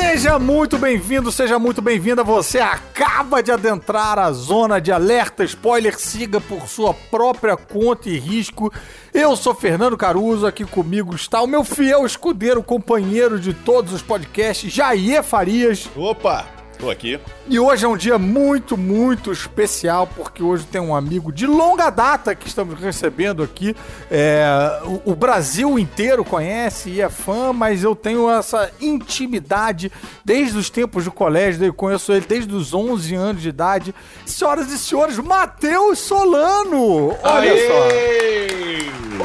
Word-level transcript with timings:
Seja 0.00 0.38
muito 0.38 0.78
bem-vindo, 0.78 1.32
seja 1.32 1.58
muito 1.58 1.82
bem-vinda. 1.82 2.22
Você 2.22 2.60
acaba 2.60 3.42
de 3.42 3.50
adentrar 3.50 4.16
a 4.16 4.30
zona 4.30 4.80
de 4.80 4.92
alerta 4.92 5.42
spoiler. 5.42 5.98
Siga 5.98 6.40
por 6.40 6.68
sua 6.68 6.94
própria 6.94 7.56
conta 7.56 8.08
e 8.08 8.16
risco. 8.16 8.72
Eu 9.12 9.34
sou 9.36 9.56
Fernando 9.56 9.96
Caruso, 9.96 10.46
aqui 10.46 10.64
comigo 10.64 11.16
está 11.16 11.42
o 11.42 11.48
meu 11.48 11.64
fiel 11.64 12.06
escudeiro, 12.06 12.62
companheiro 12.62 13.40
de 13.40 13.52
todos 13.52 13.92
os 13.92 14.00
podcasts, 14.00 14.72
Jair 14.72 15.20
Farias. 15.24 15.90
Opa! 15.96 16.57
Tô 16.78 16.88
aqui. 16.88 17.18
E 17.48 17.58
hoje 17.58 17.84
é 17.84 17.88
um 17.88 17.96
dia 17.96 18.18
muito, 18.18 18.76
muito 18.76 19.32
especial, 19.32 20.06
porque 20.06 20.42
hoje 20.42 20.64
tem 20.64 20.80
um 20.80 20.94
amigo 20.94 21.32
de 21.32 21.44
longa 21.44 21.90
data 21.90 22.34
que 22.36 22.46
estamos 22.46 22.78
recebendo 22.78 23.42
aqui. 23.42 23.74
É, 24.08 24.80
o, 24.84 25.12
o, 25.12 25.14
Brasil 25.16 25.76
inteiro 25.76 26.24
conhece 26.24 26.90
e 26.90 27.00
é 27.00 27.08
fã, 27.08 27.52
mas 27.52 27.82
eu 27.82 27.96
tenho 27.96 28.30
essa 28.30 28.70
intimidade 28.80 29.90
desde 30.24 30.56
os 30.56 30.70
tempos 30.70 31.04
do 31.04 31.10
colégio, 31.10 31.64
eu 31.64 31.74
conheço 31.74 32.12
ele 32.12 32.26
desde 32.28 32.54
os 32.54 32.72
11 32.72 33.14
anos 33.16 33.42
de 33.42 33.48
idade. 33.48 33.94
Senhoras 34.24 34.70
e 34.70 34.78
senhores, 34.78 35.18
Matheus 35.18 35.98
Solano! 35.98 37.16
Olha 37.24 37.52
Aê! 37.52 37.66
só! 37.66 37.88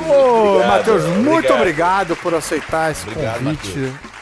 Ô, 0.09 0.65
Matheus, 0.65 1.03
muito 1.03 1.53
obrigado. 1.53 1.59
obrigado 1.59 2.15
por 2.15 2.33
aceitar 2.33 2.91
esse 2.91 3.07
obrigado, 3.07 3.43
convite. 3.43 3.77
Mateus 3.77 4.12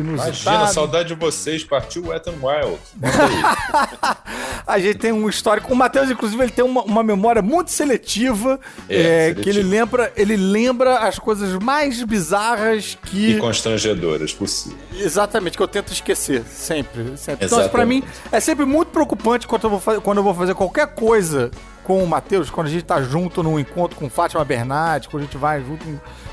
inusitado. 0.00 0.38
Imagina, 0.40 0.66
saudade 0.68 1.08
de 1.08 1.14
vocês, 1.14 1.64
partiu 1.64 2.08
Wet 2.08 2.28
n 2.28 2.38
Wild. 2.42 2.78
a 4.66 4.78
gente 4.78 4.98
tem 4.98 5.12
um 5.12 5.28
histórico. 5.28 5.72
O 5.72 5.76
Matheus, 5.76 6.10
inclusive, 6.10 6.42
ele 6.42 6.52
tem 6.52 6.64
uma, 6.64 6.82
uma 6.82 7.02
memória 7.02 7.42
muito 7.42 7.70
seletiva, 7.70 8.58
é, 8.88 9.30
é, 9.30 9.34
que 9.34 9.48
ele 9.48 9.62
lembra, 9.62 10.12
ele 10.16 10.36
lembra 10.36 10.98
as 10.98 11.18
coisas 11.18 11.52
mais 11.62 12.02
bizarras 12.02 12.96
que. 13.04 13.32
E 13.32 13.38
constrangedoras 13.38 14.32
possíveis. 14.32 14.80
Exatamente, 14.98 15.56
que 15.56 15.62
eu 15.62 15.68
tento 15.68 15.92
esquecer, 15.92 16.42
sempre. 16.44 17.16
sempre. 17.16 17.46
Então, 17.46 17.68
para 17.68 17.84
mim, 17.84 18.02
é 18.30 18.40
sempre 18.40 18.64
muito 18.64 18.88
preocupante 18.88 19.46
quando 19.46 19.64
eu 19.64 19.70
vou 19.70 19.80
fazer, 19.80 20.00
quando 20.00 20.18
eu 20.18 20.24
vou 20.24 20.34
fazer 20.34 20.54
qualquer 20.54 20.88
coisa 20.88 21.50
com 21.84 22.02
o 22.02 22.06
Matheus, 22.06 22.50
quando 22.50 22.66
a 22.66 22.70
gente 22.70 22.84
tá 22.84 23.00
junto 23.00 23.44
num 23.44 23.60
encontro 23.60 23.96
com 23.96 24.10
Fátima 24.10 24.44
Bernardes, 24.44 25.08
quando 25.08 25.22
a 25.22 25.26
gente 25.26 25.36
vai 25.36 25.62
junto. 25.62 25.84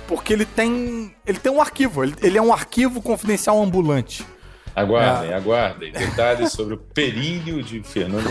Porque 0.07 0.33
ele 0.33 0.45
tem. 0.45 1.15
Ele 1.25 1.39
tem 1.39 1.51
um 1.51 1.61
arquivo, 1.61 2.03
ele, 2.03 2.15
ele 2.21 2.37
é 2.37 2.41
um 2.41 2.53
arquivo 2.53 3.01
confidencial 3.01 3.61
ambulante. 3.61 4.25
Aguardem, 4.75 5.29
é. 5.29 5.33
aguardem. 5.35 5.91
Detalhes 5.91 6.51
sobre 6.51 6.73
o 6.73 6.77
períneo 6.77 7.61
de 7.61 7.83
Fernando 7.83 8.27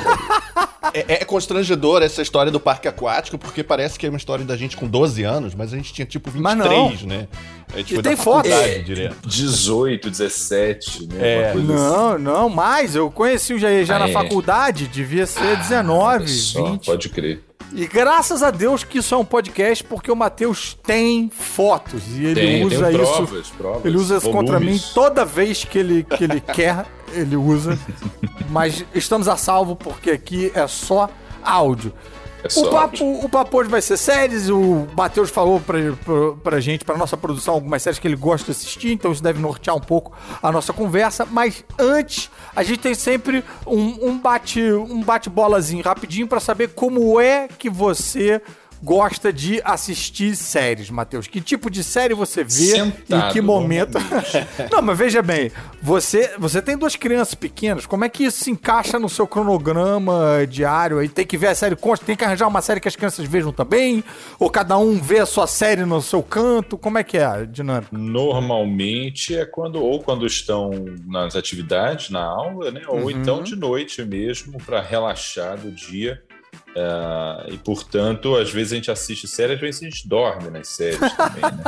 é, 0.92 1.22
é 1.22 1.24
constrangedor 1.24 2.02
essa 2.02 2.20
história 2.20 2.50
do 2.50 2.60
parque 2.60 2.86
aquático, 2.86 3.38
porque 3.38 3.62
parece 3.62 3.98
que 3.98 4.06
é 4.06 4.08
uma 4.08 4.18
história 4.18 4.44
da 4.44 4.56
gente 4.56 4.76
com 4.76 4.86
12 4.86 5.22
anos, 5.22 5.54
mas 5.54 5.72
a 5.72 5.76
gente 5.76 5.92
tinha 5.92 6.04
tipo 6.04 6.30
23, 6.30 7.02
né? 7.04 7.28
A 7.72 7.78
gente 7.78 7.92
e 7.92 7.94
foi 7.94 8.02
tem 8.02 8.16
foto. 8.16 8.48
É, 8.48 8.78
direto. 8.78 9.16
18, 9.26 10.10
17, 10.10 11.06
né? 11.06 11.16
É. 11.20 11.54
Não, 11.54 12.14
assim. 12.14 12.22
não, 12.22 12.48
mais. 12.48 12.94
Eu 12.94 13.10
conheci 13.10 13.54
o 13.54 13.58
Jair 13.58 13.84
já 13.84 13.96
ah, 13.96 14.00
na 14.00 14.08
é. 14.08 14.12
faculdade, 14.12 14.86
devia 14.88 15.26
ser 15.26 15.56
19, 15.56 16.28
só, 16.28 16.72
20. 16.72 16.86
Pode 16.86 17.08
crer. 17.08 17.42
E 17.74 17.86
graças 17.86 18.42
a 18.42 18.50
Deus 18.50 18.84
que 18.84 18.98
isso 18.98 19.14
é 19.14 19.18
um 19.18 19.24
podcast, 19.24 19.82
porque 19.84 20.10
o 20.10 20.16
Matheus 20.16 20.76
tem 20.82 21.30
fotos. 21.30 22.02
E 22.08 22.26
ele 22.26 22.34
tem, 22.34 22.64
usa 22.64 22.86
tem 22.86 22.96
provas, 22.98 23.46
isso. 23.46 23.54
Provas, 23.54 23.84
ele 23.84 23.96
usa 23.96 24.16
isso 24.18 24.30
contra 24.30 24.60
mim 24.60 24.80
toda 24.92 25.24
vez 25.24 25.64
que 25.64 25.78
ele, 25.78 26.04
que 26.04 26.24
ele 26.24 26.40
quer, 26.40 26.86
ele 27.12 27.36
usa. 27.36 27.78
Mas 28.50 28.84
estamos 28.94 29.28
a 29.28 29.36
salvo 29.36 29.74
porque 29.74 30.10
aqui 30.10 30.52
é 30.54 30.66
só 30.66 31.08
áudio. 31.42 31.92
É 32.42 32.60
o, 32.60 32.70
papo, 32.70 33.24
o 33.24 33.28
papo 33.28 33.58
hoje 33.58 33.70
vai 33.70 33.80
ser 33.80 33.96
séries. 33.96 34.48
O 34.48 34.86
Matheus 34.96 35.30
falou 35.30 35.60
pra, 35.60 35.78
pra, 36.04 36.32
pra 36.42 36.60
gente, 36.60 36.84
pra 36.84 36.96
nossa 36.96 37.16
produção, 37.16 37.54
algumas 37.54 37.82
séries 37.82 37.98
que 37.98 38.08
ele 38.08 38.16
gosta 38.16 38.46
de 38.46 38.50
assistir, 38.52 38.92
então 38.92 39.12
isso 39.12 39.22
deve 39.22 39.40
nortear 39.40 39.76
um 39.76 39.80
pouco 39.80 40.12
a 40.42 40.50
nossa 40.50 40.72
conversa. 40.72 41.26
Mas 41.30 41.64
antes, 41.78 42.30
a 42.54 42.62
gente 42.62 42.80
tem 42.80 42.94
sempre 42.94 43.44
um, 43.66 44.08
um 44.08 44.18
bate 44.18 44.60
um 44.62 45.02
bate-bolazinho 45.02 45.84
rapidinho 45.84 46.26
para 46.26 46.40
saber 46.40 46.68
como 46.68 47.20
é 47.20 47.48
que 47.48 47.70
você 47.70 48.42
gosta 48.82 49.32
de 49.32 49.60
assistir 49.64 50.34
séries, 50.34 50.90
Matheus? 50.90 51.26
Que 51.26 51.40
tipo 51.40 51.70
de 51.70 51.84
série 51.84 52.14
você 52.14 52.42
vê 52.42 52.50
Sentado, 52.50 53.30
em 53.30 53.32
que 53.32 53.40
momento? 53.40 53.98
Não, 54.70 54.82
mas 54.82 54.98
veja 54.98 55.22
bem, 55.22 55.50
você, 55.80 56.34
você 56.38 56.60
tem 56.60 56.76
duas 56.76 56.96
crianças 56.96 57.34
pequenas, 57.34 57.86
como 57.86 58.04
é 58.04 58.08
que 58.08 58.24
isso 58.24 58.44
se 58.44 58.50
encaixa 58.50 58.98
no 58.98 59.08
seu 59.08 59.26
cronograma 59.26 60.46
diário? 60.48 60.98
Aí 60.98 61.08
tem 61.08 61.24
que 61.24 61.36
ver 61.36 61.48
a 61.48 61.54
série 61.54 61.76
consta, 61.76 62.04
tem 62.04 62.16
que 62.16 62.24
arranjar 62.24 62.48
uma 62.48 62.60
série 62.60 62.80
que 62.80 62.88
as 62.88 62.96
crianças 62.96 63.26
vejam 63.26 63.52
também? 63.52 64.02
Ou 64.38 64.50
cada 64.50 64.76
um 64.76 65.00
vê 65.00 65.20
a 65.20 65.26
sua 65.26 65.46
série 65.46 65.84
no 65.84 66.02
seu 66.02 66.22
canto? 66.22 66.76
Como 66.76 66.98
é 66.98 67.04
que 67.04 67.18
é 67.18 67.24
a 67.24 67.44
dinâmica? 67.44 67.96
Normalmente 67.96 69.36
é 69.36 69.44
quando 69.44 69.82
ou 69.82 70.02
quando 70.02 70.26
estão 70.26 70.70
nas 71.06 71.36
atividades, 71.36 72.10
na 72.10 72.22
aula, 72.22 72.70
né? 72.70 72.82
Ou 72.88 73.02
uhum. 73.02 73.10
então 73.10 73.42
de 73.42 73.54
noite 73.54 74.02
mesmo 74.04 74.58
para 74.58 74.80
relaxar 74.80 75.56
do 75.56 75.70
dia 75.70 76.22
Uh, 76.74 77.52
e 77.52 77.58
portanto, 77.58 78.34
às 78.34 78.50
vezes 78.50 78.72
a 78.72 78.77
gente 78.77 78.90
assiste 78.90 79.28
séries, 79.28 79.56
às 79.56 79.60
vezes 79.60 79.83
a 79.83 79.84
gente 79.84 80.08
dorme 80.08 80.48
nas 80.48 80.68
séries 80.68 80.98
também, 81.16 81.42
né? 81.42 81.64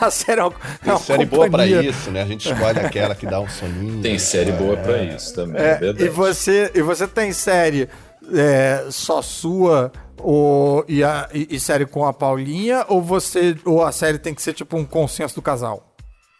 a 0.00 0.10
série 0.10 0.40
é 0.40 0.44
uma, 0.44 0.54
Tem 0.82 0.94
é 0.94 0.96
série 0.96 1.26
boa 1.26 1.50
para 1.50 1.66
isso, 1.66 2.10
né? 2.10 2.22
A 2.22 2.26
gente 2.26 2.50
escolhe 2.50 2.78
aquela 2.80 3.14
que 3.14 3.26
dá 3.26 3.38
um 3.38 3.48
soninho. 3.48 4.00
Tem 4.00 4.18
série 4.18 4.50
é, 4.50 4.52
boa 4.54 4.78
para 4.78 5.02
isso 5.02 5.34
também, 5.34 5.60
é, 5.60 5.78
é 5.82 6.04
e 6.04 6.08
você 6.08 6.70
E 6.74 6.80
você 6.80 7.06
tem 7.06 7.34
série 7.34 7.86
é, 8.32 8.86
só 8.90 9.20
sua 9.20 9.92
ou, 10.22 10.84
e, 10.88 11.02
a, 11.02 11.28
e, 11.32 11.48
e 11.50 11.60
série 11.60 11.86
com 11.86 12.06
a 12.06 12.12
Paulinha, 12.12 12.84
ou 12.88 13.02
você 13.02 13.56
ou 13.64 13.84
a 13.84 13.92
série 13.92 14.18
tem 14.18 14.34
que 14.34 14.42
ser 14.42 14.52
tipo 14.52 14.76
um 14.76 14.84
consenso 14.84 15.34
do 15.34 15.42
casal? 15.42 15.89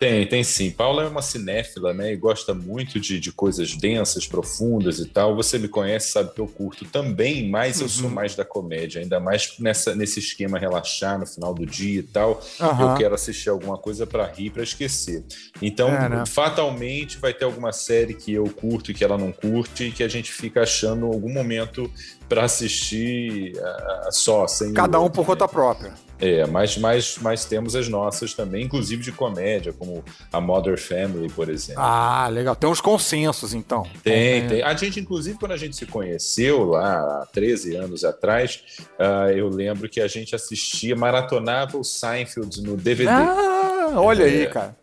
Tem, 0.00 0.26
tem 0.26 0.42
sim. 0.42 0.70
Paula 0.70 1.02
é 1.02 1.06
uma 1.06 1.20
cinéfila, 1.20 1.92
né? 1.92 2.10
E 2.10 2.16
gosta 2.16 2.54
muito 2.54 2.98
de, 2.98 3.20
de 3.20 3.30
coisas 3.30 3.76
densas, 3.76 4.26
profundas 4.26 4.98
e 4.98 5.04
tal. 5.04 5.36
Você 5.36 5.58
me 5.58 5.68
conhece, 5.68 6.10
sabe 6.10 6.32
que 6.32 6.40
eu 6.40 6.46
curto 6.46 6.86
também, 6.86 7.50
mas 7.50 7.76
uhum. 7.76 7.82
eu 7.82 7.88
sou 7.90 8.06
uhum. 8.06 8.14
mais 8.14 8.34
da 8.34 8.42
comédia, 8.42 9.02
ainda 9.02 9.20
mais 9.20 9.58
nessa, 9.58 9.94
nesse 9.94 10.18
esquema 10.18 10.58
relaxar 10.58 11.18
no 11.18 11.26
final 11.26 11.52
do 11.52 11.66
dia 11.66 12.00
e 12.00 12.02
tal. 12.02 12.40
Uhum. 12.58 12.92
Eu 12.92 12.96
quero 12.96 13.14
assistir 13.14 13.50
alguma 13.50 13.76
coisa 13.76 14.06
para 14.06 14.24
rir, 14.24 14.48
para 14.48 14.62
esquecer. 14.62 15.22
Então, 15.60 15.90
é, 15.90 16.08
né? 16.08 16.24
fatalmente, 16.26 17.18
vai 17.18 17.34
ter 17.34 17.44
alguma 17.44 17.70
série 17.70 18.14
que 18.14 18.32
eu 18.32 18.44
curto 18.44 18.92
e 18.92 18.94
que 18.94 19.04
ela 19.04 19.18
não 19.18 19.30
curte 19.30 19.84
e 19.84 19.92
que 19.92 20.02
a 20.02 20.08
gente 20.08 20.32
fica 20.32 20.62
achando 20.62 21.04
algum 21.04 21.30
momento 21.30 21.92
para 22.26 22.44
assistir 22.44 23.52
uh, 23.54 24.10
só, 24.10 24.46
sem. 24.46 24.72
Cada 24.72 24.98
um 24.98 25.10
por 25.10 25.26
conta 25.26 25.46
própria. 25.46 25.92
É, 26.20 26.46
mas, 26.46 26.76
mas, 26.76 27.18
mas 27.20 27.44
temos 27.44 27.74
as 27.74 27.88
nossas 27.88 28.34
também, 28.34 28.64
inclusive 28.64 29.02
de 29.02 29.10
comédia, 29.10 29.72
como 29.72 30.04
a 30.32 30.40
Mother 30.40 30.78
Family, 30.78 31.30
por 31.30 31.48
exemplo. 31.48 31.82
Ah, 31.82 32.28
legal. 32.28 32.54
Tem 32.54 32.68
uns 32.68 32.80
consensos, 32.80 33.54
então. 33.54 33.84
Tem, 34.02 34.46
tem. 34.46 34.62
A 34.62 34.74
gente, 34.74 35.00
inclusive, 35.00 35.38
quando 35.38 35.52
a 35.52 35.56
gente 35.56 35.76
se 35.76 35.86
conheceu 35.86 36.64
lá 36.64 37.22
há 37.22 37.26
13 37.32 37.76
anos 37.76 38.04
atrás, 38.04 38.62
uh, 38.98 39.30
eu 39.30 39.48
lembro 39.48 39.88
que 39.88 40.00
a 40.00 40.08
gente 40.08 40.34
assistia, 40.34 40.94
maratonava 40.94 41.78
o 41.78 41.84
Seinfeld 41.84 42.62
no 42.62 42.76
DVD. 42.76 43.10
Ah, 43.10 43.92
olha 43.94 44.24
é. 44.24 44.26
aí, 44.26 44.46
cara. 44.46 44.76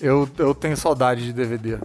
Eu, 0.00 0.28
eu 0.38 0.54
tenho 0.54 0.76
saudade 0.76 1.24
de 1.24 1.32
DVD. 1.32 1.78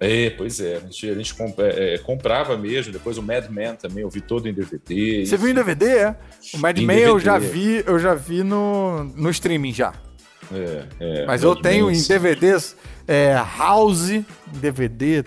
É, 0.00 0.30
pois 0.30 0.60
é. 0.60 0.76
A 0.76 0.80
gente, 0.80 1.10
a 1.10 1.14
gente 1.14 1.34
comp 1.34 1.58
é, 1.58 1.94
é, 1.94 1.98
comprava 1.98 2.56
mesmo, 2.56 2.92
depois 2.92 3.18
o 3.18 3.22
Mad 3.22 3.48
Men 3.50 3.74
também, 3.74 4.02
eu 4.02 4.10
vi 4.10 4.20
todo 4.20 4.48
em 4.48 4.54
DVD. 4.54 5.26
Você 5.26 5.36
viu 5.36 5.48
em 5.48 5.54
DVD, 5.54 5.86
é? 5.86 6.16
O 6.54 6.58
Mad 6.58 6.78
Men 6.78 6.98
eu 6.98 7.18
já 7.18 7.36
vi, 7.38 7.82
eu 7.84 7.98
já 7.98 8.14
vi 8.14 8.44
no, 8.44 9.04
no 9.04 9.30
streaming 9.30 9.72
já. 9.72 9.92
É, 10.52 10.84
é. 11.00 11.26
Mas 11.26 11.42
eu 11.42 11.56
tenho 11.56 11.90
em 11.90 12.00
DVDs 12.00 12.76
é, 13.06 13.34
House, 13.58 14.22
DVD, 14.46 15.24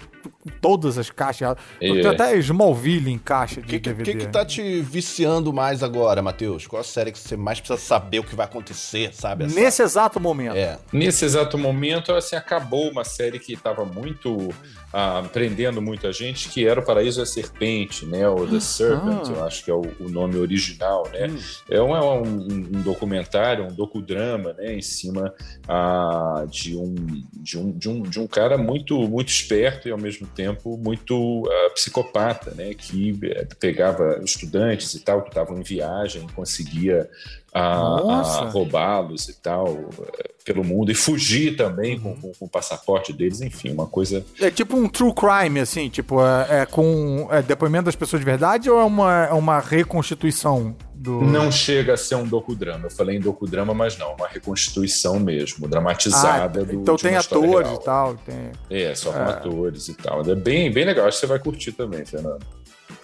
todas 0.59 0.97
as 0.97 1.09
caixas. 1.09 1.56
É. 1.79 1.90
Eu 1.90 1.96
tenho 1.96 2.12
até 2.12 2.35
Smallville 2.38 3.12
em 3.12 3.18
caixa 3.18 3.62
de 3.62 3.68
que, 3.68 3.79
DVD. 3.79 4.12
O 4.12 4.13
que, 4.13 4.25
que 4.25 4.31
tá 4.31 4.46
te 4.46 4.81
viciando 4.81 5.53
mais 5.53 5.84
agora, 5.84 6.22
Matheus? 6.22 6.68
Qual 6.68 6.79
a 6.79 6.84
série 6.84 7.12
que 7.12 7.19
você 7.19 7.35
mais 7.38 7.59
precisa 7.59 7.79
saber 7.79 8.19
o 8.19 8.24
que 8.24 8.35
vai 8.35 8.46
acontecer, 8.46 9.13
sabe? 9.13 9.46
Essa... 9.46 9.56
Nesse 9.56 9.84
exato 9.84 10.19
momento. 10.19 10.56
É. 10.56 10.78
Nesse 10.91 11.25
exato 11.25 11.57
momento, 11.57 12.12
assim, 12.13 12.35
acabou 12.35 12.90
uma 12.90 13.03
série 13.03 13.40
que 13.40 13.53
estava 13.53 13.85
muito 13.85 14.49
ah, 14.93 15.23
prendendo 15.32 15.82
muita 15.82 16.11
gente, 16.11 16.49
que 16.49 16.67
era 16.67 16.79
o 16.79 16.84
Paraíso 16.84 17.20
da 17.20 17.26
Serpente, 17.26 18.05
né? 18.05 18.28
O 18.28 18.46
The 18.46 18.59
Serpent, 18.59 19.28
ah. 19.28 19.32
eu 19.32 19.43
acho 19.46 19.64
que 19.64 19.72
é 19.72 19.73
o, 19.73 19.82
o 19.99 20.09
nome 20.09 20.38
original, 20.38 21.09
né? 21.11 21.28
Hum. 21.28 21.38
É 21.70 21.82
um, 21.82 21.96
é 21.96 22.02
um, 22.02 22.23
um, 22.23 22.82
documentário, 22.82 23.66
um 23.66 23.73
docudrama, 23.73 24.53
né? 24.53 24.73
Em 24.73 24.82
cima 24.82 25.34
ah, 25.67 26.46
de, 26.49 26.76
um, 26.76 26.96
de, 27.34 27.58
um, 27.58 27.72
de, 27.72 27.90
um, 27.90 28.02
de 28.02 28.20
um 28.20 28.28
cara 28.28 28.58
muito, 28.58 28.97
muito 29.08 29.29
esperto 29.29 29.88
e 29.88 29.91
ao 29.91 29.97
mesmo 29.97 30.28
tempo 30.28 30.78
muito 30.78 31.43
uh, 31.43 31.73
psicopata, 31.73 32.52
né? 32.52 32.73
Que 32.73 33.17
eh, 33.23 33.47
pegava 33.59 34.20
estudantes 34.23 34.93
e 34.93 34.99
tal 34.99 35.22
que 35.22 35.29
estavam 35.29 35.58
em 35.58 35.64
viagem, 35.64 36.28
conseguia 36.35 37.09
a, 37.53 37.62
a 37.62 38.50
roubá-los 38.50 39.28
e 39.28 39.34
tal 39.34 39.68
eh, 39.68 40.32
pelo 40.46 40.64
mundo 40.64 40.92
e 40.92 40.96
fugir 40.96 41.56
também 41.56 41.96
uhum. 41.96 42.16
com, 42.16 42.22
com, 42.22 42.32
com, 42.34 42.46
o 42.46 42.50
passaporte 42.50 43.12
deles, 43.12 43.42
enfim, 43.42 43.72
uma 43.72 43.86
coisa. 43.86 44.26
É 44.40 44.50
tipo 44.50 44.78
um 44.78 44.88
true 44.88 45.14
crime, 45.14 45.59
assim, 45.59 45.90
tipo, 45.90 46.22
é, 46.22 46.62
é 46.62 46.66
com 46.66 47.28
é 47.30 47.42
depoimento 47.42 47.86
das 47.86 47.96
pessoas 47.96 48.22
de 48.22 48.26
verdade 48.26 48.70
ou 48.70 48.80
é 48.80 48.84
uma, 48.84 49.26
é 49.26 49.34
uma 49.34 49.59
reconstituição 49.59 50.76
do... 50.94 51.22
Não 51.22 51.52
chega 51.52 51.94
a 51.94 51.98
ser 51.98 52.16
um 52.16 52.26
docudrama. 52.26 52.86
Eu 52.86 52.92
falei 52.92 53.18
em 53.18 53.20
docudrama, 53.20 53.74
mas 53.74 53.98
não, 53.98 54.14
uma 54.14 54.28
reconstituição 54.28 55.20
mesmo, 55.20 55.68
dramatizada. 55.68 56.62
Ah, 56.62 56.64
do, 56.64 56.76
então 56.76 56.96
tem 56.96 57.16
atores 57.16 57.68
real. 57.68 57.76
e 57.76 57.84
tal. 57.84 58.16
Tem... 58.18 58.52
É, 58.70 58.96
só 58.96 59.12
com 59.12 59.20
é. 59.20 59.24
atores 59.24 59.88
e 59.88 59.96
tal. 59.96 60.22
É 60.22 60.36
bem, 60.36 60.72
bem 60.72 60.86
legal. 60.86 61.08
Acho 61.08 61.18
que 61.18 61.22
você 61.22 61.28
vai 61.28 61.40
curtir 61.40 61.72
também, 61.72 62.06
Fernando. 62.06 62.46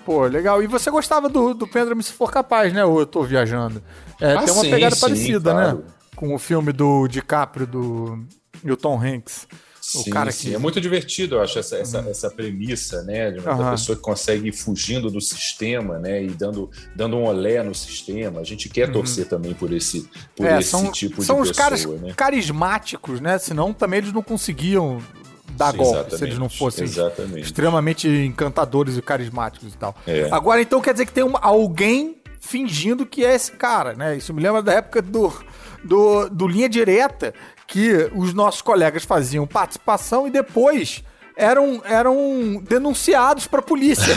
Pô, 0.08 0.26
legal. 0.26 0.64
E 0.64 0.68
você 0.68 0.90
gostava 0.90 1.28
do, 1.28 1.54
do 1.54 1.68
Pendra-me 1.68 2.02
se 2.02 2.14
for 2.14 2.32
capaz, 2.32 2.72
né? 2.72 2.86
Ou 2.86 3.02
eu 3.02 3.06
tô 3.06 3.24
viajando? 3.24 3.84
É, 4.22 4.36
ah, 4.36 4.42
tem 4.42 4.54
uma 4.54 4.64
sim, 4.64 4.70
pegada 4.70 4.96
sim, 4.96 5.02
parecida, 5.02 5.54
né? 5.54 5.62
claro. 5.64 5.78
né? 5.80 5.84
Com 6.16 6.34
o 6.34 6.40
filme 6.40 6.72
do 6.72 7.10
DiCaprio 7.10 7.68
do, 7.68 8.26
e 8.64 8.72
o 8.72 8.78
Tom 8.78 8.98
Hanks. 8.98 9.46
O 9.94 10.04
sim, 10.04 10.10
cara. 10.10 10.32
Que... 10.32 10.56
É 10.56 10.58
muito 10.58 10.80
divertido, 10.80 11.36
eu 11.36 11.42
acho, 11.42 11.60
essa, 11.60 11.76
essa, 11.76 12.00
uhum. 12.00 12.10
essa 12.10 12.32
premissa, 12.32 13.04
né? 13.04 13.32
De 13.32 13.40
uma 13.42 13.54
uhum. 13.54 13.72
pessoa 13.72 13.98
que 13.98 14.02
consegue 14.02 14.48
ir 14.48 14.54
fugindo 14.54 15.12
do 15.12 15.20
sistema, 15.20 16.00
né? 16.00 16.24
E 16.24 16.30
dando, 16.30 16.72
dando 16.96 17.18
um 17.18 17.26
olé 17.26 17.62
no 17.62 17.76
sistema. 17.76 18.40
A 18.40 18.46
gente 18.46 18.70
quer 18.70 18.88
uhum. 18.88 18.94
torcer 18.94 19.28
também 19.28 19.54
por 19.54 19.74
esse, 19.74 20.10
por 20.38 20.46
é, 20.46 20.60
esse 20.60 20.70
são, 20.70 20.90
tipo 20.90 21.22
são 21.22 21.44
de 21.44 21.50
pessoa, 21.50 21.68
São 21.68 21.76
os 21.80 21.86
caras 21.86 22.02
né? 22.02 22.14
carismáticos, 22.16 23.20
né? 23.20 23.38
Senão 23.40 23.74
também 23.74 23.98
eles 23.98 24.14
não 24.14 24.24
conseguiam 24.24 25.02
dar 25.58 25.72
Sim, 25.72 25.78
golpe 25.78 26.16
se 26.16 26.24
eles 26.24 26.38
não 26.38 26.48
fossem 26.48 26.86
exatamente. 26.86 27.42
extremamente 27.42 28.08
encantadores 28.08 28.98
e 28.98 29.02
carismáticos 29.02 29.74
e 29.74 29.78
tal. 29.78 29.96
É. 30.06 30.30
Agora, 30.32 30.62
então, 30.62 30.80
quer 30.80 30.94
dizer 30.94 31.06
que 31.06 31.12
tem 31.12 31.24
uma, 31.24 31.40
alguém 31.40 32.18
fingindo 32.40 33.06
que 33.06 33.26
é 33.26 33.36
esse 33.36 33.52
cara, 33.52 33.94
né? 33.94 34.16
Isso 34.16 34.34
me 34.34 34.42
lembra 34.42 34.62
da 34.62 34.74
época 34.74 35.02
do, 35.02 35.34
do, 35.84 36.30
do 36.30 36.48
Linha 36.48 36.70
Direta, 36.70 37.34
que 37.68 38.10
os 38.16 38.34
nossos 38.34 38.62
colegas 38.62 39.04
faziam 39.04 39.46
participação 39.46 40.28
e 40.28 40.32
depois 40.32 41.04
eram, 41.38 41.82
eram 41.86 42.62
denunciados 42.68 43.46
pra 43.46 43.62
polícia 43.62 44.14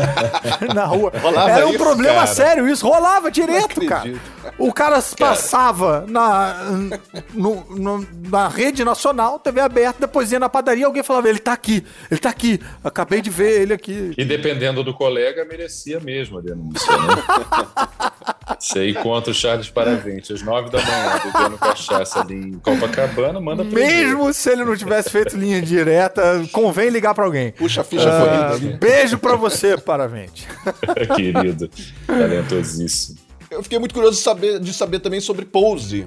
na 0.74 0.86
rua. 0.86 1.12
Rolava 1.20 1.50
Era 1.50 1.66
um 1.66 1.70
isso, 1.70 1.78
problema 1.78 2.14
cara. 2.14 2.26
sério 2.26 2.68
isso, 2.68 2.88
rolava 2.88 3.30
direto, 3.30 3.84
cara. 3.86 4.14
O 4.58 4.72
cara, 4.72 5.02
cara. 5.02 5.16
passava 5.18 6.04
na, 6.08 6.56
no, 7.34 7.64
no, 7.70 8.08
na 8.30 8.48
rede 8.48 8.84
nacional, 8.84 9.38
TV 9.38 9.60
aberta, 9.60 10.00
depois 10.00 10.32
ia 10.32 10.38
na 10.38 10.48
padaria, 10.48 10.86
alguém 10.86 11.02
falava, 11.02 11.28
ele 11.28 11.38
tá 11.38 11.52
aqui, 11.52 11.84
ele 12.10 12.20
tá 12.20 12.30
aqui, 12.30 12.58
acabei 12.82 13.20
de 13.20 13.28
ver 13.28 13.60
ele 13.60 13.74
aqui. 13.74 14.14
E 14.16 14.24
dependendo 14.24 14.82
do 14.82 14.94
colega, 14.94 15.44
merecia 15.44 16.00
mesmo 16.00 16.38
a 16.38 16.40
denúncia, 16.40 16.90
né? 16.96 17.22
Você 18.58 18.90
encontra 18.90 19.30
o 19.30 19.34
Charles 19.34 19.68
Paravente 19.68 20.32
às 20.32 20.40
nove 20.42 20.70
da 20.70 20.78
manhã, 20.78 21.20
bebendo 21.24 21.58
cachaça 21.58 22.20
ali 22.20 22.34
em 22.34 22.52
Copacabana, 22.58 23.40
manda 23.40 23.64
Mesmo 23.64 24.32
se 24.32 24.50
ele 24.50 24.64
não 24.64 24.76
tivesse 24.76 25.10
feito 25.10 25.36
linha 25.36 25.60
direta, 25.60 26.46
convém 26.52 26.88
ligar 26.88 27.14
para 27.14 27.24
alguém. 27.24 27.50
Puxa 27.52 27.80
a 27.80 27.84
ficha 27.84 28.08
uh, 28.08 28.50
corrida. 28.52 28.76
Beijo 28.76 29.18
para 29.18 29.34
você, 29.34 29.76
Paravente. 29.76 30.46
Querido, 31.16 31.68
talentosíssimo. 32.06 33.18
Eu 33.50 33.62
fiquei 33.62 33.78
muito 33.78 33.94
curioso 33.94 34.16
de 34.16 34.22
saber, 34.22 34.60
de 34.60 34.72
saber 34.72 35.00
também 35.00 35.20
sobre 35.20 35.44
Pose. 35.44 36.06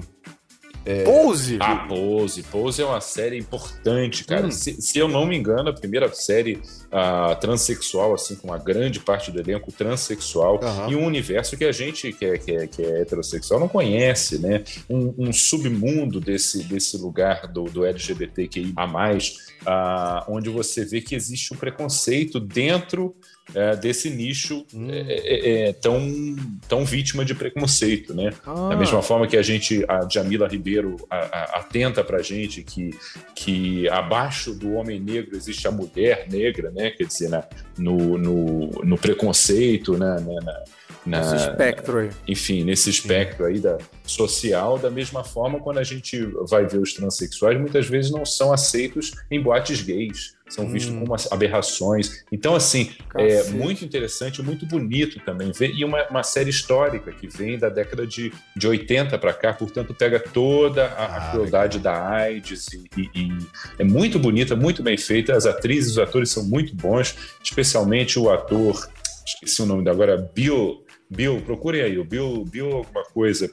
É... 0.90 1.04
Pose? 1.04 1.58
Ah, 1.60 1.86
Pose. 1.88 2.42
Pose 2.42 2.82
é 2.82 2.84
uma 2.84 3.00
série 3.00 3.38
importante, 3.38 4.24
cara. 4.24 4.46
Hum. 4.46 4.50
Se, 4.50 4.80
se, 4.80 4.98
eu 4.98 5.08
não 5.08 5.24
me 5.24 5.36
engano, 5.36 5.70
a 5.70 5.72
primeira 5.72 6.12
série 6.12 6.54
uh, 6.54 7.38
transexual, 7.40 8.14
assim, 8.14 8.34
com 8.34 8.48
uma 8.48 8.58
grande 8.58 8.98
parte 8.98 9.30
do 9.30 9.38
elenco 9.38 9.70
transexual, 9.70 10.60
uhum. 10.62 10.90
e 10.90 10.96
um 10.96 11.04
universo 11.04 11.56
que 11.56 11.64
a 11.64 11.72
gente, 11.72 12.12
que 12.12 12.24
é, 12.24 12.38
que 12.38 12.52
é, 12.52 12.66
que 12.66 12.82
é 12.82 13.02
heterossexual, 13.02 13.60
não 13.60 13.68
conhece, 13.68 14.38
né? 14.38 14.64
Um, 14.88 15.14
um, 15.16 15.32
submundo 15.32 16.20
desse, 16.20 16.64
desse 16.64 16.96
lugar 16.96 17.46
do, 17.46 17.64
do 17.64 17.84
LGBTQI 17.84 18.72
a 18.76 18.86
mais, 18.86 19.36
uh, 19.62 20.24
onde 20.28 20.50
você 20.50 20.84
vê 20.84 21.00
que 21.00 21.14
existe 21.14 21.54
um 21.54 21.56
preconceito 21.56 22.40
dentro 22.40 23.14
é, 23.54 23.76
desse 23.76 24.10
nicho 24.10 24.64
hum. 24.74 24.88
é, 24.90 25.00
é, 25.00 25.68
é, 25.68 25.72
tão, 25.72 26.36
tão 26.68 26.84
vítima 26.84 27.24
de 27.24 27.34
preconceito, 27.34 28.14
né? 28.14 28.32
Ah. 28.46 28.68
Da 28.70 28.76
mesma 28.76 29.02
forma 29.02 29.26
que 29.26 29.36
a 29.36 29.42
gente, 29.42 29.84
a 29.88 30.08
Jamila 30.08 30.48
Ribeiro 30.48 30.96
a, 31.10 31.18
a, 31.18 31.44
atenta 31.60 32.04
pra 32.04 32.22
gente 32.22 32.62
que, 32.62 32.90
que 33.34 33.88
abaixo 33.88 34.54
do 34.54 34.72
homem 34.74 35.00
negro 35.00 35.36
existe 35.36 35.66
a 35.66 35.70
mulher 35.70 36.26
negra, 36.30 36.70
né? 36.70 36.90
Quer 36.90 37.04
dizer, 37.04 37.28
na, 37.28 37.44
no, 37.76 38.18
no, 38.18 38.66
no 38.84 38.98
preconceito, 38.98 39.96
né? 39.96 40.16
na, 40.20 40.40
na 40.40 40.64
na, 41.04 41.20
nesse 41.20 41.36
espectro 41.36 41.98
aí. 41.98 42.10
Enfim, 42.28 42.64
nesse 42.64 42.90
espectro 42.90 43.46
aí 43.46 43.58
da 43.58 43.78
social, 44.04 44.78
da 44.78 44.90
mesma 44.90 45.24
forma, 45.24 45.60
quando 45.60 45.78
a 45.78 45.82
gente 45.82 46.20
vai 46.48 46.66
ver 46.66 46.78
os 46.78 46.92
transexuais, 46.92 47.58
muitas 47.58 47.86
vezes 47.86 48.10
não 48.10 48.24
são 48.24 48.52
aceitos 48.52 49.12
em 49.30 49.40
boates 49.40 49.82
gays, 49.82 50.36
são 50.50 50.66
hum. 50.66 50.72
vistos 50.72 50.94
como 50.94 51.14
aberrações. 51.30 52.24
Então, 52.30 52.54
assim, 52.54 52.90
é 53.14 53.28
Cacete. 53.28 53.48
é 53.48 53.52
muito 53.52 53.84
interessante, 53.84 54.42
muito 54.42 54.66
bonito 54.66 55.18
também 55.20 55.52
e 55.60 55.84
uma, 55.84 56.06
uma 56.08 56.22
série 56.22 56.50
histórica 56.50 57.12
que 57.12 57.26
vem 57.28 57.58
da 57.58 57.68
década 57.68 58.06
de, 58.06 58.32
de 58.56 58.66
80 58.66 59.16
para 59.18 59.32
cá, 59.32 59.52
portanto, 59.52 59.94
pega 59.94 60.18
toda 60.18 60.86
a, 60.86 61.04
ah, 61.04 61.30
crueldade 61.30 61.78
da 61.78 62.08
AIDS 62.08 62.68
e, 62.72 62.84
e, 62.96 63.10
e, 63.14 63.38
é 63.78 63.84
muito 63.84 64.18
bonita, 64.18 64.54
muito 64.56 64.82
bem 64.82 64.98
feita. 64.98 65.36
As 65.36 65.46
atrizes, 65.46 65.92
os 65.92 65.98
atores 65.98 66.30
são 66.30 66.44
muito 66.44 66.74
bons, 66.74 67.16
especialmente 67.42 68.18
o 68.18 68.30
ator, 68.30 68.88
esqueci 69.24 69.62
o 69.62 69.66
nome 69.66 69.84
da 69.84 69.90
agora, 69.90 70.16
Bill 70.34 70.84
Bill, 71.10 71.42
procurem 71.44 71.82
aí, 71.82 71.98
o 71.98 72.04
Bill, 72.04 72.44
Bill 72.44 72.72
alguma 72.72 73.02
coisa. 73.12 73.50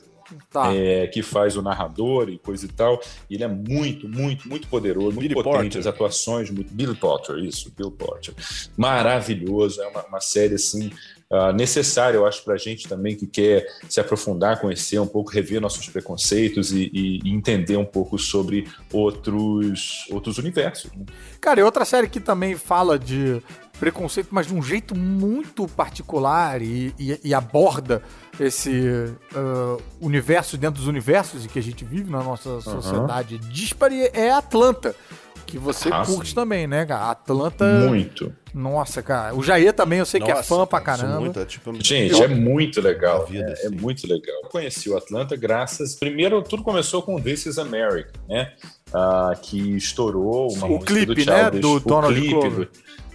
Tá. 0.52 0.74
É, 0.74 1.08
que 1.08 1.22
faz 1.22 1.56
o 1.56 1.62
narrador 1.62 2.30
e 2.30 2.38
coisa 2.38 2.66
e 2.66 2.70
tal. 2.70 3.02
E 3.30 3.36
ele 3.36 3.44
é 3.44 3.48
muito, 3.48 4.08
muito, 4.08 4.48
muito 4.48 4.68
poderoso, 4.68 5.12
muito 5.12 5.22
Billy 5.22 5.34
potente. 5.34 5.54
Porter. 5.54 5.80
As 5.80 5.88
atuações, 5.88 6.50
muito. 6.50 6.74
Bill 6.74 6.96
Potter, 6.96 7.38
isso, 7.38 7.72
Bill 7.76 7.92
Potter. 7.92 8.34
Maravilhoso, 8.76 9.82
é 9.82 9.88
uma, 9.88 10.04
uma 10.06 10.22
série 10.22 10.56
assim. 10.56 10.92
Uh, 11.30 11.52
necessária, 11.52 12.16
eu 12.16 12.26
acho, 12.26 12.42
para 12.42 12.54
a 12.54 12.58
gente 12.58 12.88
também 12.88 13.14
que 13.14 13.28
quer 13.28 13.68
se 13.90 14.00
aprofundar, 14.00 14.62
conhecer 14.62 14.98
um 14.98 15.06
pouco, 15.06 15.30
rever 15.30 15.60
nossos 15.60 15.90
preconceitos 15.90 16.72
e, 16.72 16.90
e, 16.94 17.20
e 17.22 17.30
entender 17.34 17.76
um 17.76 17.84
pouco 17.84 18.18
sobre 18.18 18.66
outros, 18.94 20.08
outros 20.10 20.38
universos. 20.38 20.90
Né? 20.94 21.06
Cara, 21.42 21.60
e 21.60 21.64
outra 21.64 21.84
série 21.84 22.08
que 22.08 22.22
também 22.22 22.56
fala 22.56 22.98
de 22.98 23.42
preconceito, 23.78 24.30
mas 24.32 24.48
de 24.48 24.54
um 24.54 24.64
jeito 24.64 24.98
muito 24.98 25.68
particular 25.68 26.62
e, 26.62 26.94
e, 26.98 27.20
e 27.24 27.34
aborda 27.34 28.02
esse 28.40 28.72
uh, 29.36 29.82
universo 30.00 30.58
dentro 30.58 30.80
dos 30.80 30.88
universos 30.88 31.46
em 31.46 31.48
que 31.48 31.60
a 31.60 31.64
gente 31.64 31.84
vive 31.84 32.10
na 32.10 32.24
nossa 32.24 32.62
sociedade 32.62 33.36
uhum. 33.36 33.50
dispare 33.50 34.10
é 34.14 34.32
Atlanta. 34.32 34.96
Que 35.48 35.58
você 35.58 35.90
ah, 35.92 36.04
curte 36.06 36.30
sim. 36.30 36.36
também, 36.36 36.68
né, 36.68 36.86
cara? 36.86 37.12
Atlanta. 37.12 37.66
Muito. 37.88 38.36
Nossa, 38.54 39.02
cara. 39.02 39.34
O 39.34 39.42
Jair 39.42 39.72
também, 39.72 40.00
eu 40.00 40.06
sei 40.06 40.20
nossa, 40.20 40.34
que 40.34 40.40
é 40.40 40.44
fã 40.44 40.68
pra 40.68 40.82
caramba. 40.82 41.22
Muito, 41.22 41.40
é, 41.40 41.46
tipo, 41.46 41.74
Gente, 41.82 42.22
é 42.22 42.28
muito 42.28 42.82
legal. 42.82 43.26
Vida, 43.26 43.46
é, 43.46 43.50
é, 43.50 43.54
assim. 43.54 43.76
muito 43.76 44.06
legal. 44.06 44.36
Eu 44.44 44.50
conheci 44.50 44.90
o 44.90 44.98
Atlanta 44.98 45.38
graças. 45.38 45.96
Primeiro, 45.96 46.42
tudo 46.42 46.64
começou 46.64 47.02
com 47.02 47.20
This 47.20 47.46
is 47.46 47.58
America, 47.58 48.12
né? 48.28 48.52
Uh, 48.90 49.40
que 49.42 49.78
estourou 49.78 50.52
uma 50.52 50.68
o 50.68 50.80
clipe, 50.80 51.24
do 51.24 51.32
né? 51.32 51.50
Do 51.50 51.80
Donald 51.80 52.14
clipe 52.14 52.34
Glover. 52.34 52.66
Do, 52.66 52.70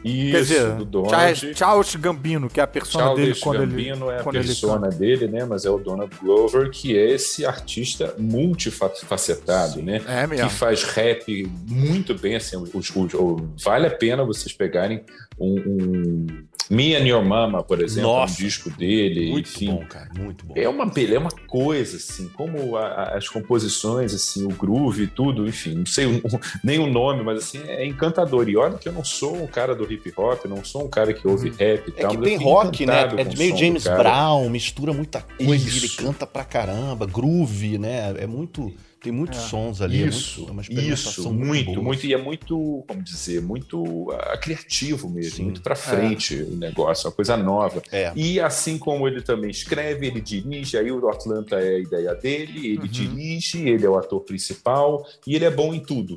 isso, 0.05 0.33
Quer 0.33 0.43
dizer, 0.43 0.73
do 0.75 0.85
Donald. 0.85 1.55
Charles 1.55 1.97
Gambino, 1.97 2.51
que 2.51 2.61
é 2.61 2.63
a 2.63 2.67
persona 2.67 3.05
Charles 3.05 3.25
dele 3.25 3.41
quando 3.41 3.59
Gambino 3.61 4.11
ele, 4.11 4.17
é 4.17 4.21
a 4.21 4.25
persona 4.25 4.89
dele, 4.89 5.29
né? 5.29 5.45
Mas 5.45 5.65
é 5.65 5.71
o 5.71 5.79
Donald 5.79 6.15
Glover, 6.21 6.71
que 6.71 6.97
é 6.97 7.11
esse 7.13 7.47
artista 7.47 8.15
multifacetado, 8.19 9.75
Sim, 9.75 9.83
né? 9.83 10.03
É 10.07 10.27
mesmo. 10.27 10.49
Que 10.49 10.55
faz 10.55 10.83
rap 10.85 11.51
muito 11.69 12.15
bem, 12.15 12.37
assim, 12.37 12.57
os, 12.57 12.75
os, 12.75 12.91
os, 12.95 13.63
vale 13.63 13.87
a 13.87 13.91
pena 13.91 14.25
vocês 14.25 14.53
pegarem 14.53 15.03
um, 15.39 15.55
um 15.55 16.27
me 16.71 16.95
and 16.95 17.07
Your 17.07 17.25
Mama, 17.25 17.62
por 17.62 17.83
exemplo, 17.83 18.11
Nossa, 18.11 18.35
um 18.35 18.37
disco 18.47 18.71
dele. 18.71 19.31
Muito 19.31 19.51
enfim, 19.51 19.73
bom, 19.73 19.85
cara, 19.87 20.09
muito 20.19 20.47
bom. 20.47 20.55
É 20.57 20.69
uma 20.69 20.91
é 20.97 21.19
uma 21.19 21.31
coisa, 21.31 21.97
assim, 21.97 22.29
como 22.29 22.77
a, 22.77 23.17
as 23.17 23.29
composições, 23.29 24.15
assim, 24.15 24.45
o 24.45 24.49
groove, 24.49 25.07
tudo, 25.07 25.47
enfim, 25.47 25.75
não 25.75 25.87
sei 25.87 26.07
o, 26.07 26.23
nem 26.65 26.79
o 26.79 26.87
nome, 26.87 27.23
mas 27.23 27.39
assim, 27.39 27.61
é 27.67 27.85
encantador. 27.85 28.49
E 28.49 28.57
olha 28.57 28.79
que 28.79 28.89
eu 28.89 28.93
não 28.93 29.05
sou 29.05 29.43
um 29.43 29.47
cara 29.47 29.75
do 29.75 29.91
hip 29.91 30.12
hop, 30.17 30.47
não 30.47 30.65
sou 30.65 30.85
um 30.85 30.89
cara 30.89 31.12
que 31.12 31.27
ouve 31.27 31.51
hum. 31.51 31.55
rap 31.59 31.89
e 31.89 31.91
é 31.91 32.03
tal. 32.03 32.12
É 32.12 32.17
que 32.17 32.23
tem 32.23 32.37
rock, 32.37 32.87
né? 32.87 33.03
É 33.19 33.37
meio 33.37 33.57
James 33.57 33.85
Brown, 33.85 34.49
mistura 34.49 34.93
muita 34.93 35.21
coisa, 35.21 35.69
Isso. 35.69 35.79
ele 35.79 35.89
canta 36.09 36.27
pra 36.27 36.45
caramba, 36.45 37.07
groove, 37.07 37.79
né? 37.79 38.15
É 38.19 38.27
muito 38.27 38.73
Tem 39.03 39.13
muitos 39.13 39.39
é. 39.39 39.43
sons 39.43 39.83
ali. 39.83 40.03
É 40.03 40.07
isso, 40.07 40.47
é 40.49 40.53
muito, 40.53 40.73
isso, 40.73 41.33
muito, 41.33 41.67
muito, 41.67 41.83
muito, 41.83 42.07
E 42.07 42.15
é 42.15 42.17
muito, 42.17 42.85
como 42.87 43.03
dizer, 43.03 43.43
muito 43.43 43.83
uh, 43.83 44.41
criativo 44.41 45.11
mesmo, 45.11 45.37
Sim. 45.39 45.45
muito 45.45 45.61
para 45.61 45.75
frente 45.75 46.39
é. 46.39 46.43
o 46.45 46.57
negócio, 46.57 47.09
uma 47.09 47.13
coisa 47.13 47.37
nova. 47.37 47.83
É. 47.91 48.13
E 48.15 48.39
assim 48.39 48.79
como 48.79 49.09
ele 49.09 49.21
também 49.21 49.51
escreve, 49.51 50.07
ele 50.07 50.21
dirige, 50.21 50.79
aí 50.79 50.93
o 50.93 51.09
Atlanta 51.09 51.57
é 51.57 51.77
a 51.77 51.79
ideia 51.81 52.15
dele, 52.15 52.69
ele 52.69 52.79
uhum. 52.79 52.87
dirige, 52.87 53.69
ele 53.69 53.85
é 53.85 53.89
o 53.89 53.97
ator 53.97 54.21
principal 54.21 55.05
e 55.27 55.35
ele 55.35 55.45
é 55.45 55.51
bom 55.51 55.75
em 55.75 55.81
tudo. 55.81 56.17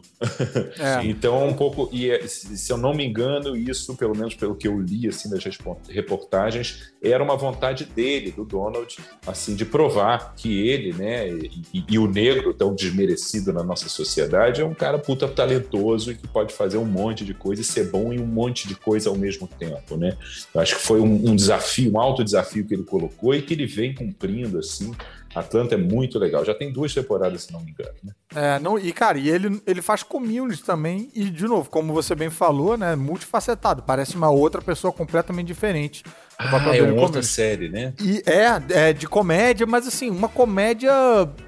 É. 0.77 1.03
então, 1.09 1.47
um 1.47 1.53
pouco, 1.53 1.89
e 1.91 2.11
é, 2.11 2.27
se 2.27 2.71
eu 2.71 2.77
não 2.77 2.93
me 2.93 3.03
engano, 3.03 3.57
isso, 3.57 3.95
pelo 3.95 4.15
menos 4.15 4.35
pelo 4.35 4.55
que 4.55 4.67
eu 4.67 4.79
li 4.79 5.07
assim 5.07 5.27
das 5.27 5.43
reportagens, 5.89 6.93
era 7.01 7.23
uma 7.23 7.35
vontade 7.35 7.85
dele, 7.85 8.31
do 8.31 8.45
Donald, 8.45 8.95
assim, 9.25 9.55
de 9.55 9.65
provar 9.65 10.35
que 10.35 10.67
ele, 10.67 10.93
né, 10.93 11.29
e, 11.29 11.83
e 11.89 11.97
o 11.97 12.07
negro 12.07 12.53
tão 12.53 12.74
desmerecido 12.75 13.53
na 13.53 13.63
nossa 13.63 13.87
sociedade, 13.89 14.61
é 14.61 14.65
um 14.65 14.73
cara 14.73 14.99
puta 14.99 15.27
talentoso 15.27 16.11
e 16.11 16.15
que 16.15 16.27
pode 16.27 16.53
fazer 16.53 16.77
um 16.77 16.85
monte 16.85 17.23
de 17.23 17.33
coisa 17.33 17.61
e 17.61 17.65
ser 17.65 17.89
bom 17.89 18.11
em 18.11 18.19
um 18.19 18.25
monte 18.25 18.67
de 18.67 18.75
coisa 18.75 19.09
ao 19.09 19.15
mesmo 19.15 19.47
tempo, 19.47 19.97
né? 19.97 20.17
Eu 20.53 20.61
acho 20.61 20.75
que 20.75 20.81
foi 20.81 20.99
um, 20.99 21.29
um 21.29 21.35
desafio, 21.35 21.93
um 21.93 21.99
alto 21.99 22.23
desafio 22.23 22.65
que 22.65 22.73
ele 22.73 22.83
colocou 22.83 23.33
e 23.33 23.41
que 23.41 23.53
ele 23.53 23.65
vem 23.65 23.95
cumprindo, 23.95 24.59
assim, 24.59 24.93
Atlanta 25.35 25.75
é 25.75 25.77
muito 25.77 26.17
legal. 26.17 26.45
Já 26.45 26.55
tem 26.55 26.71
duas 26.71 26.93
temporadas, 26.93 27.43
se 27.43 27.53
não 27.53 27.59
me 27.59 27.71
engano. 27.71 27.91
Né? 28.01 28.13
É, 28.33 28.59
não, 28.59 28.79
e 28.79 28.93
cara, 28.93 29.17
e 29.17 29.29
ele, 29.29 29.61
ele 29.67 29.81
faz 29.81 30.01
community 30.01 30.63
também. 30.63 31.11
E, 31.13 31.29
de 31.29 31.45
novo, 31.45 31.69
como 31.69 31.93
você 31.93 32.15
bem 32.15 32.29
falou, 32.29 32.77
né? 32.77 32.95
Multifacetado. 32.95 33.83
Parece 33.83 34.15
uma 34.15 34.29
outra 34.29 34.61
pessoa 34.61 34.93
completamente 34.93 35.47
diferente. 35.47 36.03
Ah, 36.37 36.75
é 36.75 36.81
uma 36.81 37.01
outra 37.01 37.23
série, 37.23 37.69
né? 37.69 37.93
E 37.99 38.21
é, 38.25 38.89
é 38.89 38.93
de 38.93 39.07
comédia, 39.07 39.65
mas 39.65 39.87
assim, 39.87 40.09
uma 40.09 40.27
comédia 40.27 40.91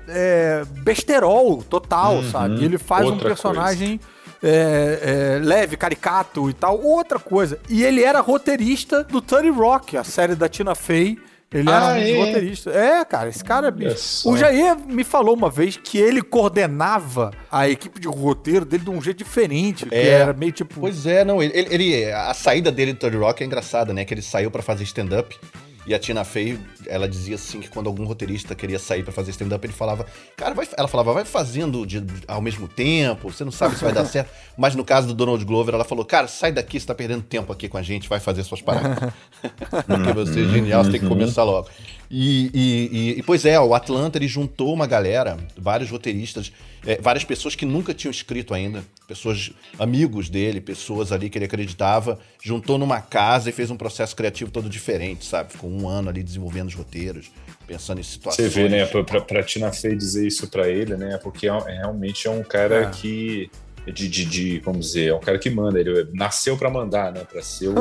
é, 0.08 0.63
besterol 0.82 1.62
total, 1.62 2.15
uhum, 2.15 2.32
sabe? 2.32 2.62
E 2.62 2.65
ele 2.65 2.77
faz 2.77 3.08
um 3.08 3.17
personagem. 3.17 4.00
É, 4.44 5.39
é, 5.39 5.44
leve, 5.44 5.75
caricato 5.75 6.48
e 6.48 6.53
tal, 6.53 6.79
outra 6.79 7.17
coisa. 7.17 7.58
E 7.67 7.84
ele 7.84 8.03
era 8.03 8.20
roteirista 8.20 9.03
do 9.03 9.20
Tony 9.20 9.50
Rock, 9.50 9.98
a 9.98 10.03
série 10.03 10.36
da 10.36 10.48
Tina 10.48 10.75
Fey, 10.75 11.17
ele 11.53 11.69
ah, 11.69 11.97
era 11.97 11.99
um 11.99 12.23
é? 12.23 12.25
roteirista. 12.25 12.71
É, 12.71 13.05
cara, 13.05 13.29
esse 13.29 13.43
cara, 13.43 13.71
bicho. 13.71 14.29
O 14.29 14.35
Jair 14.35 14.77
me 14.85 15.03
falou 15.05 15.33
uma 15.33 15.49
vez 15.49 15.77
que 15.77 15.97
ele 15.97 16.21
coordenava 16.21 17.31
a 17.49 17.69
equipe 17.69 18.01
de 18.01 18.07
roteiro 18.07 18.65
dele 18.65 18.83
de 18.83 18.89
um 18.89 19.01
jeito 19.01 19.19
diferente. 19.19 19.85
É. 19.85 19.89
Que 19.89 20.09
era 20.09 20.33
meio 20.33 20.51
tipo. 20.51 20.77
Pois 20.79 21.05
é, 21.05 21.23
não. 21.23 21.41
Ele, 21.41 21.53
ele, 21.55 22.11
a 22.11 22.33
saída 22.33 22.69
dele 22.69 22.91
do 22.91 22.99
Third 22.99 23.15
Rock 23.15 23.43
é 23.43 23.45
engraçada, 23.45 23.93
né? 23.93 24.03
Que 24.03 24.13
ele 24.13 24.21
saiu 24.21 24.51
para 24.51 24.61
fazer 24.61 24.83
stand-up. 24.83 25.39
E 25.88 25.94
a 25.96 26.00
Tina 26.00 26.25
Fey, 26.25 26.60
ela 26.86 27.08
dizia 27.08 27.36
assim 27.36 27.62
que 27.62 27.70
quando 27.70 27.88
algum 27.88 28.03
roteirista 28.03 28.53
queria 28.53 28.77
sair 28.77 29.03
para 29.03 29.13
fazer 29.13 29.32
stand-up, 29.32 29.65
ele 29.65 29.72
falava, 29.72 30.06
cara, 30.36 30.53
vai, 30.53 30.67
ela 30.77 30.88
falava, 30.88 31.13
vai 31.13 31.24
fazendo 31.24 31.86
de, 31.88 32.03
ao 32.27 32.41
mesmo 32.41 32.67
tempo, 32.67 33.32
você 33.32 33.46
não 33.46 33.53
sabe 33.53 33.77
se 33.77 33.86
vai 33.86 33.94
dar 33.94 34.03
certo. 34.06 34.29
Mas 34.58 34.75
no 34.75 34.84
caso 34.84 35.08
do 35.08 35.13
Donald 35.13 35.44
Glover, 35.46 35.74
ela 35.74 35.86
falou, 35.86 36.03
cara, 36.03 36.27
sai 36.27 36.51
daqui, 36.51 36.77
você 36.77 36.86
tá 36.86 36.94
perdendo 36.94 37.24
tempo 37.24 37.53
aqui 37.53 37.70
com 37.70 37.77
a 37.77 37.82
gente, 37.82 38.10
vai 38.10 38.20
fazer 38.20 38.44
suas 38.44 38.62
paradas. 38.62 39.13
Porque 39.88 40.12
você 40.13 40.41
é 40.41 40.50
genial, 40.50 40.84
você 40.84 40.91
tem 40.91 41.00
que 41.00 41.08
começar 41.08 41.46
logo. 41.46 41.70
E, 42.09 42.49
e, 42.53 43.19
e, 43.19 43.23
pois 43.23 43.45
é, 43.45 43.59
o 43.59 43.73
Atlanta 43.73 44.17
ele 44.17 44.27
juntou 44.27 44.73
uma 44.73 44.87
galera, 44.87 45.37
vários 45.57 45.89
roteiristas, 45.89 46.51
é, 46.85 47.01
várias 47.01 47.25
pessoas 47.25 47.53
que 47.53 47.65
nunca 47.65 47.93
tinham 47.93 48.11
escrito 48.11 48.53
ainda, 48.53 48.83
pessoas 49.07 49.51
amigos 49.77 50.29
dele, 50.29 50.61
pessoas 50.61 51.11
ali 51.11 51.29
que 51.29 51.37
ele 51.37 51.45
acreditava, 51.45 52.17
juntou 52.41 52.77
numa 52.77 53.01
casa 53.01 53.49
e 53.49 53.53
fez 53.53 53.69
um 53.69 53.75
processo 53.75 54.15
criativo 54.15 54.51
todo 54.51 54.69
diferente, 54.69 55.25
sabe? 55.25 55.51
Ficou 55.51 55.69
um 55.69 55.87
ano 55.87 56.09
ali 56.09 56.23
desenvolvendo 56.23 56.67
os 56.67 56.75
roteiros, 56.75 57.29
pensando 57.65 57.99
em 57.99 58.03
situações. 58.03 58.53
Você 58.53 58.61
vê, 58.61 58.69
né? 58.69 58.85
Pra, 58.85 59.03
pra, 59.03 59.21
pra 59.21 59.43
Tina 59.43 59.73
Fey 59.73 59.95
dizer 59.95 60.25
isso 60.25 60.47
para 60.47 60.69
ele, 60.69 60.95
né? 60.95 61.19
Porque 61.21 61.47
é, 61.47 61.51
realmente 61.51 62.25
é 62.27 62.31
um 62.31 62.43
cara 62.43 62.83
é. 62.83 62.89
que 62.89 63.51
de, 63.91 64.08
de, 64.08 64.25
de, 64.25 64.60
vamos 64.60 64.88
dizer, 64.88 65.10
é 65.10 65.13
um 65.13 65.20
cara 65.20 65.38
que 65.38 65.50
manda, 65.50 65.79
ele 65.79 66.10
nasceu 66.13 66.58
para 66.58 66.70
mandar, 66.70 67.12
né? 67.12 67.24
Para 67.24 67.41
ser 67.41 67.70
o, 67.70 67.74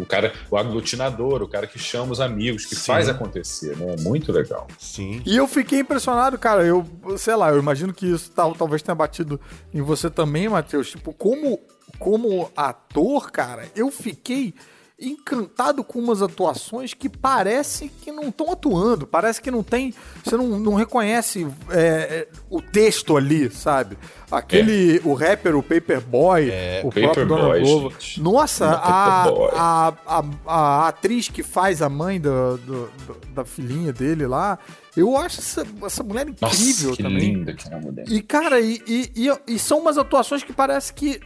o, 0.00 0.06
cara, 0.06 0.32
o 0.50 0.56
aglutinador, 0.56 1.42
o 1.42 1.48
cara 1.48 1.66
que 1.66 1.78
chama 1.78 2.12
os 2.12 2.20
amigos, 2.20 2.66
que 2.66 2.74
Sim. 2.74 2.86
faz 2.86 3.08
acontecer, 3.08 3.76
né? 3.76 3.96
Muito 4.00 4.32
legal. 4.32 4.66
Sim. 4.78 5.22
E 5.24 5.36
eu 5.36 5.46
fiquei 5.46 5.80
impressionado, 5.80 6.38
cara. 6.38 6.64
Eu, 6.64 6.86
sei 7.16 7.34
lá, 7.34 7.50
eu 7.50 7.58
imagino 7.58 7.92
que 7.92 8.06
isso 8.06 8.30
tal, 8.30 8.54
talvez 8.54 8.82
tenha 8.82 8.94
batido 8.94 9.40
em 9.72 9.82
você 9.82 10.08
também, 10.08 10.48
Matheus. 10.48 10.90
Tipo, 10.90 11.12
como, 11.12 11.60
como 11.98 12.50
ator, 12.56 13.30
cara, 13.30 13.66
eu 13.76 13.90
fiquei 13.90 14.54
encantado 15.00 15.82
com 15.82 15.98
umas 15.98 16.20
atuações 16.20 16.92
que 16.92 17.08
parece 17.08 17.88
que 17.88 18.12
não 18.12 18.28
estão 18.28 18.52
atuando, 18.52 19.06
parece 19.06 19.40
que 19.40 19.50
não 19.50 19.62
tem, 19.62 19.94
você 20.22 20.36
não, 20.36 20.58
não 20.58 20.74
reconhece 20.74 21.46
é, 21.70 22.28
o 22.50 22.60
texto 22.60 23.16
ali, 23.16 23.50
sabe? 23.50 23.96
Aquele, 24.30 24.98
é. 24.98 25.00
o 25.04 25.14
rapper, 25.14 25.56
o 25.56 25.62
Paperboy, 25.62 26.50
é, 26.50 26.82
o 26.84 26.88
Paper 26.88 27.02
próprio 27.02 27.26
Donald 27.26 27.60
Glover. 27.60 27.96
Nossa, 28.18 28.66
a, 28.66 29.24
a, 29.24 29.88
a, 30.06 30.24
a, 30.46 30.88
atriz 30.88 31.28
que 31.28 31.42
faz 31.42 31.82
a 31.82 31.88
mãe 31.88 32.20
do, 32.20 32.58
do, 32.58 32.90
do, 33.06 33.26
da 33.34 33.44
filhinha 33.44 33.92
dele 33.92 34.26
lá, 34.26 34.58
eu 34.96 35.16
acho 35.16 35.40
essa, 35.40 35.66
essa 35.84 36.02
mulher 36.02 36.28
incrível 36.28 36.88
Nossa, 36.88 36.96
que 36.96 37.02
também. 37.02 37.34
Linda 37.34 37.54
que 37.54 37.70
mulher. 37.70 38.04
E, 38.08 38.20
cara, 38.22 38.60
e, 38.60 38.80
e, 38.86 39.30
e, 39.46 39.58
são 39.58 39.78
umas 39.78 39.96
atuações 39.96 40.42
que 40.42 40.52
parece 40.52 40.92
que 40.92 41.20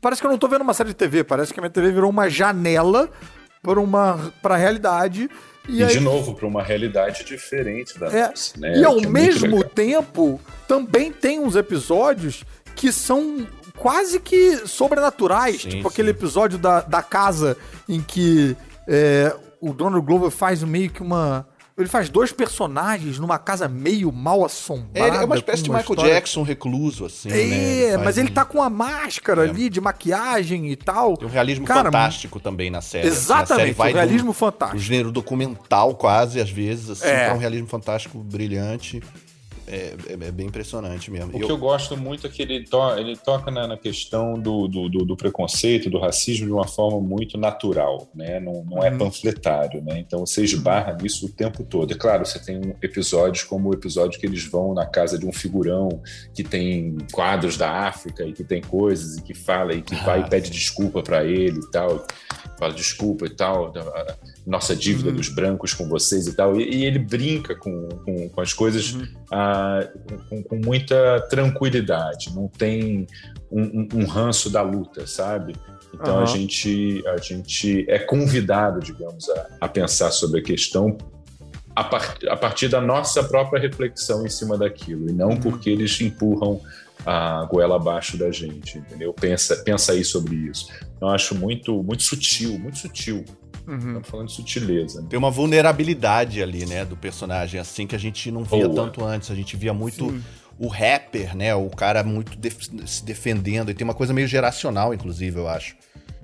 parece 0.00 0.20
que 0.20 0.26
eu 0.26 0.30
não 0.30 0.38
tô 0.38 0.48
vendo 0.48 0.62
uma 0.62 0.74
série 0.74 0.90
de 0.90 0.94
TV, 0.94 1.24
parece 1.24 1.52
que 1.52 1.60
a 1.60 1.62
minha 1.62 1.70
TV 1.70 1.90
virou 1.92 2.10
uma 2.10 2.28
janela 2.28 3.10
para 3.62 3.80
uma 3.80 4.32
pra 4.42 4.56
realidade. 4.56 5.28
E, 5.68 5.78
e 5.78 5.84
aí... 5.84 5.92
de 5.92 6.00
novo, 6.00 6.34
para 6.34 6.46
uma 6.46 6.62
realidade 6.62 7.24
diferente 7.24 7.98
da 7.98 8.06
é, 8.06 8.28
nossa, 8.28 8.58
né? 8.58 8.78
E 8.78 8.84
ao 8.84 8.98
é 8.98 9.06
mesmo 9.06 9.62
tempo, 9.62 10.40
também 10.66 11.12
tem 11.12 11.38
uns 11.38 11.54
episódios 11.54 12.44
que 12.74 12.90
são 12.90 13.46
quase 13.76 14.20
que 14.20 14.56
sobrenaturais. 14.66 15.62
Sim, 15.62 15.68
tipo 15.68 15.82
sim. 15.82 15.88
aquele 15.88 16.10
episódio 16.10 16.58
da, 16.58 16.80
da 16.80 17.02
casa 17.02 17.56
em 17.88 18.00
que 18.00 18.56
é, 18.88 19.34
o 19.60 19.72
Donald 19.72 20.04
Glover 20.04 20.30
faz 20.30 20.62
meio 20.62 20.90
que 20.90 21.02
uma 21.02 21.46
ele 21.82 21.88
faz 21.88 22.08
dois 22.08 22.32
personagens 22.32 23.18
numa 23.18 23.38
casa 23.38 23.68
meio 23.68 24.12
mal 24.12 24.44
assombrada. 24.44 25.16
É, 25.16 25.22
é 25.22 25.24
uma 25.24 25.36
espécie 25.36 25.62
de 25.62 25.70
Michael 25.70 25.90
história... 25.90 26.14
Jackson 26.14 26.42
recluso, 26.42 27.04
assim, 27.04 27.30
é, 27.30 27.96
né? 27.96 28.04
mas 28.04 28.18
ele 28.18 28.30
tá 28.30 28.44
com 28.44 28.62
a 28.62 28.70
máscara 28.70 29.46
é. 29.46 29.48
ali 29.48 29.68
de 29.68 29.80
maquiagem 29.80 30.70
e 30.70 30.76
tal. 30.76 31.16
Tem 31.16 31.26
um 31.26 31.30
realismo 31.30 31.66
Cara, 31.66 31.84
fantástico 31.84 32.40
também 32.40 32.70
na 32.70 32.80
série. 32.80 33.08
Exatamente, 33.08 33.52
a 33.52 33.56
série 33.56 33.72
vai 33.72 33.92
um 33.92 33.96
realismo 33.96 34.32
fantástico. 34.32 34.76
Um 34.76 34.80
gênero 34.80 35.12
documental 35.12 35.94
quase, 35.94 36.40
às 36.40 36.50
vezes, 36.50 36.90
assim, 36.90 37.08
é. 37.08 37.32
um 37.32 37.38
realismo 37.38 37.66
fantástico 37.66 38.18
brilhante. 38.18 39.02
É, 39.72 39.94
é, 40.08 40.12
é, 40.14 40.30
bem 40.32 40.48
impressionante 40.48 41.12
mesmo. 41.12 41.32
O 41.32 41.40
eu... 41.40 41.46
que 41.46 41.52
eu 41.52 41.56
gosto 41.56 41.96
muito 41.96 42.26
é 42.26 42.30
que 42.30 42.42
ele, 42.42 42.64
to 42.64 42.98
ele 42.98 43.16
toca 43.16 43.52
na, 43.52 43.68
na 43.68 43.76
questão 43.76 44.34
do, 44.34 44.66
do, 44.66 44.88
do, 44.88 45.16
preconceito, 45.16 45.88
do 45.88 46.00
racismo 46.00 46.44
de 46.44 46.52
uma 46.52 46.66
forma 46.66 47.00
muito 47.00 47.38
natural, 47.38 48.08
né? 48.12 48.40
Não, 48.40 48.64
não 48.64 48.82
é 48.82 48.90
uhum. 48.90 48.98
panfletário, 48.98 49.80
né? 49.80 50.00
Então 50.00 50.26
você 50.26 50.42
esbarra 50.42 50.98
nisso 51.00 51.26
o 51.26 51.28
tempo 51.28 51.62
todo. 51.62 51.92
É 51.92 51.96
claro, 51.96 52.26
você 52.26 52.40
tem 52.40 52.74
episódios 52.82 53.44
como 53.44 53.68
o 53.68 53.72
episódio 53.72 54.18
que 54.18 54.26
eles 54.26 54.44
vão 54.44 54.74
na 54.74 54.86
casa 54.86 55.16
de 55.16 55.24
um 55.24 55.32
figurão 55.32 56.02
que 56.34 56.42
tem 56.42 56.96
quadros 57.12 57.56
da 57.56 57.70
África 57.70 58.24
e 58.24 58.32
que 58.32 58.42
tem 58.42 58.60
coisas 58.60 59.18
e 59.18 59.22
que 59.22 59.34
fala 59.34 59.72
e 59.72 59.82
que 59.82 59.94
ah, 59.94 60.02
vai 60.04 60.20
e 60.22 60.28
pede 60.28 60.50
desculpa 60.50 61.00
para 61.00 61.24
ele 61.24 61.60
e 61.60 61.70
tal. 61.70 62.04
Fala 62.58 62.74
desculpa 62.74 63.24
e 63.24 63.30
tal 63.30 63.72
nossa 64.50 64.74
dívida 64.74 65.10
uhum. 65.10 65.16
dos 65.16 65.28
brancos 65.28 65.72
com 65.72 65.88
vocês 65.88 66.26
e 66.26 66.34
tal. 66.34 66.60
E, 66.60 66.68
e 66.68 66.84
ele 66.84 66.98
brinca 66.98 67.54
com, 67.54 67.88
com, 67.88 68.28
com 68.28 68.40
as 68.40 68.52
coisas 68.52 68.92
uhum. 68.92 69.06
ah, 69.30 69.88
com, 70.28 70.42
com, 70.42 70.56
muita 70.56 71.20
tranquilidade, 71.30 72.34
não 72.34 72.48
tem 72.48 73.06
um, 73.50 73.62
um, 73.62 73.88
um 73.94 74.04
ranço 74.06 74.50
da 74.50 74.60
luta, 74.60 75.06
sabe? 75.06 75.54
Então 75.94 76.16
uhum. 76.16 76.22
a, 76.22 76.26
gente, 76.26 77.02
a 77.06 77.16
gente 77.18 77.84
é 77.88 78.00
convidado, 78.00 78.80
digamos, 78.80 79.30
a, 79.30 79.46
a 79.60 79.68
pensar 79.68 80.10
sobre 80.10 80.40
a 80.40 80.42
questão 80.42 80.98
a, 81.74 81.84
par, 81.84 82.16
a, 82.28 82.36
partir 82.36 82.66
da 82.66 82.80
nossa 82.80 83.22
própria 83.22 83.60
reflexão 83.60 84.26
em 84.26 84.28
cima 84.28 84.58
daquilo, 84.58 85.08
e 85.08 85.12
não 85.12 85.30
uhum. 85.30 85.40
porque 85.40 85.70
eles 85.70 86.00
empurram 86.00 86.60
a 87.06 87.44
goela 87.44 87.76
abaixo 87.76 88.18
da 88.18 88.32
gente, 88.32 88.78
entendeu? 88.78 89.14
Pensa, 89.14 89.56
pensa 89.56 89.92
aí 89.92 90.04
sobre 90.04 90.34
isso. 90.34 90.68
Eu 91.00 91.08
acho 91.08 91.34
muito, 91.36 91.82
muito 91.82 92.02
sutil, 92.02 92.58
muito 92.58 92.78
sutil 92.78 93.24
Uhum. 93.66 93.76
Estamos 93.76 94.08
falando 94.08 94.28
de 94.28 94.34
sutileza. 94.34 95.00
Né? 95.00 95.06
Tem 95.10 95.18
uma 95.18 95.30
vulnerabilidade 95.30 96.42
ali, 96.42 96.66
né, 96.66 96.84
do 96.84 96.96
personagem, 96.96 97.60
assim, 97.60 97.86
que 97.86 97.94
a 97.94 97.98
gente 97.98 98.30
não 98.30 98.44
via 98.44 98.68
Boa. 98.68 98.86
tanto 98.86 99.04
antes. 99.04 99.30
A 99.30 99.34
gente 99.34 99.56
via 99.56 99.72
muito 99.72 100.10
Sim. 100.10 100.22
o 100.58 100.68
rapper, 100.68 101.36
né, 101.36 101.54
o 101.54 101.68
cara 101.70 102.02
muito 102.02 102.36
def 102.36 102.68
se 102.86 103.04
defendendo. 103.04 103.70
E 103.70 103.74
tem 103.74 103.84
uma 103.84 103.94
coisa 103.94 104.12
meio 104.12 104.26
geracional, 104.26 104.92
inclusive, 104.94 105.38
eu 105.38 105.48
acho. 105.48 105.76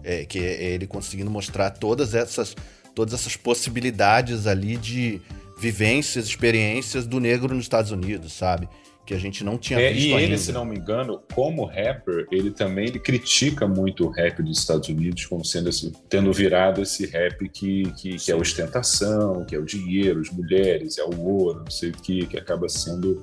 É, 0.02 0.24
que 0.24 0.38
é 0.38 0.72
ele 0.72 0.86
conseguindo 0.86 1.30
mostrar 1.30 1.70
todas 1.70 2.14
essas, 2.14 2.54
todas 2.94 3.12
essas 3.12 3.36
possibilidades 3.36 4.46
ali 4.46 4.76
de 4.76 5.20
vivências, 5.58 6.26
experiências 6.26 7.06
do 7.06 7.18
negro 7.18 7.54
nos 7.54 7.64
Estados 7.64 7.90
Unidos, 7.90 8.32
sabe? 8.32 8.68
Que 9.06 9.14
a 9.14 9.18
gente 9.18 9.44
não 9.44 9.56
tinha 9.56 9.78
é, 9.78 9.92
visto 9.92 10.08
e 10.08 10.12
ele, 10.12 10.25
ainda. 10.25 10.36
se 10.36 10.50
não 10.50 10.64
me 10.64 10.76
engano, 10.76 11.22
como 11.32 11.64
rapper, 11.64 12.26
ele 12.32 12.50
também 12.50 12.88
ele 12.88 12.98
critica 12.98 13.66
muito 13.68 14.04
o 14.04 14.10
rap 14.10 14.42
dos 14.42 14.58
Estados 14.58 14.88
Unidos 14.88 15.25
como 15.26 15.44
sendo 15.44 15.68
esse, 15.68 15.92
tendo 16.08 16.32
virado 16.32 16.82
esse 16.82 17.06
rap 17.06 17.48
que, 17.48 17.84
que, 17.92 18.16
que, 18.16 18.32
é 18.32 18.34
ostentação, 18.34 19.44
que 19.44 19.54
é 19.54 19.58
o 19.58 19.64
dinheiro, 19.64 20.20
as 20.20 20.30
mulheres, 20.30 20.98
é 20.98 21.04
o 21.04 21.20
ouro, 21.20 21.60
não 21.60 21.70
sei 21.70 21.90
o 21.90 21.92
que, 21.92 22.26
que 22.26 22.36
acaba 22.36 22.68
sendo 22.68 23.22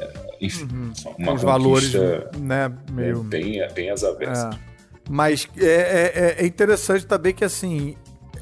é, 0.00 0.12
enfim, 0.40 0.64
uhum. 0.64 0.92
uma 1.16 1.32
os 1.34 1.42
valores, 1.42 1.92
né, 2.36 2.72
meio 2.90 3.22
bem, 3.22 3.66
bem 3.72 3.88
às 3.88 4.02
avessas. 4.02 4.52
É. 4.52 4.58
Mas 5.08 5.48
é, 5.56 5.64
é, 5.64 6.36
é, 6.38 6.46
interessante 6.46 7.06
também 7.06 7.32
que 7.32 7.44
assim 7.44 7.96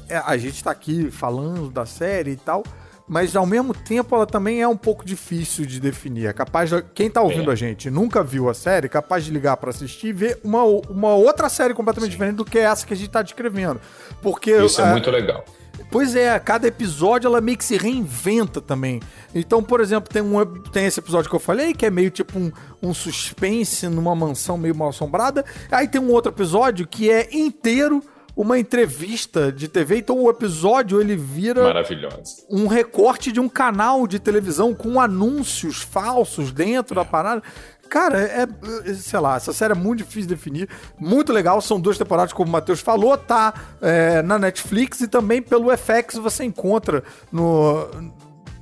é, 0.09 0.17
a 0.17 0.35
gente 0.37 0.55
está 0.55 0.71
aqui 0.71 1.11
falando 1.11 1.69
da 1.69 1.85
série 1.85 2.31
e 2.31 2.35
tal, 2.35 2.63
mas 3.11 3.35
ao 3.35 3.45
mesmo 3.45 3.73
tempo 3.73 4.15
ela 4.15 4.25
também 4.25 4.61
é 4.61 4.67
um 4.69 4.77
pouco 4.77 5.03
difícil 5.03 5.65
de 5.65 5.81
definir. 5.81 6.27
É 6.27 6.33
capaz 6.33 6.69
de, 6.69 6.81
quem 6.93 7.07
está 7.07 7.21
ouvindo 7.21 7.49
é. 7.49 7.53
a 7.53 7.57
gente 7.57 7.91
nunca 7.91 8.23
viu 8.23 8.49
a 8.49 8.53
série, 8.53 8.85
é 8.85 8.89
capaz 8.89 9.25
de 9.25 9.31
ligar 9.31 9.57
para 9.57 9.69
assistir 9.69 10.07
e 10.07 10.13
ver 10.13 10.39
uma, 10.41 10.63
uma 10.63 11.13
outra 11.13 11.49
série 11.49 11.73
completamente 11.73 12.11
Sim. 12.11 12.13
diferente 12.13 12.35
do 12.37 12.45
que 12.45 12.57
essa 12.57 12.87
que 12.87 12.93
a 12.93 12.95
gente 12.95 13.07
está 13.07 13.21
descrevendo. 13.21 13.81
Porque 14.21 14.55
isso 14.63 14.79
é, 14.79 14.85
é 14.85 14.91
muito 14.91 15.11
legal. 15.11 15.43
Pois 15.91 16.15
é, 16.15 16.39
cada 16.39 16.69
episódio 16.69 17.27
ela 17.27 17.41
meio 17.41 17.57
que 17.57 17.65
se 17.65 17.75
reinventa 17.75 18.61
também. 18.61 19.01
Então, 19.35 19.61
por 19.61 19.81
exemplo, 19.81 20.09
tem, 20.09 20.21
um, 20.21 20.45
tem 20.71 20.85
esse 20.85 21.01
episódio 21.01 21.29
que 21.29 21.35
eu 21.35 21.39
falei, 21.39 21.73
que 21.73 21.85
é 21.85 21.89
meio 21.89 22.11
tipo 22.11 22.39
um, 22.39 22.49
um 22.81 22.93
suspense 22.93 23.89
numa 23.89 24.15
mansão 24.15 24.57
meio 24.57 24.73
mal 24.73 24.87
assombrada. 24.87 25.43
Aí 25.69 25.85
tem 25.85 25.99
um 25.99 26.11
outro 26.11 26.31
episódio 26.31 26.87
que 26.87 27.11
é 27.11 27.27
inteiro 27.33 28.01
uma 28.35 28.57
entrevista 28.57 29.51
de 29.51 29.67
TV. 29.67 29.97
Então 29.97 30.19
o 30.19 30.29
episódio 30.29 30.99
ele 30.99 31.15
vira 31.15 31.63
maravilhoso. 31.63 32.45
Um 32.49 32.67
recorte 32.67 33.31
de 33.31 33.39
um 33.39 33.49
canal 33.49 34.07
de 34.07 34.19
televisão 34.19 34.73
com 34.73 34.99
anúncios 34.99 35.81
falsos 35.81 36.51
dentro 36.51 36.93
é. 36.93 37.03
da 37.03 37.05
parada. 37.05 37.43
Cara, 37.89 38.21
é, 38.21 38.47
é, 38.89 38.93
sei 38.93 39.19
lá, 39.19 39.35
essa 39.35 39.51
série 39.51 39.73
é 39.73 39.75
muito 39.75 39.97
difícil 39.97 40.21
de 40.21 40.35
definir. 40.35 40.69
Muito 40.97 41.33
legal, 41.33 41.59
são 41.59 41.77
duas 41.77 41.97
temporadas, 41.97 42.31
como 42.31 42.47
o 42.47 42.51
Matheus 42.51 42.79
falou, 42.79 43.17
tá 43.17 43.53
é, 43.81 44.21
na 44.21 44.39
Netflix 44.39 45.01
e 45.01 45.09
também 45.09 45.41
pelo 45.41 45.69
FX 45.75 46.15
você 46.15 46.45
encontra 46.45 47.03
no, 47.29 47.89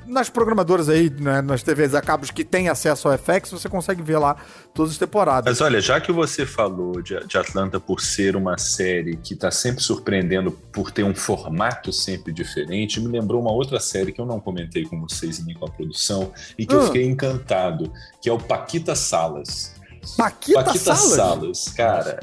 nas 0.10 0.30
programadoras 0.30 0.90
aí, 0.90 1.10
né, 1.10 1.42
nas 1.42 1.62
TVs 1.62 1.94
a 1.94 2.02
cabos 2.02 2.32
que 2.32 2.44
têm 2.44 2.68
acesso 2.68 3.08
ao 3.08 3.18
FX, 3.18 3.52
você 3.52 3.70
consegue 3.70 4.02
ver 4.02 4.18
lá 4.18 4.36
todas 4.74 4.94
as 4.94 4.98
temporadas. 4.98 5.52
Mas 5.52 5.62
olha, 5.62 5.80
já 5.80 6.02
que 6.02 6.12
você 6.12 6.46
falou 6.46 7.02
de, 7.02 7.18
de 7.26 7.38
Atlanta 7.38 7.80
por 7.80 8.02
ser 8.02 8.36
uma 8.36 8.58
série 8.58 9.16
que 9.18 9.36
está 9.36 9.52
sempre 9.52 9.84
surpreendendo 9.84 10.52
por 10.52 10.92
ter 10.92 11.04
um 11.04 11.14
formato 11.14 11.94
sempre 11.94 12.34
diferente, 12.34 13.00
me 13.00 13.08
lembrou 13.08 13.40
uma 13.40 13.52
outra 13.52 13.80
série 13.80 14.12
que 14.12 14.20
eu 14.20 14.26
não 14.26 14.40
comentei 14.40 14.84
com 14.86 15.00
vocês 15.00 15.46
nem 15.46 15.56
com 15.56 15.66
a 15.66 15.70
produção 15.70 16.34
e 16.58 16.66
que 16.66 16.74
eu 16.74 16.82
ah. 16.82 16.86
fiquei 16.88 17.06
encantado, 17.06 17.94
que 18.22 18.28
é 18.28 18.34
o 18.34 18.40
Paquita 18.40 18.96
Salas. 18.96 19.76
Paquita, 20.18 20.64
Paquita 20.64 20.96
Salas? 20.96 21.16
Salas, 21.16 21.70
cara. 21.70 22.20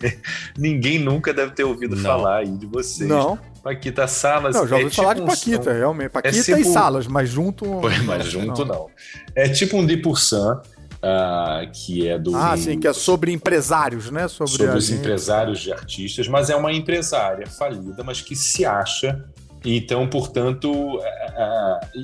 ninguém 0.56 0.98
nunca 0.98 1.34
deve 1.34 1.52
ter 1.52 1.64
ouvido 1.64 1.96
não. 1.96 2.02
falar 2.02 2.38
aí 2.38 2.56
de 2.56 2.66
vocês. 2.66 3.08
Não. 3.08 3.38
Paquita 3.64 4.06
Salas. 4.06 4.54
Não, 4.54 4.68
já 4.68 4.76
ouvi 4.76 4.88
é 4.88 4.90
falar 4.90 5.14
tipo 5.14 5.26
de 5.26 5.34
Paquita, 5.34 5.70
um... 5.70 5.74
realmente. 5.74 6.10
Paquita 6.10 6.36
é 6.36 6.42
tipo... 6.42 6.58
e 6.58 6.64
Salas, 6.64 7.06
mas 7.06 7.30
junto. 7.30 7.64
Foi, 7.80 7.98
mas 8.00 8.26
junto 8.26 8.62
não. 8.66 8.74
não. 8.74 8.90
É 9.34 9.48
tipo 9.48 9.78
um 9.78 9.86
Dipursan, 9.86 10.60
uh, 10.60 11.72
que 11.72 12.06
é 12.06 12.18
do. 12.18 12.36
Ah, 12.36 12.54
sim, 12.58 12.78
que 12.78 12.86
é 12.86 12.92
sobre 12.92 13.32
empresários, 13.32 14.10
né? 14.10 14.28
Sobre, 14.28 14.52
sobre 14.52 14.76
os 14.76 14.90
empresários 14.90 15.60
de 15.60 15.72
artistas, 15.72 16.28
mas 16.28 16.50
é 16.50 16.56
uma 16.56 16.74
empresária 16.74 17.46
falida, 17.46 18.04
mas 18.04 18.20
que 18.20 18.36
se 18.36 18.66
acha 18.66 19.24
então, 19.64 20.06
portanto, 20.06 21.00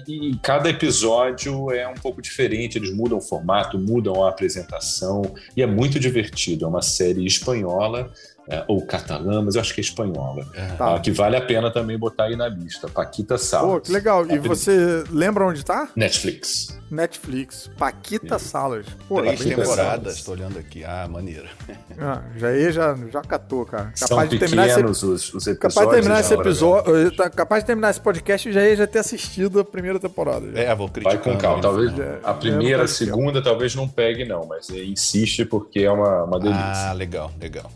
e 0.09 0.35
cada 0.43 0.71
episódio 0.71 1.71
é 1.71 1.87
um 1.87 1.95
pouco 1.95 2.23
diferente, 2.23 2.79
eles 2.79 2.91
mudam 2.91 3.19
o 3.19 3.21
formato, 3.21 3.79
mudam 3.79 4.25
a 4.25 4.31
apresentação, 4.31 5.21
e 5.55 5.63
é 5.63 5.67
muito 5.67 6.01
divertido. 6.01 6.65
É 6.65 6.69
uma 6.69 6.81
série 6.81 7.27
espanhola, 7.27 8.11
é, 8.51 8.65
ou 8.67 8.85
catalã, 8.85 9.43
mas 9.43 9.55
eu 9.55 9.61
acho 9.61 9.73
que 9.73 9.81
é 9.81 9.85
espanhola, 9.85 10.45
é. 10.55 10.67
tá. 10.73 10.99
que 10.99 11.13
vale 11.13 11.37
a 11.37 11.41
pena 11.41 11.71
também 11.71 11.97
botar 11.97 12.25
aí 12.25 12.37
na 12.37 12.49
lista. 12.49 12.89
Paquita 12.89 13.39
Salas. 13.39 13.71
Pô, 13.75 13.81
que 13.81 13.93
legal. 13.93 14.27
E 14.29 14.39
você 14.39 15.05
lembra 15.09 15.47
onde 15.47 15.65
tá? 15.65 15.89
Netflix. 15.95 16.77
Netflix. 16.91 17.71
Paquita 17.79 18.39
Sim. 18.39 18.49
Salas. 18.49 18.87
Pô, 19.09 19.23
Três 19.23 19.41
temporadas, 19.45 20.17
estou 20.17 20.35
olhando 20.35 20.59
aqui. 20.59 20.85
Ah, 20.85 21.07
maneiro. 21.09 21.49
Ah, 22.03 22.23
já 22.35 22.57
ia, 22.57 22.73
já, 22.73 22.97
já 23.13 23.21
catou, 23.21 23.67
cara. 23.67 23.93
Capaz 23.93 24.09
São 24.09 24.27
de 24.27 24.39
terminar 24.39 24.69
esse, 24.69 24.83
os, 24.83 25.03
os 25.03 25.47
episódios. 25.47 25.59
Capaz 25.59 25.87
de 25.87 25.95
terminar 25.95 26.21
esse 26.21 26.33
episódio, 26.33 26.97
eh, 26.97 27.11
tá, 27.11 27.29
capaz 27.29 27.63
de 27.63 27.67
terminar 27.67 27.91
esse 27.91 28.01
podcast 28.01 28.49
e 28.49 28.53
já 28.53 28.65
ia 28.65 28.75
já 28.75 28.87
ter 28.87 29.01
assistido 29.01 29.61
a 29.61 29.65
primeira 29.65 30.01
temporada. 30.01 30.51
Já. 30.51 30.61
É, 30.61 30.75
vou 30.75 30.89
criticar. 30.89 31.21
Vai 31.21 31.35
com 31.35 31.39
calma. 31.39 31.61
Talvez 31.61 31.95
já, 31.95 32.21
a 32.23 32.33
primeira, 32.33 32.85
a 32.85 32.89
segunda, 32.89 33.43
talvez 33.43 33.75
não 33.75 33.87
pegue, 33.87 34.25
não, 34.25 34.47
mas 34.47 34.71
insiste 34.71 35.45
porque 35.45 35.81
é 35.81 35.91
uma, 35.91 36.25
uma 36.25 36.41
delícia. 36.41 36.89
Ah, 36.89 36.93
legal, 36.95 37.31
legal 37.39 37.71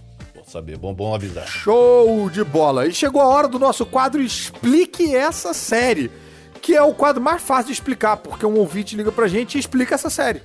saber. 0.54 0.78
Bom, 0.78 0.94
bom 0.94 1.14
avisar. 1.14 1.46
Show 1.46 2.30
de 2.30 2.44
bola! 2.44 2.86
E 2.86 2.92
chegou 2.92 3.20
a 3.20 3.26
hora 3.26 3.48
do 3.48 3.58
nosso 3.58 3.84
quadro 3.84 4.22
Explique 4.22 5.14
essa 5.14 5.52
série. 5.52 6.10
Que 6.62 6.74
é 6.74 6.82
o 6.82 6.94
quadro 6.94 7.20
mais 7.20 7.42
fácil 7.42 7.66
de 7.66 7.72
explicar, 7.72 8.16
porque 8.16 8.46
um 8.46 8.56
ouvinte 8.56 8.96
liga 8.96 9.12
pra 9.12 9.28
gente 9.28 9.56
e 9.56 9.58
explica 9.58 9.94
essa 9.94 10.08
série. 10.08 10.40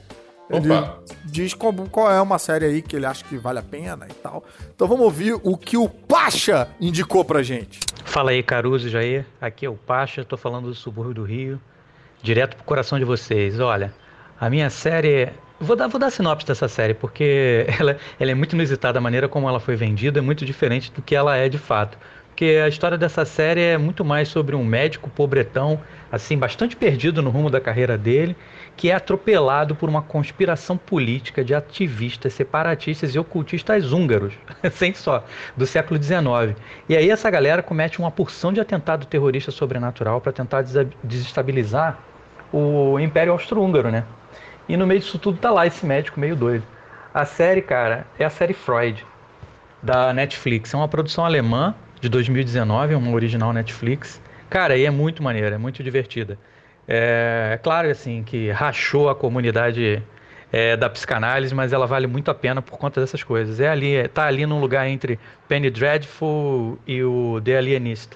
Ele 0.50 0.70
Opa. 0.72 1.00
diz 1.24 1.54
como, 1.54 1.88
qual 1.88 2.12
é 2.12 2.20
uma 2.20 2.40
série 2.40 2.66
aí 2.66 2.82
que 2.82 2.96
ele 2.96 3.06
acha 3.06 3.24
que 3.24 3.38
vale 3.38 3.60
a 3.60 3.62
pena 3.62 4.08
e 4.10 4.14
tal. 4.16 4.44
Então 4.76 4.88
vamos 4.88 5.06
ouvir 5.06 5.40
o 5.44 5.56
que 5.56 5.78
o 5.78 5.88
Pacha 5.88 6.68
indicou 6.82 7.24
pra 7.24 7.44
gente. 7.44 7.80
Fala 8.04 8.32
aí, 8.32 8.42
Caruso 8.42 8.90
Jair. 8.90 9.26
Aqui 9.40 9.66
é 9.66 9.70
o 9.70 9.76
Pacha, 9.76 10.26
tô 10.26 10.36
falando 10.36 10.68
do 10.68 10.76
subúrbio 10.76 11.14
do 11.14 11.24
Rio. 11.24 11.62
Direto 12.22 12.56
pro 12.56 12.66
coração 12.66 12.98
de 13.00 13.06
vocês. 13.06 13.60
Olha, 13.60 13.94
a 14.38 14.50
minha 14.50 14.70
série 14.70 15.30
Vou 15.62 15.76
dar, 15.76 15.88
vou 15.88 16.00
dar 16.00 16.10
sinopse 16.10 16.48
dessa 16.48 16.70
série, 16.70 16.94
porque 16.94 17.66
ela, 17.80 17.98
ela 18.18 18.32
é 18.32 18.34
muito 18.34 18.54
inusitada, 18.56 18.98
a 18.98 19.02
maneira 19.02 19.28
como 19.28 19.48
ela 19.48 19.60
foi 19.60 19.76
vendida 19.76 20.20
é 20.20 20.22
muito 20.22 20.46
diferente 20.46 20.92
do 20.92 21.02
que 21.02 21.14
ela 21.14 21.36
é 21.36 21.50
de 21.50 21.58
fato. 21.58 21.98
Porque 22.30 22.62
a 22.64 22.70
história 22.70 22.98
dessa 22.98 23.26
série 23.26 23.60
é 23.60 23.78
muito 23.78 24.06
mais 24.06 24.30
sobre 24.30 24.56
um 24.56 24.64
médico 24.64 25.10
pobretão, 25.10 25.82
assim, 26.10 26.38
bastante 26.38 26.78
perdido 26.78 27.22
no 27.22 27.30
rumo 27.30 27.50
da 27.50 27.60
carreira 27.60 27.98
dele, 27.98 28.38
que 28.78 28.90
é 28.90 28.96
atropelado 28.96 29.76
por 29.76 29.90
uma 29.90 30.02
conspiração 30.02 30.78
política 30.78 31.44
de 31.44 31.54
ativistas 31.54 32.34
separatistas 32.34 33.14
e 33.14 33.20
ocultistas 33.20 33.92
húngaros, 33.92 34.34
sem 34.72 34.94
só, 34.94 35.26
do 35.58 35.68
século 35.68 36.02
XIX. 36.02 36.56
E 36.88 36.96
aí 36.96 37.10
essa 37.10 37.30
galera 37.30 37.62
comete 37.62 38.00
uma 38.00 38.10
porção 38.10 38.54
de 38.54 38.62
atentado 38.62 39.06
terrorista 39.06 39.52
sobrenatural 39.52 40.22
para 40.22 40.32
tentar 40.32 40.64
desestabilizar 41.04 42.00
o 42.54 42.98
Império 42.98 43.34
Austro-Húngaro, 43.34 43.92
né? 43.92 44.06
E 44.70 44.78
no 44.78 44.86
meio 44.86 45.00
disso 45.00 45.18
tudo 45.18 45.40
tá 45.40 45.50
lá 45.50 45.66
esse 45.66 45.84
médico 45.84 46.20
meio 46.20 46.36
doido. 46.36 46.64
A 47.12 47.26
série, 47.26 47.62
cara, 47.62 48.06
é 48.20 48.24
a 48.24 48.30
série 48.30 48.54
Freud, 48.54 49.04
da 49.82 50.14
Netflix. 50.14 50.74
É 50.74 50.78
uma 50.78 50.88
produção 50.88 51.26
alemã 51.26 51.74
de 52.00 52.08
2019, 52.08 52.94
é 52.94 52.98
uma 52.98 53.12
original 53.12 53.52
Netflix. 53.52 54.22
Cara, 54.48 54.78
e 54.78 54.86
é 54.86 54.92
muito 54.92 55.24
maneira, 55.24 55.56
é 55.56 55.58
muito 55.58 55.82
divertida. 55.82 56.38
É, 56.88 57.52
é 57.54 57.58
claro, 57.58 57.90
assim, 57.90 58.24
que 58.24 58.52
rachou 58.52 59.10
a 59.10 59.16
comunidade 59.16 60.04
é, 60.52 60.78
da 60.78 60.88
psicanálise, 60.88 61.54
mas 61.54 61.74
ela 61.74 61.88
vale 61.88 62.06
muito 62.06 62.30
a 62.30 62.36
pena 62.36 62.62
por 62.62 62.78
conta 62.78 63.02
dessas 63.02 63.24
coisas. 63.24 63.60
É 63.60 63.70
ali, 63.70 63.96
é, 63.96 64.08
tá 64.08 64.26
ali 64.26 64.46
num 64.46 64.60
lugar 64.60 64.88
entre 64.88 65.20
Penny 65.48 65.72
Dreadful 65.72 66.78
e 66.86 67.04
o 67.04 67.42
The 67.44 67.58
Alienist. 67.58 68.12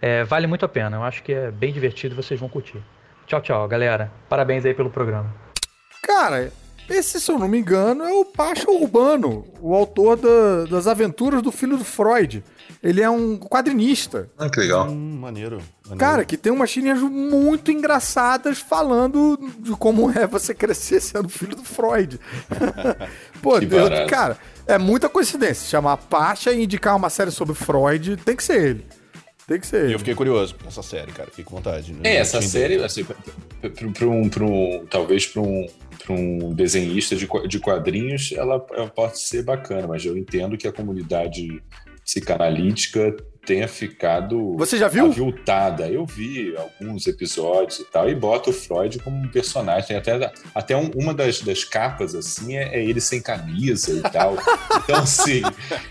É, 0.00 0.24
vale 0.24 0.48
muito 0.48 0.64
a 0.64 0.68
pena, 0.68 0.96
eu 0.96 1.04
acho 1.04 1.22
que 1.22 1.32
é 1.32 1.50
bem 1.52 1.72
divertido, 1.72 2.16
vocês 2.16 2.40
vão 2.40 2.48
curtir. 2.48 2.82
Tchau, 3.26 3.40
tchau, 3.40 3.68
galera. 3.68 4.10
Parabéns 4.28 4.64
aí 4.64 4.74
pelo 4.74 4.90
programa. 4.90 5.41
Cara, 6.02 6.52
esse, 6.90 7.20
se 7.20 7.30
eu 7.30 7.38
não 7.38 7.48
me 7.48 7.58
engano, 7.58 8.04
é 8.04 8.12
o 8.12 8.24
Pacha 8.24 8.70
Urbano, 8.70 9.46
o 9.60 9.74
autor 9.74 10.16
da, 10.16 10.64
das 10.68 10.86
aventuras 10.86 11.40
do 11.40 11.52
filho 11.52 11.76
do 11.76 11.84
Freud. 11.84 12.44
Ele 12.82 13.00
é 13.00 13.08
um 13.08 13.38
quadrinista. 13.38 14.28
Ah, 14.36 14.50
que 14.50 14.58
legal. 14.58 14.88
Hum, 14.88 15.18
maneiro, 15.20 15.62
maneiro. 15.84 15.98
Cara, 15.98 16.24
que 16.24 16.36
tem 16.36 16.52
umas 16.52 16.70
tirinhas 16.70 16.98
muito 16.98 17.70
engraçadas 17.70 18.58
falando 18.58 19.38
de 19.60 19.70
como 19.72 20.10
é 20.10 20.26
você 20.26 20.52
crescer 20.52 21.00
sendo 21.00 21.28
filho 21.28 21.54
do 21.54 21.62
Freud. 21.62 22.18
Pô, 23.40 23.60
Deus, 23.60 23.88
cara, 24.08 24.36
é 24.66 24.76
muita 24.78 25.08
coincidência. 25.08 25.68
Chamar 25.68 25.96
Pacha 25.96 26.52
e 26.52 26.64
indicar 26.64 26.96
uma 26.96 27.08
série 27.08 27.30
sobre 27.30 27.54
Freud, 27.54 28.16
tem 28.16 28.34
que 28.34 28.42
ser 28.42 28.60
ele. 28.60 28.86
Tem 29.46 29.60
que 29.60 29.66
ser. 29.66 29.88
E 29.88 29.92
eu 29.92 29.98
fiquei 29.98 30.14
curioso 30.14 30.54
por 30.54 30.66
essa 30.66 30.82
série, 30.82 31.12
cara. 31.12 31.28
Fiquei 31.30 31.44
com 31.44 31.56
vontade. 31.56 31.94
É, 32.02 32.16
essa 32.16 32.40
série, 32.40 32.82
assim, 32.82 33.04
pra, 33.04 33.16
pra, 33.70 34.08
um, 34.08 34.28
pra 34.28 34.44
um, 34.44 34.86
talvez 34.88 35.26
para 35.26 35.42
um, 35.42 35.66
pra 36.02 36.14
um 36.14 36.52
desenhista 36.54 37.16
de, 37.16 37.28
de 37.48 37.58
quadrinhos, 37.58 38.32
ela, 38.32 38.64
ela 38.72 38.88
pode 38.88 39.18
ser 39.20 39.42
bacana, 39.42 39.86
mas 39.86 40.04
eu 40.04 40.16
entendo 40.16 40.56
que 40.56 40.66
a 40.66 40.72
comunidade 40.72 41.62
psicanalítica 42.04 43.16
tenha 43.44 43.66
ficado 43.66 44.56
Você 44.56 44.76
já 44.78 44.88
viu? 44.88 45.06
aviltada. 45.06 45.88
Eu 45.88 46.06
vi 46.06 46.54
alguns 46.56 47.06
episódios 47.06 47.80
e 47.80 47.84
tal, 47.84 48.08
e 48.08 48.14
bota 48.14 48.50
o 48.50 48.52
Freud 48.52 48.98
como 49.00 49.16
um 49.16 49.28
personagem. 49.28 49.88
Tem 49.88 49.96
até, 49.96 50.32
até 50.54 50.76
um, 50.76 50.90
uma 50.94 51.12
das, 51.12 51.40
das 51.40 51.64
capas, 51.64 52.14
assim, 52.14 52.56
é, 52.56 52.76
é, 52.76 52.84
ele 52.84 53.00
sem 53.00 53.20
camisa 53.20 53.92
e 53.92 54.02
tal. 54.02 54.36
Então, 54.82 55.02
assim, 55.02 55.42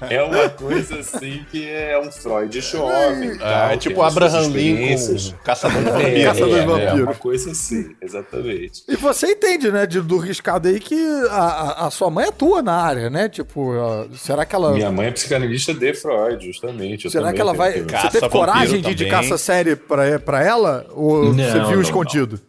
é 0.10 0.22
uma 0.22 0.50
coisa 0.50 1.00
assim 1.00 1.46
que 1.50 1.70
é 1.70 1.98
um 2.00 2.12
Freud 2.12 2.60
jovem. 2.60 3.38
É, 3.40 3.74
é 3.74 3.78
tipo 3.78 4.02
Abraham 4.02 4.48
Lincoln, 4.48 5.38
caçador 5.44 5.82
de 5.82 5.90
vampiro. 5.90 6.18
É, 6.18 6.24
caçador 6.26 6.60
de 6.60 6.66
vampiro. 6.66 6.90
É 6.90 7.04
uma 7.04 7.16
coisa 7.16 7.52
assim, 7.52 7.96
exatamente. 8.02 8.84
E 8.88 8.96
você 8.98 9.28
entende, 9.28 9.72
né, 9.72 9.86
de, 9.86 10.02
do 10.02 10.18
riscado 10.18 10.68
aí 10.68 10.80
que 10.80 10.96
a, 11.30 11.88
a, 11.88 11.92
sua 11.92 12.10
mãe 12.10 12.28
atua 12.28 12.62
na 12.62 12.76
área, 12.76 13.10
né? 13.10 13.30
Tipo, 13.30 13.74
será 14.14 14.46
que 14.46 14.56
ela... 14.56 14.74
Minha 14.74 14.92
mãe 14.92 15.08
é 15.08 15.12
psicanalista 15.12 15.74
de 15.74 15.94
Freud, 15.94 16.46
justamente. 16.46 17.06
Eu 17.06 17.12
será 17.12 17.32
que 17.44 17.50
ela 17.50 17.54
vai. 17.54 17.82
Caça 17.82 18.12
você 18.12 18.20
teve 18.20 18.30
coragem 18.30 18.82
de 18.82 18.92
indicar 18.92 19.24
essa 19.24 19.38
série 19.38 19.76
pra, 19.76 20.20
pra 20.20 20.44
ela? 20.44 20.86
Ou 20.92 21.26
não, 21.26 21.34
você 21.34 21.60
viu 21.60 21.72
não, 21.72 21.82
escondido? 21.82 22.40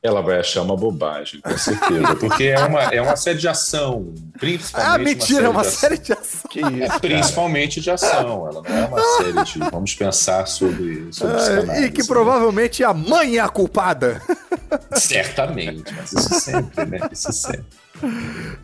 Ela 0.00 0.22
vai 0.22 0.38
achar 0.38 0.62
uma 0.62 0.76
bobagem, 0.76 1.40
com 1.40 1.58
certeza. 1.58 2.14
Porque 2.14 2.44
é 2.44 2.58
uma, 2.60 2.82
é 2.84 3.02
uma 3.02 3.16
série 3.16 3.38
de 3.38 3.48
ação, 3.48 4.14
principalmente. 4.38 4.94
Ah, 4.94 4.96
mentira, 4.96 5.46
é 5.46 5.48
uma 5.48 5.64
série 5.64 5.98
de 5.98 6.12
ação. 6.12 6.48
Que 6.48 6.60
isso, 6.60 6.92
é 6.92 6.98
principalmente 7.00 7.80
de 7.80 7.90
ação. 7.90 8.46
Ela 8.46 8.62
não 8.62 8.76
é 8.76 8.86
uma 8.86 9.00
série 9.16 9.44
de. 9.44 9.58
Vamos 9.70 9.94
pensar 9.96 10.46
sobre, 10.46 11.08
sobre 11.12 11.36
ah, 11.72 11.80
E 11.80 11.90
que 11.90 12.06
provavelmente 12.06 12.84
a 12.84 12.94
mãe 12.94 13.38
é 13.38 13.40
a 13.40 13.48
culpada. 13.48 14.22
Certamente, 14.92 15.92
mas 15.96 16.12
isso 16.12 16.40
sempre, 16.40 16.86
né? 16.86 17.00
Isso 17.10 17.32
sempre. 17.32 17.66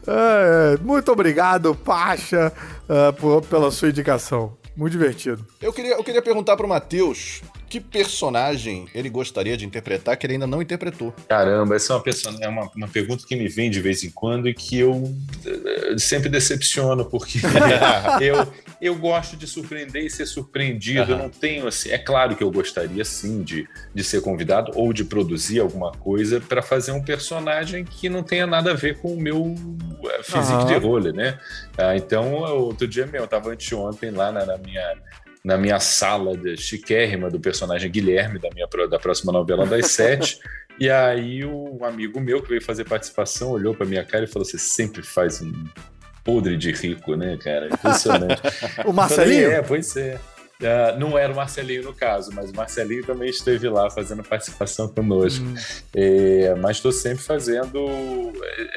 É, 0.06 0.78
muito 0.82 1.10
obrigado, 1.10 1.74
Pacha, 1.74 2.52
uh, 2.88 3.12
por, 3.14 3.42
pela 3.42 3.72
sua 3.72 3.88
indicação. 3.88 4.56
Muito 4.76 4.92
divertido. 4.92 5.46
Eu 5.60 5.72
queria, 5.72 5.94
eu 5.94 6.02
queria 6.02 6.22
perguntar 6.22 6.56
pro 6.56 6.66
Matheus 6.66 7.42
que 7.74 7.80
personagem 7.80 8.86
ele 8.94 9.10
gostaria 9.10 9.56
de 9.56 9.66
interpretar 9.66 10.16
que 10.16 10.24
ele 10.24 10.34
ainda 10.34 10.46
não 10.46 10.62
interpretou? 10.62 11.12
Caramba, 11.28 11.74
essa 11.74 11.92
é 11.92 11.96
uma, 11.96 12.44
é 12.44 12.48
uma, 12.48 12.70
uma 12.76 12.86
pergunta 12.86 13.24
que 13.26 13.34
me 13.34 13.48
vem 13.48 13.68
de 13.68 13.80
vez 13.80 14.04
em 14.04 14.10
quando 14.10 14.48
e 14.48 14.54
que 14.54 14.78
eu 14.78 14.92
uh, 14.92 15.98
sempre 15.98 16.28
decepciono, 16.28 17.04
porque 17.04 17.40
eu, 18.22 18.46
eu 18.80 18.94
gosto 18.94 19.36
de 19.36 19.48
surpreender 19.48 20.04
e 20.04 20.08
ser 20.08 20.24
surpreendido. 20.24 21.02
Uhum. 21.02 21.10
Eu 21.10 21.18
não 21.24 21.28
tenho 21.28 21.66
assim. 21.66 21.90
É 21.90 21.98
claro 21.98 22.36
que 22.36 22.44
eu 22.44 22.50
gostaria 22.52 23.04
sim 23.04 23.42
de, 23.42 23.66
de 23.92 24.04
ser 24.04 24.20
convidado 24.22 24.70
ou 24.76 24.92
de 24.92 25.04
produzir 25.04 25.58
alguma 25.58 25.90
coisa 25.90 26.40
para 26.40 26.62
fazer 26.62 26.92
um 26.92 27.02
personagem 27.02 27.84
que 27.84 28.08
não 28.08 28.22
tenha 28.22 28.46
nada 28.46 28.70
a 28.70 28.74
ver 28.74 29.00
com 29.00 29.12
o 29.12 29.20
meu 29.20 29.42
uh, 29.42 29.56
físico 30.22 30.60
uhum. 30.60 30.66
de 30.66 30.74
role, 30.76 31.12
né? 31.12 31.40
Ah, 31.76 31.96
então, 31.96 32.34
outro 32.34 32.86
dia 32.86 33.04
meu, 33.04 33.22
eu 33.22 33.26
tava 33.26 33.50
anteontem 33.50 34.12
lá 34.12 34.30
na, 34.30 34.46
na 34.46 34.58
minha 34.58 34.94
na 35.44 35.58
minha 35.58 35.78
sala 35.78 36.36
de 36.36 36.56
chiquérrima 36.56 37.28
do 37.28 37.38
personagem 37.38 37.90
Guilherme, 37.90 38.38
da 38.38 38.48
minha 38.50 38.66
da 38.88 38.98
próxima 38.98 39.30
novela 39.30 39.66
das 39.66 39.90
sete. 39.92 40.40
e 40.80 40.88
aí 40.88 41.44
o 41.44 41.84
amigo 41.84 42.18
meu 42.20 42.42
que 42.42 42.48
veio 42.48 42.62
fazer 42.62 42.84
participação 42.84 43.50
olhou 43.50 43.74
para 43.74 43.86
minha 43.86 44.04
cara 44.04 44.24
e 44.24 44.26
falou: 44.26 44.46
Você 44.46 44.58
sempre 44.58 45.02
faz 45.02 45.42
um 45.42 45.52
podre 46.24 46.56
de 46.56 46.72
rico, 46.72 47.14
né, 47.14 47.36
cara? 47.36 47.66
Impressionante. 47.66 48.40
o 48.86 48.92
Marcelinho? 48.92 49.42
Falei, 49.42 49.58
é, 49.58 49.62
pois 49.62 49.96
é. 49.96 50.18
Uh, 50.60 50.98
não 50.98 51.18
era 51.18 51.32
o 51.32 51.36
Marcelinho 51.36 51.82
no 51.82 51.92
caso, 51.92 52.30
mas 52.32 52.50
o 52.50 52.54
Marcelinho 52.54 53.04
também 53.04 53.28
esteve 53.28 53.68
lá 53.68 53.90
fazendo 53.90 54.22
participação 54.22 54.86
conosco. 54.88 55.44
Hum. 55.44 55.54
É, 55.94 56.54
mas 56.54 56.76
estou 56.76 56.92
sempre 56.92 57.24
fazendo 57.24 58.32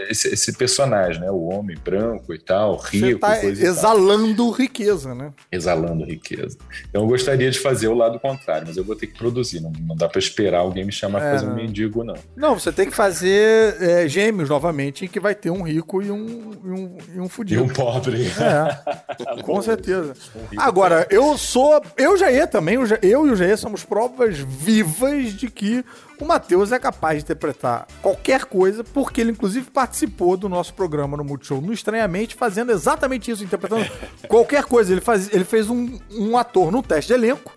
esse, 0.10 0.28
esse, 0.30 0.54
personagem, 0.54 1.22
né? 1.22 1.30
O 1.30 1.50
homem 1.50 1.78
branco 1.78 2.34
e 2.34 2.40
tal, 2.40 2.78
rico. 2.78 3.08
Você 3.08 3.16
tá 3.16 3.44
exalando 3.46 4.50
riqueza, 4.50 5.14
né? 5.14 5.32
Exalando 5.52 6.04
riqueza. 6.04 6.58
Então 6.90 7.04
eu 7.04 7.08
gostaria 7.08 7.50
de 7.52 7.60
fazer 7.60 7.88
o 7.88 7.94
lado 7.94 8.20
contrário, 8.20 8.66
mas 8.68 8.76
eu 8.76 8.84
vou 8.84 8.96
ter 8.96 9.08
que 9.08 9.18
produzir. 9.18 9.62
Não, 9.62 9.72
não 9.72 9.96
dá 9.96 10.10
para 10.10 10.20
esperar 10.20 10.60
alguém 10.60 10.84
me 10.84 10.92
chamar 10.92 11.20
é, 11.20 11.22
para 11.22 11.32
fazer 11.40 11.48
um 11.48 11.56
mendigo, 11.56 12.04
não. 12.04 12.16
Não, 12.36 12.60
você 12.60 12.72
tem 12.72 12.90
que 12.90 12.96
fazer 12.96 13.78
é, 13.80 14.08
gêmeos 14.08 14.50
novamente, 14.50 15.06
em 15.06 15.08
que 15.08 15.20
vai 15.20 15.36
ter 15.36 15.52
um 15.52 15.62
rico 15.62 16.02
e 16.02 16.10
um, 16.10 16.52
e 16.64 16.70
um, 16.70 16.98
e 17.16 17.20
um 17.20 17.30
fudido. 17.30 17.62
E 17.62 17.64
um 17.64 17.70
pobre. 17.70 18.26
É, 18.26 19.42
com 19.44 19.62
certeza. 19.62 20.14
Um 20.36 20.60
Agora, 20.60 21.08
eu 21.10 21.38
sou 21.38 21.77
eu 21.96 22.18
já 22.18 22.32
ia 22.32 22.48
também, 22.48 22.76
eu 23.02 23.28
e 23.28 23.32
o 23.32 23.36
Jair 23.36 23.58
somos 23.58 23.84
provas 23.84 24.38
vivas 24.38 25.34
de 25.34 25.50
que 25.50 25.84
o 26.20 26.26
Matheus 26.26 26.72
é 26.72 26.80
capaz 26.80 27.18
de 27.18 27.24
interpretar 27.24 27.88
qualquer 28.02 28.46
coisa, 28.46 28.84
porque 28.84 29.22
ele 29.22 29.32
inclusive 29.32 29.70
participou 29.70 30.36
do 30.36 30.50
nosso 30.50 30.74
programa 30.74 31.16
no 31.18 31.24
Multishow 31.24 31.62
no 31.62 31.74
Estranhamente, 31.74 32.36
fazendo 32.36 32.72
exatamente 32.72 33.32
isso, 33.32 33.44
interpretando 33.44 33.90
qualquer 34.28 34.64
coisa. 34.66 34.92
Ele, 34.92 35.02
faz, 35.02 35.34
ele 35.34 35.46
fez 35.46 35.70
um, 35.70 36.00
um 36.12 36.38
ator 36.38 36.72
no 36.72 36.82
teste 36.82 37.10
de 37.10 37.14
elenco, 37.14 37.54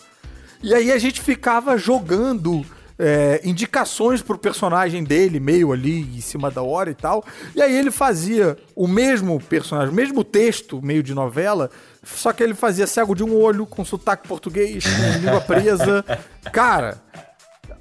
e 0.63 0.75
aí 0.75 0.93
a 0.93 0.99
gente 0.99 1.21
ficava 1.21 1.77
jogando 1.79 2.65
é, 3.01 3.41
indicações 3.43 4.21
pro 4.21 4.37
personagem 4.37 5.03
dele, 5.03 5.41
meio 5.41 5.73
ali 5.73 6.01
em 6.01 6.21
cima 6.21 6.51
da 6.51 6.63
hora 6.63 6.91
e 6.91 6.95
tal. 6.95 7.25
E 7.57 7.63
aí 7.63 7.75
ele 7.75 7.91
fazia 7.91 8.59
o 8.77 8.87
mesmo 8.87 9.41
personagem, 9.41 9.91
o 9.91 9.97
mesmo 9.97 10.23
texto, 10.23 10.83
meio 10.83 11.03
de 11.03 11.15
novela, 11.15 11.71
só 12.05 12.31
que 12.33 12.43
ele 12.43 12.55
fazia 12.55 12.87
cego 12.87 13.15
de 13.15 13.25
um 13.25 13.35
olho, 13.35 13.65
com 13.65 13.85
sotaque 13.85 14.29
português, 14.29 14.85
com 14.85 15.19
língua 15.19 15.41
presa. 15.41 16.05
Cara, 16.53 17.03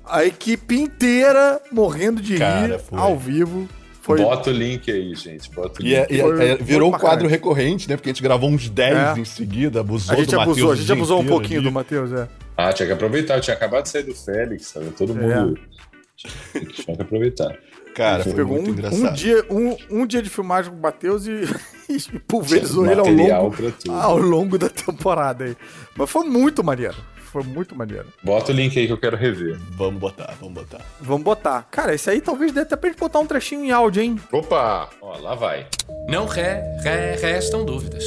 a 0.05 0.23
equipe 0.23 0.79
inteira 0.79 1.61
morrendo 1.69 2.21
de 2.21 2.37
Cara, 2.37 2.77
rir 2.77 2.79
foi. 2.79 2.97
ao 2.97 3.17
vivo. 3.17 3.67
Foi... 4.01 4.19
Bota 4.19 4.49
o 4.49 4.53
link 4.53 4.89
aí, 4.89 5.13
gente. 5.13 5.51
Bota 5.51 5.81
o 5.81 5.85
link. 5.85 5.91
E, 5.91 5.95
é, 5.95 6.51
é, 6.51 6.55
virou 6.55 6.89
um 6.89 6.97
quadro 6.97 7.27
recorrente, 7.27 7.89
né? 7.89 7.97
Porque 7.97 8.09
a 8.09 8.13
gente 8.13 8.23
gravou 8.23 8.49
uns 8.49 8.69
10 8.69 8.95
é. 8.95 9.19
em 9.19 9.25
seguida, 9.25 9.81
abusou 9.81 10.15
a 10.15 10.17
gente 10.17 10.31
do 10.31 10.39
abusou, 10.39 10.71
A 10.71 10.75
gente 10.75 10.91
abusou 10.91 11.19
um 11.19 11.25
pouquinho 11.25 11.59
ali. 11.59 11.69
do 11.69 11.71
Matheus, 11.71 12.11
é. 12.13 12.27
Ah, 12.59 12.73
tinha 12.73 12.87
que 12.87 12.93
aproveitar. 12.93 13.37
Eu 13.37 13.41
tinha 13.41 13.55
acabado 13.55 13.83
de 13.83 13.89
sair 13.89 14.03
do 14.03 14.13
Félix, 14.13 14.67
sabe? 14.67 14.91
Todo 14.91 15.13
é. 15.13 15.15
mundo. 15.15 15.57
É. 15.57 16.59
Tinha 16.59 16.95
que 16.95 17.01
aproveitar. 17.01 17.57
Cara, 17.95 18.23
foi 18.23 18.33
pegou 18.33 18.55
muito 18.55 18.69
um, 18.69 18.73
engraçado. 18.73 19.11
Um 19.11 19.13
dia, 19.13 19.45
um, 19.49 19.77
um 19.89 20.05
dia 20.05 20.21
de 20.21 20.29
filmagem 20.29 20.71
com 20.71 20.77
o 20.77 20.81
Matheus 20.81 21.25
e, 21.25 21.43
e 21.89 22.19
pulverizou 22.19 22.85
ele 22.85 22.99
ao 22.99 23.07
longo, 23.07 23.73
ao 23.91 24.17
longo 24.17 24.57
da 24.57 24.69
temporada 24.69 25.45
aí. 25.45 25.55
Mas 25.95 26.09
foi 26.09 26.27
muito 26.27 26.61
maneiro. 26.61 26.95
Foi 27.31 27.43
muito 27.43 27.75
maneiro. 27.75 28.07
Bota 28.23 28.51
o 28.51 28.55
link 28.55 28.77
aí 28.77 28.87
que 28.87 28.93
eu 28.93 28.97
quero 28.97 29.15
rever. 29.15 29.57
Vamos 29.71 29.99
botar, 29.99 30.35
vamos 30.39 30.55
botar. 30.55 30.81
Vamos 30.99 31.23
botar. 31.23 31.67
Cara, 31.71 31.93
esse 31.93 32.09
aí 32.09 32.19
talvez 32.19 32.51
dê 32.51 32.61
até 32.61 32.75
pra 32.75 32.89
gente 32.89 32.99
botar 32.99 33.19
um 33.19 33.25
trechinho 33.25 33.63
em 33.63 33.71
áudio, 33.71 34.01
hein? 34.01 34.19
Opa! 34.31 34.89
Ó, 35.01 35.17
lá 35.17 35.35
vai. 35.35 35.67
Não 36.09 36.25
re, 36.25 36.55
re, 36.83 37.15
restam 37.21 37.63
dúvidas. 37.63 38.03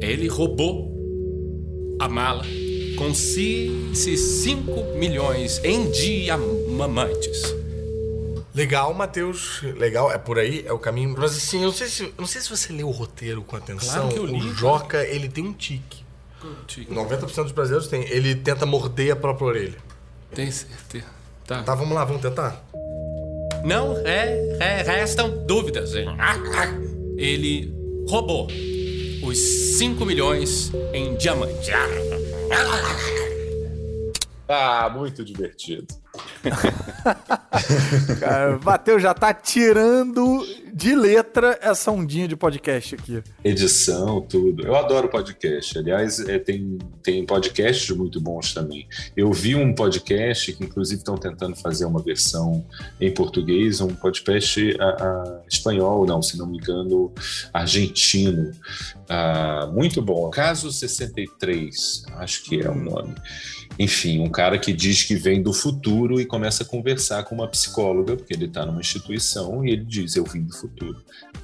Ele 0.00 0.26
roubou 0.26 0.96
a 2.00 2.08
mala 2.08 2.44
com 2.98 3.14
5 3.14 4.96
milhões 4.96 5.60
em 5.62 5.88
diamantes. 5.90 7.54
Legal, 8.52 8.92
Matheus. 8.92 9.62
Legal, 9.62 10.10
é 10.10 10.18
por 10.18 10.36
aí, 10.36 10.64
é 10.66 10.72
o 10.72 10.78
caminho. 10.80 11.14
Mas 11.16 11.36
assim, 11.36 11.58
eu 11.58 11.66
não 11.66 11.72
sei 11.72 11.86
se, 11.86 12.12
não 12.18 12.26
sei 12.26 12.40
se 12.42 12.50
você 12.50 12.72
leu 12.72 12.88
o 12.88 12.90
roteiro 12.90 13.40
com 13.42 13.54
atenção. 13.54 14.08
Claro 14.08 14.08
que 14.08 14.18
eu 14.18 14.26
li. 14.26 14.48
O 14.48 14.52
Joca, 14.52 15.04
ele 15.04 15.28
tem 15.28 15.46
um 15.46 15.52
tique. 15.52 16.04
Um 16.44 16.64
tique. 16.66 16.92
90% 16.92 17.44
dos 17.44 17.52
brasileiros 17.52 17.86
tem. 17.86 18.02
Ele 18.08 18.34
tenta 18.34 18.66
morder 18.66 19.12
a 19.12 19.16
própria 19.16 19.46
orelha. 19.46 19.78
Tem 20.34 20.50
certeza. 20.50 21.06
Tá. 21.46 21.62
Tá, 21.62 21.74
vamos 21.76 21.94
lá, 21.94 22.04
vamos 22.04 22.20
tentar? 22.20 22.64
Não 23.64 23.96
é, 23.98 24.58
é, 24.60 24.82
restam 24.82 25.46
dúvidas. 25.46 25.92
Ele 27.16 27.72
roubou 28.08 28.48
os 29.22 29.38
5 29.78 30.04
milhões 30.04 30.72
em 30.92 31.14
diamante. 31.14 31.70
Ah, 34.48 34.88
muito 34.88 35.24
divertido. 35.24 35.86
Cara, 38.20 38.58
Bateu 38.58 38.98
já 38.98 39.14
tá 39.14 39.32
tirando 39.34 40.46
de 40.72 40.94
letra 40.94 41.58
essa 41.60 41.90
ondinha 41.90 42.28
de 42.28 42.36
podcast 42.36 42.94
aqui. 42.94 43.22
Edição, 43.42 44.20
tudo. 44.20 44.64
Eu 44.64 44.76
adoro 44.76 45.08
podcast. 45.08 45.76
Aliás, 45.76 46.20
é, 46.20 46.38
tem, 46.38 46.78
tem 47.02 47.26
podcasts 47.26 47.90
muito 47.96 48.20
bons 48.20 48.54
também. 48.54 48.86
Eu 49.16 49.32
vi 49.32 49.56
um 49.56 49.74
podcast 49.74 50.52
que, 50.52 50.64
inclusive, 50.64 50.98
estão 50.98 51.16
tentando 51.16 51.56
fazer 51.56 51.84
uma 51.84 52.00
versão 52.00 52.64
em 53.00 53.12
português, 53.12 53.80
um 53.80 53.88
podcast 53.88 54.76
a, 54.78 54.84
a, 54.84 55.40
espanhol, 55.50 56.06
não, 56.06 56.22
se 56.22 56.38
não 56.38 56.46
me 56.46 56.58
engano, 56.58 57.12
argentino. 57.52 58.52
Ah, 59.08 59.68
muito 59.72 60.00
bom. 60.00 60.30
Caso 60.30 60.70
63, 60.70 62.04
acho 62.18 62.44
que 62.44 62.60
é 62.60 62.70
o 62.70 62.74
nome 62.76 63.14
enfim, 63.78 64.18
um 64.20 64.28
cara 64.28 64.58
que 64.58 64.72
diz 64.72 65.04
que 65.04 65.14
vem 65.14 65.40
do 65.40 65.52
futuro 65.52 66.20
e 66.20 66.26
começa 66.26 66.64
a 66.64 66.66
conversar 66.66 67.22
com 67.22 67.34
uma 67.36 67.46
psicóloga, 67.46 68.16
porque 68.16 68.34
ele 68.34 68.46
está 68.46 68.66
numa 68.66 68.80
instituição 68.80 69.64
e 69.64 69.70
ele 69.70 69.84
diz: 69.84 70.16
Eu 70.16 70.24
vim 70.24 70.42
do 70.42 70.54
futuro. 70.54 70.96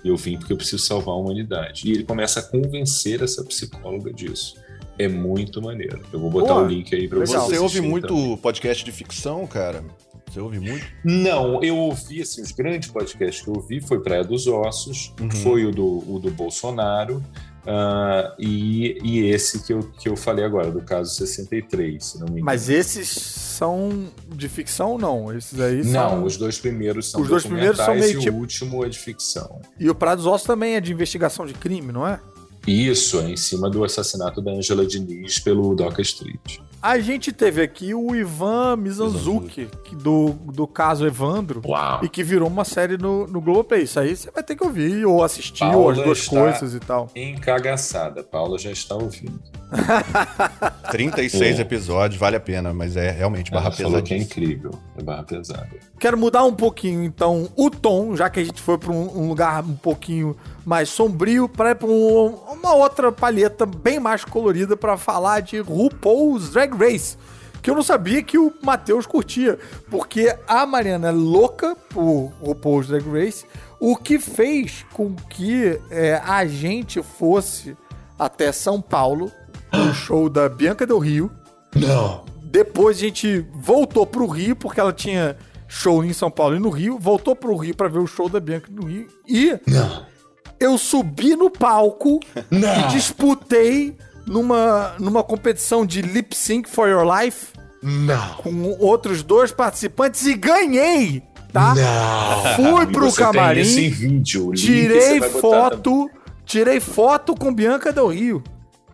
Eu 0.04 0.16
vim 0.16 0.36
porque 0.36 0.52
eu 0.52 0.56
preciso 0.56 0.84
salvar 0.84 1.14
a 1.14 1.18
humanidade. 1.18 1.88
E 1.88 1.92
ele 1.92 2.02
começa 2.02 2.40
a 2.40 2.42
convencer 2.42 3.22
essa 3.22 3.44
psicóloga 3.44 4.12
disso. 4.12 4.56
É 4.98 5.06
muito 5.06 5.62
maneiro. 5.62 6.00
Eu 6.12 6.18
vou 6.18 6.30
botar 6.30 6.56
o 6.56 6.66
link 6.66 6.94
aí 6.94 7.06
para 7.06 7.20
você. 7.20 7.36
Você 7.36 7.58
ouve 7.58 7.80
muito 7.80 8.08
também. 8.08 8.36
podcast 8.36 8.84
de 8.84 8.92
ficção, 8.92 9.46
cara? 9.46 9.84
Você 10.28 10.40
ouve 10.40 10.58
muito? 10.58 10.84
Não, 11.04 11.62
eu 11.62 11.76
ouvi, 11.76 12.20
assim, 12.20 12.42
os 12.42 12.50
grandes 12.50 12.90
podcasts 12.90 13.44
que 13.44 13.48
eu 13.48 13.54
ouvi 13.54 13.80
foi 13.80 14.00
Praia 14.00 14.24
dos 14.24 14.46
Ossos, 14.48 15.12
uhum. 15.20 15.30
foi 15.30 15.64
o 15.64 15.70
do, 15.70 16.12
o 16.12 16.18
do 16.18 16.30
Bolsonaro, 16.30 17.22
Uh, 17.64 18.34
e, 18.38 18.98
e, 19.02 19.26
esse 19.30 19.62
que 19.64 19.72
eu, 19.72 19.80
que 19.98 20.08
eu 20.08 20.16
falei 20.16 20.44
agora, 20.44 20.70
do 20.70 20.82
caso 20.82 21.14
63, 21.14 22.04
se 22.04 22.18
não 22.18 22.26
me 22.26 22.32
engano. 22.32 22.44
Mas 22.44 22.68
esses 22.68 23.08
são 23.08 24.08
de 24.28 24.48
ficção 24.50 24.92
ou 24.92 24.98
não? 24.98 25.32
Esses 25.32 25.58
aí 25.58 25.82
são... 25.82 25.92
Não, 25.92 26.24
os 26.24 26.36
dois 26.36 26.58
primeiros 26.58 27.10
são 27.10 27.22
os 27.22 27.28
dois 27.28 27.44
primeiros 27.44 27.78
são 27.78 27.94
meio 27.94 28.18
e 28.18 28.20
tipo... 28.20 28.36
o 28.36 28.40
último 28.40 28.84
é 28.84 28.88
de 28.88 28.98
ficção. 28.98 29.62
E 29.80 29.88
o 29.88 29.94
Praia 29.94 30.16
dos 30.16 30.26
Ossos 30.26 30.46
também 30.46 30.74
é 30.74 30.80
de 30.80 30.92
investigação 30.92 31.46
de 31.46 31.54
crime, 31.54 31.90
não 31.90 32.06
é? 32.06 32.20
Isso, 32.66 33.20
é 33.20 33.30
em 33.30 33.36
cima 33.36 33.70
do 33.70 33.84
assassinato 33.84 34.40
da 34.40 34.52
Angela 34.52 34.86
Diniz 34.86 35.38
pelo 35.38 35.74
Doca 35.74 36.02
Street. 36.02 36.58
A 36.84 36.98
gente 36.98 37.32
teve 37.32 37.62
aqui 37.62 37.94
o 37.94 38.14
Ivan 38.14 38.76
Mizanzuki, 38.76 39.70
do, 40.02 40.32
do 40.32 40.66
caso 40.66 41.06
Evandro, 41.06 41.62
Uau. 41.64 42.00
e 42.04 42.10
que 42.10 42.22
virou 42.22 42.46
uma 42.46 42.62
série 42.62 42.98
no, 42.98 43.26
no 43.26 43.40
Globoplay. 43.40 43.84
Isso 43.84 43.98
aí 43.98 44.14
você 44.14 44.30
vai 44.30 44.42
ter 44.42 44.54
que 44.54 44.62
ouvir, 44.62 45.06
ou 45.06 45.24
assistir, 45.24 45.60
Paula 45.60 45.76
ou 45.78 45.88
as 45.88 45.96
duas 45.96 46.28
coisas 46.28 46.74
e 46.74 46.80
tal. 46.80 47.08
Encagaçada, 47.16 48.22
Paula 48.22 48.58
já 48.58 48.70
está 48.70 48.94
ouvindo. 48.96 49.40
36 50.92 51.58
é. 51.58 51.62
episódios, 51.62 52.20
vale 52.20 52.36
a 52.36 52.40
pena, 52.40 52.74
mas 52.74 52.98
é 52.98 53.10
realmente 53.10 53.50
barra 53.50 53.68
Ela 53.68 53.76
pesada. 53.76 54.02
que 54.02 54.12
é 54.12 54.18
incrível, 54.18 54.70
é 54.98 55.02
barra 55.02 55.22
pesada. 55.22 55.70
Quero 55.98 56.18
mudar 56.18 56.44
um 56.44 56.54
pouquinho, 56.54 57.02
então, 57.02 57.48
o 57.56 57.70
tom, 57.70 58.14
já 58.14 58.28
que 58.28 58.40
a 58.40 58.44
gente 58.44 58.60
foi 58.60 58.76
para 58.76 58.92
um, 58.92 59.22
um, 59.22 59.28
lugar 59.28 59.64
um 59.64 59.74
pouquinho 59.74 60.36
mais 60.66 60.90
sombrio, 60.90 61.48
para 61.48 61.70
ir 61.70 61.76
para 61.76 61.88
um, 61.88 62.38
uma 62.64 62.74
outra 62.74 63.12
palheta 63.12 63.66
bem 63.66 64.00
mais 64.00 64.24
colorida 64.24 64.74
para 64.74 64.96
falar 64.96 65.40
de 65.40 65.58
RuPaul's 65.58 66.50
Drag 66.50 66.74
Race. 66.74 67.18
Que 67.60 67.70
eu 67.70 67.74
não 67.74 67.82
sabia 67.82 68.22
que 68.22 68.38
o 68.38 68.52
Matheus 68.62 69.06
curtia, 69.06 69.58
porque 69.90 70.34
a 70.48 70.66
Mariana 70.66 71.08
é 71.08 71.12
louca 71.12 71.76
por 71.90 72.32
RuPaul's 72.40 72.88
Drag 72.88 73.04
Race, 73.08 73.44
o 73.78 73.96
que 73.96 74.18
fez 74.18 74.84
com 74.92 75.14
que 75.14 75.78
é, 75.90 76.20
a 76.24 76.46
gente 76.46 77.02
fosse 77.02 77.76
até 78.18 78.50
São 78.50 78.80
Paulo 78.80 79.30
no 79.72 79.92
show 79.92 80.28
da 80.28 80.48
Bianca 80.48 80.86
Del 80.86 80.98
Rio. 80.98 81.30
Não. 81.74 82.24
Depois 82.42 82.98
a 82.98 83.00
gente 83.00 83.46
voltou 83.54 84.06
pro 84.06 84.26
Rio, 84.26 84.56
porque 84.56 84.80
ela 84.80 84.92
tinha 84.92 85.36
show 85.66 86.04
em 86.04 86.12
São 86.12 86.30
Paulo 86.30 86.56
e 86.56 86.58
no 86.58 86.70
Rio. 86.70 86.98
Voltou 86.98 87.34
pro 87.34 87.56
Rio 87.56 87.74
para 87.74 87.88
ver 87.88 87.98
o 87.98 88.06
show 88.06 88.28
da 88.28 88.40
Bianca 88.40 88.68
no 88.70 88.86
Rio. 88.86 89.08
E 89.26 89.58
Não. 89.66 90.13
Eu 90.58 90.78
subi 90.78 91.36
no 91.36 91.50
palco 91.50 92.20
Não. 92.50 92.80
e 92.80 92.88
disputei 92.88 93.96
numa, 94.26 94.94
numa 94.98 95.22
competição 95.22 95.84
de 95.84 96.02
lip 96.02 96.36
sync 96.36 96.68
for 96.68 96.88
your 96.88 97.04
life. 97.04 97.48
Não. 97.82 98.34
Com 98.36 98.76
outros 98.78 99.22
dois 99.22 99.52
participantes 99.52 100.26
e 100.26 100.34
ganhei, 100.34 101.22
tá? 101.52 101.74
Não. 101.74 102.54
Fui 102.56 102.86
pro 102.86 103.12
camarim. 103.12 103.62
Tem 103.62 103.70
isso 103.70 103.80
em 103.80 103.90
vídeo. 103.90 104.52
tirei 104.52 105.20
foto. 105.20 106.10
Tirei 106.46 106.78
foto 106.78 107.34
com 107.34 107.54
Bianca 107.54 107.92
Del 107.92 108.08
Rio. 108.08 108.42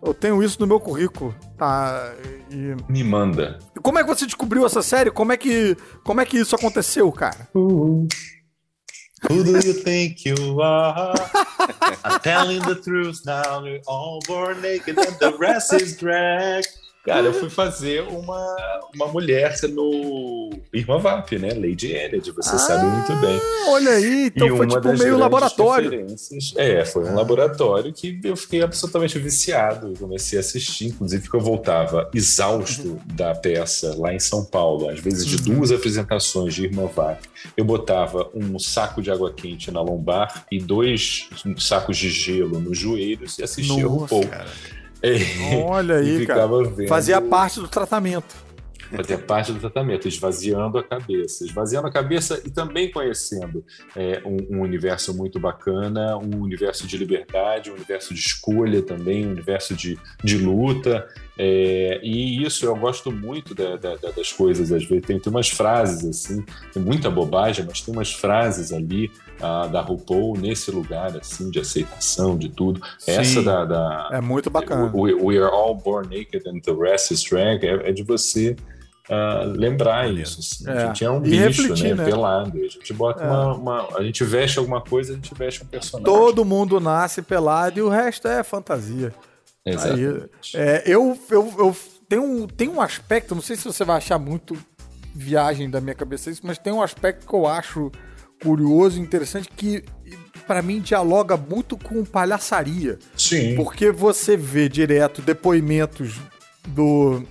Eu 0.03 0.15
tenho 0.15 0.43
isso 0.43 0.59
no 0.61 0.67
meu 0.67 0.81
currículo, 0.81 1.35
tá? 1.59 2.15
E... 2.51 2.75
Me 2.89 3.05
manda. 3.05 3.59
Como 3.83 3.99
é 3.99 4.03
que 4.03 4.09
você 4.09 4.25
descobriu 4.25 4.65
essa 4.65 4.83
série? 4.83 5.11
Como 5.11 5.31
é 5.33 5.37
que, 5.37 5.77
como 6.03 6.21
é 6.21 6.25
que 6.25 6.39
isso 6.39 6.55
aconteceu, 6.55 7.11
cara? 7.13 7.49
Uh, 7.55 8.09
who 9.29 9.45
do 9.45 9.53
you 9.53 9.73
think 9.73 10.25
you 10.25 10.61
are? 10.61 11.15
I'm 12.05 12.21
telling 12.21 12.61
the 12.61 12.81
truth 12.83 13.23
now. 13.27 13.63
We're 13.63 13.81
all 13.87 14.21
born 14.27 14.61
naked 14.63 14.99
and 14.99 15.17
the 15.19 15.37
rest 15.39 15.73
is 15.75 15.97
drag. 15.97 16.65
Cara, 17.05 17.27
eu 17.27 17.33
fui 17.33 17.49
fazer 17.49 18.03
uma, 18.03 18.81
uma 18.95 19.07
mulher 19.09 19.57
no 19.71 20.51
Irma 20.71 20.99
Vap, 20.99 21.33
né? 21.39 21.49
Lady 21.55 21.93
Enid, 21.93 22.31
você 22.33 22.57
ah, 22.57 22.59
sabe 22.59 22.85
muito 22.85 23.17
bem. 23.17 23.41
Olha 23.69 23.93
aí, 23.93 24.27
então 24.27 24.47
e 24.47 24.57
foi 24.57 24.67
tipo 24.67 24.99
meio 24.99 25.17
laboratório. 25.17 26.07
É, 26.57 26.85
foi 26.85 27.05
um 27.05 27.15
laboratório 27.15 27.91
que 27.91 28.21
eu 28.23 28.37
fiquei 28.37 28.63
absolutamente 28.63 29.19
viciado. 29.19 29.95
Comecei 29.99 30.39
a 30.39 30.41
assistir, 30.41 30.89
inclusive, 30.89 31.29
que 31.29 31.35
eu 31.35 31.41
voltava 31.41 32.11
exausto 32.13 32.89
uhum. 32.89 33.01
da 33.15 33.35
peça 33.35 33.95
lá 33.97 34.13
em 34.13 34.21
São 34.21 34.45
Paulo, 34.45 34.91
às 34.91 35.01
vezes 35.01 35.25
de 35.25 35.37
uhum. 35.37 35.57
duas 35.57 35.73
apresentações 35.73 36.55
de 36.55 36.65
Irma 36.65 36.87
Vap. 36.87 37.19
Eu 37.57 37.65
botava 37.65 38.29
um 38.35 38.59
saco 38.59 39.01
de 39.01 39.11
água 39.11 39.33
quente 39.33 39.71
na 39.71 39.81
lombar 39.81 40.45
e 40.53 40.59
dois 40.59 41.31
sacos 41.57 41.97
de 41.97 42.11
gelo 42.11 42.61
nos 42.61 42.77
joelhos 42.77 43.39
e 43.39 43.43
assistia 43.43 43.85
Nossa, 43.85 43.87
o 43.87 43.99
RuPaul. 44.01 44.27
Cara. 44.27 44.80
Olha 45.65 45.97
aí, 45.97 46.27
cara. 46.27 46.47
Vendo... 46.47 46.89
Fazia 46.89 47.21
parte 47.21 47.61
do 47.61 47.69
tratamento. 47.69 48.51
Fazia 48.97 49.19
parte 49.19 49.53
do 49.53 49.61
tratamento, 49.61 50.09
esvaziando 50.09 50.77
a 50.77 50.83
cabeça. 50.83 51.45
Esvaziando 51.45 51.87
a 51.87 51.93
cabeça 51.93 52.43
e 52.45 52.51
também 52.51 52.91
conhecendo 52.91 53.65
é, 53.95 54.21
um, 54.25 54.57
um, 54.57 54.61
universo 54.63 55.17
muito 55.17 55.39
bacana, 55.39 56.17
um 56.17 56.41
universo 56.41 56.87
de 56.89 56.99
liberdade, 56.99 57.71
um 57.71 57.75
universo 57.75 58.13
de 58.13 58.21
escolha 58.21 58.83
também, 58.83 59.27
um 59.27 59.31
universo 59.31 59.75
de, 59.75 59.97
de 60.25 60.39
luta. 60.39 61.07
É, 61.43 61.99
e 62.03 62.45
isso 62.45 62.67
eu 62.67 62.77
gosto 62.77 63.11
muito 63.11 63.55
da, 63.55 63.75
da, 63.75 63.97
das 64.15 64.31
coisas, 64.31 64.71
às 64.71 64.85
vezes. 64.85 65.07
Tem, 65.07 65.19
tem 65.19 65.33
umas 65.33 65.49
frases 65.49 66.05
assim, 66.05 66.45
tem 66.71 66.83
muita 66.83 67.11
bobagem, 67.11 67.65
mas 67.67 67.81
tem 67.81 67.95
umas 67.95 68.13
frases 68.13 68.75
ali 68.75 69.11
uh, 69.39 69.67
da 69.71 69.81
RuPaul 69.81 70.37
nesse 70.37 70.71
lugar 70.71 71.17
assim 71.17 71.51
de 71.51 71.59
aceitação 71.59 72.37
de 72.37 72.51
tudo. 72.51 72.83
Sim, 72.99 73.13
Essa 73.13 73.43
da, 73.43 73.65
da, 73.65 74.11
é 74.13 74.21
muito 74.21 74.51
bacana. 74.51 74.93
We, 74.95 75.15
we, 75.15 75.39
are 75.39 75.51
all 75.51 75.75
born 75.75 76.09
naked 76.15 76.47
and 76.47 76.61
the 76.61 76.75
rest 76.75 77.11
is 77.11 77.25
drag 77.25 77.65
é, 77.65 77.89
é 77.89 77.91
de 77.93 78.03
você 78.03 78.55
uh, 79.09 79.49
lembrar 79.49 80.13
isso. 80.13 80.41
Assim. 80.41 80.69
É. 80.69 80.83
A 80.83 80.87
gente 80.89 81.05
é 81.07 81.11
um 81.11 81.21
bicho, 81.21 81.75
né, 81.75 81.95
né? 81.95 82.05
Pelado. 82.05 82.59
A 82.59 82.69
gente 82.69 82.93
bota 82.93 83.25
é. 83.25 83.27
uma, 83.27 83.55
uma, 83.55 83.89
A 83.97 84.03
gente 84.03 84.23
veste 84.25 84.59
alguma 84.59 84.83
coisa, 84.83 85.15
a 85.15 85.17
gente 85.17 85.35
veste 85.35 85.63
um 85.63 85.67
personagem. 85.67 86.05
Todo 86.05 86.45
mundo 86.45 86.79
nasce 86.79 87.23
pelado 87.23 87.79
e 87.79 87.83
o 87.83 87.89
resto 87.89 88.29
é 88.29 88.43
fantasia. 88.43 89.15
Aí, 89.67 90.07
é, 90.55 90.83
eu, 90.87 91.19
eu, 91.31 91.55
eu 91.59 91.77
tenho 92.09 92.25
um, 92.25 92.47
tem 92.47 92.69
um 92.69 92.81
aspecto, 92.81 93.35
não 93.35 93.43
sei 93.43 93.57
se 93.57 93.65
você 93.65 93.85
vai 93.85 93.99
achar 93.99 94.19
muito 94.19 94.57
viagem 95.15 95.69
da 95.69 95.81
minha 95.81 95.95
cabeça 95.95 96.31
isso, 96.31 96.41
mas 96.45 96.59
tem 96.59 96.73
um 96.73 96.83
aspecto 96.83 97.27
que 97.27 97.35
eu 97.35 97.47
acho 97.47 97.91
curioso, 98.43 99.01
interessante, 99.01 99.49
que 99.55 99.85
para 100.47 100.63
mim 100.63 100.81
dialoga 100.81 101.37
muito 101.37 101.77
com 101.77 102.05
palhaçaria. 102.05 102.99
Sim. 103.17 103.55
Porque 103.55 103.91
você 103.91 104.37
vê 104.37 104.69
direto 104.69 105.21
depoimentos 105.21 106.19
do, 106.69 107.23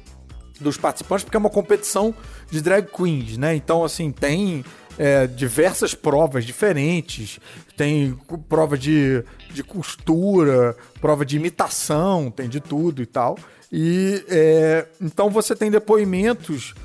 dos 0.59 0.77
participantes, 0.77 1.23
porque 1.23 1.35
é 1.35 1.39
uma 1.39 1.49
competição 1.49 2.13
de 2.49 2.61
drag 2.61 2.87
queens, 2.87 3.37
né? 3.37 3.55
Então, 3.55 3.83
assim, 3.83 4.11
tem 4.11 4.63
é, 4.99 5.25
diversas 5.25 5.95
provas 5.95 6.43
diferentes, 6.43 7.39
tem 7.77 8.19
prova 8.49 8.77
de, 8.77 9.23
de 9.49 9.63
costura, 9.63 10.75
prova 10.99 11.25
de 11.25 11.37
imitação, 11.37 12.29
tem 12.29 12.49
de 12.49 12.59
tudo 12.59 13.01
e 13.01 13.05
tal. 13.05 13.39
E 13.71 14.25
é, 14.27 14.85
então 14.99 15.29
você 15.29 15.55
tem 15.55 15.71
depoimentos 15.71 16.75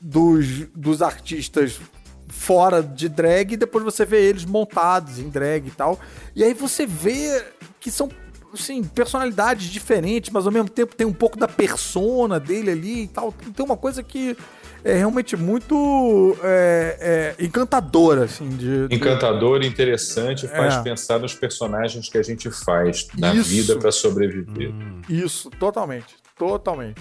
dos, 0.00 0.66
dos 0.74 1.00
artistas 1.00 1.80
fora 2.26 2.82
de 2.82 3.08
drag 3.08 3.52
e 3.52 3.56
depois 3.56 3.84
você 3.84 4.04
vê 4.04 4.28
eles 4.28 4.44
montados 4.44 5.20
em 5.20 5.28
drag 5.28 5.68
e 5.68 5.70
tal. 5.70 6.00
E 6.34 6.42
aí 6.42 6.52
você 6.52 6.84
vê 6.84 7.44
que 7.78 7.92
são 7.92 8.10
assim, 8.52 8.82
personalidades 8.82 9.68
diferentes, 9.68 10.30
mas 10.30 10.46
ao 10.46 10.52
mesmo 10.52 10.68
tempo 10.68 10.96
tem 10.96 11.06
um 11.06 11.12
pouco 11.12 11.38
da 11.38 11.46
persona 11.46 12.40
dele 12.40 12.72
ali 12.72 13.02
e 13.04 13.08
tal. 13.08 13.32
Tem 13.54 13.64
uma 13.64 13.76
coisa 13.76 14.02
que 14.02 14.36
é 14.84 14.96
realmente 14.96 15.36
muito 15.36 16.36
é, 16.42 17.34
é, 17.38 17.44
encantadora, 17.44 18.24
assim. 18.24 18.48
De, 18.48 18.88
de... 18.88 18.94
Encantadora, 18.94 19.64
interessante, 19.64 20.48
faz 20.48 20.74
é. 20.74 20.82
pensar 20.82 21.18
nos 21.18 21.34
personagens 21.34 22.08
que 22.08 22.18
a 22.18 22.22
gente 22.22 22.50
faz 22.50 23.06
na 23.16 23.34
Isso. 23.34 23.48
vida 23.48 23.78
para 23.78 23.92
sobreviver. 23.92 24.70
Hum. 24.70 25.00
Isso, 25.08 25.50
totalmente. 25.50 26.16
Totalmente. 26.36 27.00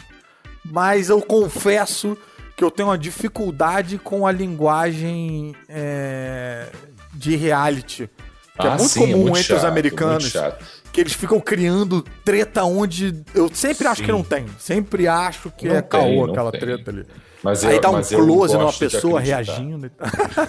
Mas 0.64 1.10
eu 1.10 1.22
confesso 1.22 2.16
que 2.56 2.64
eu 2.64 2.70
tenho 2.70 2.90
uma 2.90 2.98
dificuldade 2.98 3.98
com 3.98 4.28
a 4.28 4.32
linguagem 4.32 5.56
é, 5.68 6.68
de 7.14 7.36
reality. 7.36 8.08
Que 8.60 8.68
é 8.68 8.70
ah, 8.70 8.74
é 8.74 8.78
muito 8.78 8.90
sim, 8.90 9.00
comum 9.00 9.12
é 9.12 9.16
muito 9.16 9.30
entre 9.30 9.44
chato, 9.44 9.58
os 9.58 9.66
americanos. 9.66 10.34
Que 10.94 11.02
eles 11.02 11.14
ficam 11.14 11.40
criando 11.40 12.04
treta 12.24 12.64
onde 12.64 13.24
eu 13.34 13.50
sempre 13.52 13.86
sim. 13.86 13.88
acho 13.88 14.04
que 14.04 14.12
não 14.12 14.24
tem. 14.24 14.46
Sempre 14.60 15.08
acho 15.08 15.50
que 15.50 15.68
não 15.68 15.78
é 15.78 15.82
tem, 15.82 15.90
caô 15.90 16.26
aquela 16.26 16.52
tem. 16.52 16.60
treta 16.60 16.92
ali. 16.92 17.06
Mas 17.44 17.66
Aí 17.66 17.76
eu, 17.76 17.82
dá 17.82 17.90
um 17.90 18.04
close 18.04 18.56
numa 18.56 18.72
pessoa 18.72 19.20
reagindo. 19.20 19.90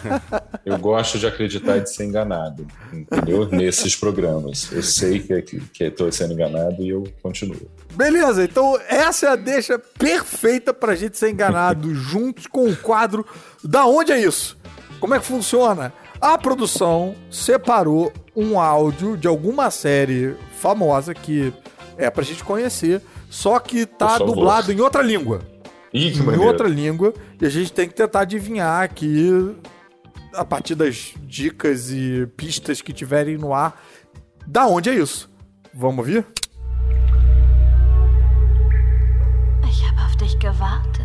eu 0.65 0.79
gosto 0.79 1.19
de 1.19 1.27
acreditar 1.27 1.79
e 1.79 1.81
de 1.81 1.91
ser 1.91 2.05
enganado, 2.05 2.67
entendeu? 2.93 3.49
Nesses 3.49 3.97
programas. 3.97 4.71
Eu 4.71 4.83
sei 4.83 5.19
que 5.21 5.33
estou 5.33 5.61
que, 5.73 5.91
que 5.93 6.13
sendo 6.13 6.35
enganado 6.35 6.83
e 6.83 6.91
eu 6.91 7.05
continuo. 7.23 7.57
Beleza, 7.95 8.45
então 8.45 8.79
essa 8.89 9.27
é 9.27 9.29
a 9.31 9.37
deixa 9.37 9.79
perfeita 9.79 10.75
pra 10.75 10.95
gente 10.95 11.17
ser 11.17 11.31
enganado 11.31 11.93
juntos 11.97 12.47
com 12.47 12.69
o 12.69 12.77
quadro 12.77 13.25
Da 13.65 13.87
Onde 13.87 14.13
é 14.13 14.21
Isso? 14.21 14.59
Como 15.01 15.15
é 15.15 15.19
que 15.19 15.25
funciona? 15.25 15.93
A 16.21 16.39
produção 16.39 17.15
separou 17.31 18.13
um 18.37 18.61
áudio 18.61 19.17
de 19.17 19.27
alguma 19.27 19.71
série 19.71 20.37
famosa 20.61 21.13
que 21.13 21.53
é 21.97 22.09
pra 22.09 22.23
gente 22.23 22.45
conhecer, 22.45 23.03
só 23.29 23.59
que 23.59 23.85
tá 23.85 24.19
dublado 24.19 24.71
em 24.71 24.81
outra 24.81 25.03
língua. 25.03 25.52
Ih, 25.93 26.13
em 26.13 26.39
outra 26.39 26.69
língua, 26.69 27.13
e 27.41 27.47
a 27.47 27.51
gente 27.51 27.73
tem 27.73 27.87
que 27.87 27.95
tentar 27.95 28.21
adivinhar 28.21 28.83
aqui, 28.83 29.55
a 30.35 30.45
partir 30.45 30.75
das 30.75 31.15
dicas 31.23 31.91
e 31.91 32.27
pistas 32.37 32.81
que 32.81 32.93
tiverem 32.93 33.37
no 33.37 33.53
ar, 33.53 33.81
da 34.47 34.67
onde 34.67 34.89
é 34.89 34.95
isso. 34.95 35.31
Vamos 35.75 35.99
ouvir? 35.99 36.27
dich 40.23 40.39
gewartet. 40.41 41.02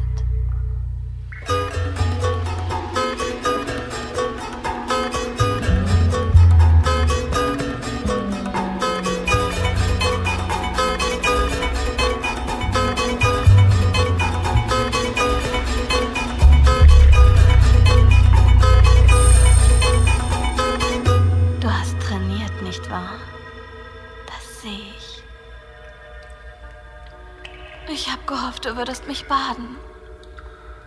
Baden. 29.27 29.77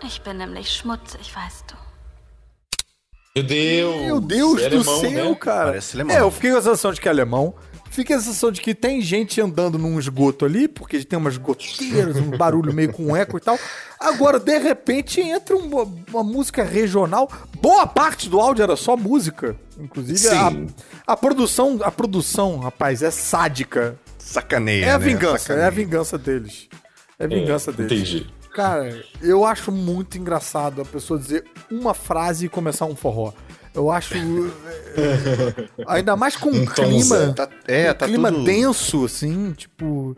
Ich 0.07 0.23
bin 0.23 0.39
nämlich 0.39 0.71
schmutzig, 0.71 1.35
weißt 1.35 1.71
du. 1.71 1.75
Meu 3.37 3.45
Deus! 3.45 4.03
Meu 4.03 4.21
Deus 4.21 4.63
é 4.63 4.69
do 4.71 4.77
alemão, 4.77 5.01
céu, 5.01 5.31
né? 5.31 5.35
cara. 5.37 5.67
Parece 5.67 5.97
alemão. 5.97 6.17
É, 6.17 6.21
eu 6.21 6.31
fiquei 6.31 6.51
com 6.51 6.57
a 6.57 6.63
sensação 6.63 6.93
de 6.93 7.01
que 7.01 7.09
é 7.09 7.11
alemão. 7.11 7.55
Fiquei 7.91 8.17
com 8.17 8.21
a 8.21 8.25
sensação 8.25 8.51
de 8.51 8.61
que 8.61 8.75
tem 8.75 9.01
gente 9.01 9.41
andando 9.41 9.79
num 9.79 9.99
esgoto 9.99 10.45
ali, 10.45 10.69
porque 10.69 11.05
tem 11.05 11.19
umas 11.19 11.37
goteiras, 11.37 12.17
um 12.17 12.31
barulho 12.31 12.73
meio 12.73 12.93
com 12.93 13.17
eco 13.17 13.37
e 13.37 13.41
tal. 13.41 13.59
Agora, 13.99 14.39
de 14.39 14.59
repente, 14.59 15.21
entra 15.21 15.57
uma, 15.57 15.83
uma 16.09 16.25
música 16.25 16.63
regional. 16.63 17.31
Boa 17.61 17.87
parte 17.87 18.29
do 18.29 18.41
áudio 18.41 18.63
era 18.63 18.77
só 18.77 18.97
música. 18.97 19.57
Inclusive, 19.79 20.29
a, 20.29 20.53
a, 21.13 21.17
produção, 21.17 21.79
a 21.83 21.91
produção, 21.91 22.59
rapaz, 22.59 23.03
é 23.03 23.11
sádica. 23.11 23.97
Sacaneia. 24.19 24.87
É 24.87 24.91
a 24.91 24.99
né? 24.99 25.05
vingança, 25.05 25.39
Sacaneia. 25.39 25.65
é 25.65 25.67
a 25.67 25.71
vingança 25.71 26.19
deles. 26.19 26.69
É 27.21 27.29
vingança 27.29 27.71
é, 27.71 27.75
deles. 27.75 28.09
Entendi. 28.09 28.27
Cara, 28.53 29.05
eu 29.23 29.45
acho 29.45 29.71
muito 29.71 30.19
engraçado 30.19 30.83
a 30.83 30.85
pessoa 30.85 31.21
dizer 31.21 31.45
uma 31.71 31.95
frase 31.95 32.47
e 32.47 32.49
começar 32.49 32.87
um 32.87 32.97
forró. 32.97 33.33
Eu 33.73 33.91
acho. 33.91 34.15
É, 34.17 35.69
ainda 35.87 36.17
mais 36.17 36.37
com 36.37 36.51
um 36.51 36.67
clima. 36.67 37.33
Tá, 37.33 37.49
é, 37.69 37.91
um 37.91 37.95
tá 37.95 38.07
clima 38.07 38.33
tudo... 38.33 38.45
denso, 38.45 39.05
assim, 39.05 39.53
tipo. 39.53 40.17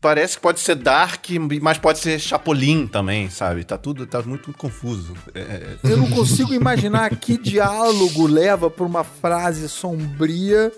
Parece 0.00 0.36
que 0.36 0.42
pode 0.42 0.60
ser 0.60 0.76
Dark, 0.76 1.26
mas 1.60 1.76
pode 1.76 1.98
ser 1.98 2.20
Chapolin 2.20 2.86
também, 2.86 3.28
sabe? 3.28 3.64
Tá 3.64 3.76
tudo, 3.76 4.06
tá 4.06 4.18
muito, 4.18 4.46
muito 4.46 4.52
confuso. 4.52 5.12
É... 5.34 5.76
Eu 5.82 5.96
não 5.96 6.08
consigo 6.08 6.54
imaginar 6.54 7.10
que 7.16 7.36
diálogo 7.36 8.28
leva 8.28 8.70
pra 8.70 8.84
uma 8.84 9.02
frase 9.02 9.68
sombria 9.68 10.72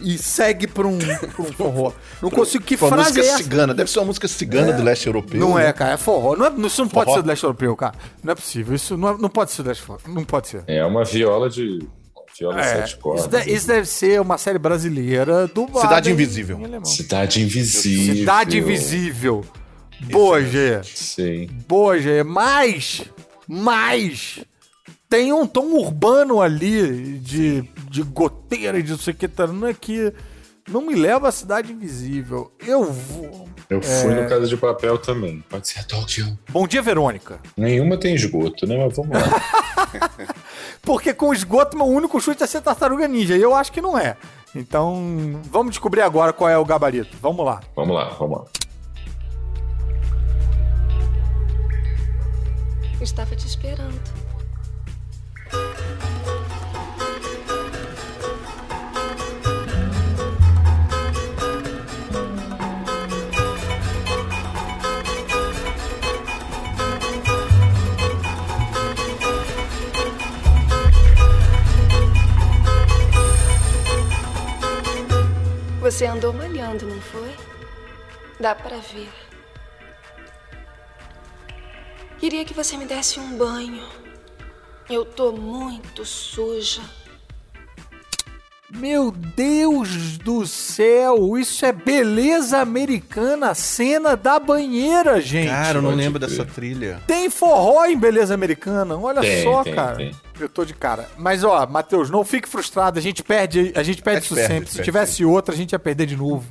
e 0.00 0.16
segue 0.18 0.66
pra 0.66 0.86
um, 0.86 0.98
pra 0.98 1.42
um 1.42 1.52
forró. 1.52 1.92
Não 2.20 2.30
consigo. 2.30 2.64
Que 2.64 2.76
frase 2.76 2.96
música 2.96 3.20
é 3.20 3.26
essa? 3.26 3.42
cigana. 3.42 3.74
Deve 3.74 3.90
ser 3.90 3.98
uma 3.98 4.06
música 4.06 4.28
cigana 4.28 4.70
é. 4.70 4.72
do 4.72 4.82
leste 4.82 5.06
europeu. 5.06 5.38
Não 5.38 5.58
é, 5.58 5.64
né? 5.64 5.68
é, 5.68 5.72
cara. 5.72 5.92
É 5.92 5.96
forró. 5.96 6.36
Não 6.36 6.46
é, 6.46 6.66
isso 6.66 6.82
não 6.82 6.88
forró. 6.88 7.04
pode 7.04 7.16
ser 7.16 7.22
do 7.22 7.28
leste 7.28 7.44
europeu, 7.44 7.76
cara. 7.76 7.94
Não 8.22 8.32
é 8.32 8.34
possível. 8.34 8.74
Isso 8.74 8.96
não, 8.96 9.08
é, 9.10 9.18
não 9.18 9.28
pode 9.28 9.52
ser 9.52 9.62
do 9.62 9.68
leste 9.68 9.84
Não 10.06 10.24
pode 10.24 10.48
ser. 10.48 10.64
É 10.66 10.84
uma 10.84 11.04
viola 11.04 11.48
de. 11.48 11.86
Viola 12.38 12.60
é, 12.60 12.64
sete 12.64 12.96
cordas. 12.96 13.22
Isso, 13.22 13.30
deve, 13.30 13.52
isso 13.52 13.66
deve 13.66 13.86
ser 13.86 14.20
uma 14.20 14.38
série 14.38 14.58
brasileira 14.58 15.46
do 15.46 15.66
Cidade 15.78 16.10
Invisível. 16.10 16.58
Cidade 16.84 17.42
Invisível. 17.42 18.16
Cidade 18.16 18.58
Invisível. 18.58 19.44
Boa, 20.10 20.42
G. 20.42 20.80
Sim. 20.84 21.48
Boa, 21.68 21.98
G. 21.98 22.22
Mas. 22.24 23.02
Mas 23.46 24.40
tem 25.12 25.30
um 25.30 25.46
tom 25.46 25.74
urbano 25.74 26.40
ali 26.40 27.18
de, 27.18 27.62
de 27.92 28.02
goteira 28.02 28.78
e 28.78 28.82
de 28.82 28.92
não 28.92 28.98
sei 28.98 29.12
o 29.12 29.16
que, 29.16 29.28
tá, 29.28 29.46
não 29.46 29.68
é 29.68 29.74
que 29.74 30.12
não 30.68 30.80
me 30.80 30.94
leva 30.94 31.28
à 31.28 31.32
cidade 31.32 31.72
invisível. 31.72 32.50
Eu 32.66 32.90
vou. 32.90 33.48
Eu 33.68 33.82
fui 33.82 34.12
é... 34.12 34.22
no 34.22 34.28
Casa 34.28 34.46
de 34.46 34.56
Papel 34.56 34.96
também. 34.96 35.44
Pode 35.48 35.68
ser 35.68 35.80
a 35.80 35.84
Tóquio. 35.84 36.38
Bom 36.50 36.66
dia, 36.66 36.80
Verônica. 36.80 37.38
Nenhuma 37.56 37.98
tem 37.98 38.14
esgoto, 38.14 38.66
né? 38.66 38.82
Mas 38.82 38.96
vamos 38.96 39.12
lá. 39.12 40.26
Porque 40.80 41.12
com 41.12 41.34
esgoto, 41.34 41.76
meu 41.76 41.86
único 41.86 42.20
chute 42.20 42.42
é 42.42 42.46
ser 42.46 42.62
tartaruga 42.62 43.06
ninja. 43.06 43.36
E 43.36 43.42
eu 43.42 43.54
acho 43.54 43.70
que 43.70 43.80
não 43.80 43.98
é. 43.98 44.16
Então, 44.54 45.40
vamos 45.50 45.72
descobrir 45.72 46.00
agora 46.00 46.32
qual 46.32 46.48
é 46.48 46.56
o 46.56 46.64
gabarito. 46.64 47.16
Vamos 47.20 47.44
lá. 47.44 47.60
Vamos 47.76 47.94
lá, 47.94 48.08
vamos 48.18 48.38
lá. 48.38 48.44
estava 53.02 53.34
te 53.34 53.46
esperando. 53.46 54.21
Você 75.82 76.06
andou 76.06 76.32
malhando, 76.32 76.86
não 76.86 77.00
foi? 77.00 77.34
Dá 78.38 78.54
para 78.54 78.76
ver. 78.76 79.10
Queria 82.20 82.44
que 82.44 82.54
você 82.54 82.76
me 82.76 82.84
desse 82.84 83.18
um 83.18 83.36
banho. 83.36 83.82
Eu 84.88 85.04
tô 85.04 85.32
muito 85.32 86.04
suja. 86.04 86.82
Meu 88.70 89.10
Deus 89.10 90.18
do 90.18 90.46
céu, 90.46 91.36
isso 91.36 91.66
é 91.66 91.72
beleza 91.72 92.58
americana, 92.58 93.52
cena 93.52 94.16
da 94.16 94.38
banheira, 94.38 95.20
gente. 95.20 95.50
Cara, 95.50 95.78
eu 95.78 95.82
não 95.82 95.96
lembro 95.96 96.20
dessa 96.20 96.44
trilha. 96.44 97.02
Tem 97.08 97.28
forró 97.28 97.84
em 97.86 97.98
beleza 97.98 98.32
americana, 98.32 98.96
olha 98.96 99.20
tem, 99.20 99.42
só, 99.42 99.64
tem, 99.64 99.74
cara. 99.74 99.96
Tem. 99.96 100.14
Eu 100.42 100.48
tô 100.48 100.64
de 100.64 100.74
cara. 100.74 101.08
Mas 101.16 101.44
ó, 101.44 101.66
Matheus, 101.66 102.10
não 102.10 102.24
fique 102.24 102.48
frustrado, 102.48 102.98
a 102.98 103.02
gente 103.02 103.22
perde, 103.22 103.72
a 103.76 103.82
gente 103.82 104.02
perde 104.02 104.24
isso 104.24 104.34
perde, 104.34 104.48
sempre. 104.48 104.64
Perde, 104.64 104.76
Se 104.76 104.82
tivesse 104.82 105.24
outra, 105.24 105.54
a 105.54 105.56
gente 105.56 105.72
ia 105.72 105.78
perder 105.78 106.06
de 106.06 106.16
novo. 106.16 106.44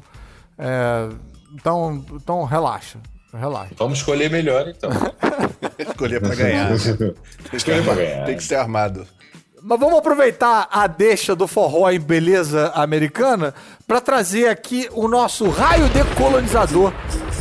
É, 0.57 1.09
então, 1.53 2.05
então 2.13 2.43
relaxa. 2.45 2.99
Relaxa. 3.33 3.73
Vamos 3.77 3.99
escolher 3.99 4.29
melhor, 4.29 4.67
então. 4.67 4.89
escolher 5.79 6.21
para 6.21 6.35
ganhar. 6.35 6.71
escolher 7.53 7.83
para 7.83 7.95
ganhar. 7.95 8.25
Tem 8.25 8.35
que 8.37 8.43
ser 8.43 8.55
armado. 8.55 9.05
Mas 9.61 9.79
vamos 9.79 9.99
aproveitar 9.99 10.67
a 10.71 10.87
deixa 10.87 11.35
do 11.35 11.47
forró 11.47 11.89
em 11.91 11.99
beleza 11.99 12.71
americana 12.73 13.53
para 13.87 14.01
trazer 14.01 14.47
aqui 14.47 14.89
o 14.91 15.07
nosso 15.07 15.49
raio 15.49 15.87
decolonizador, 15.89 16.91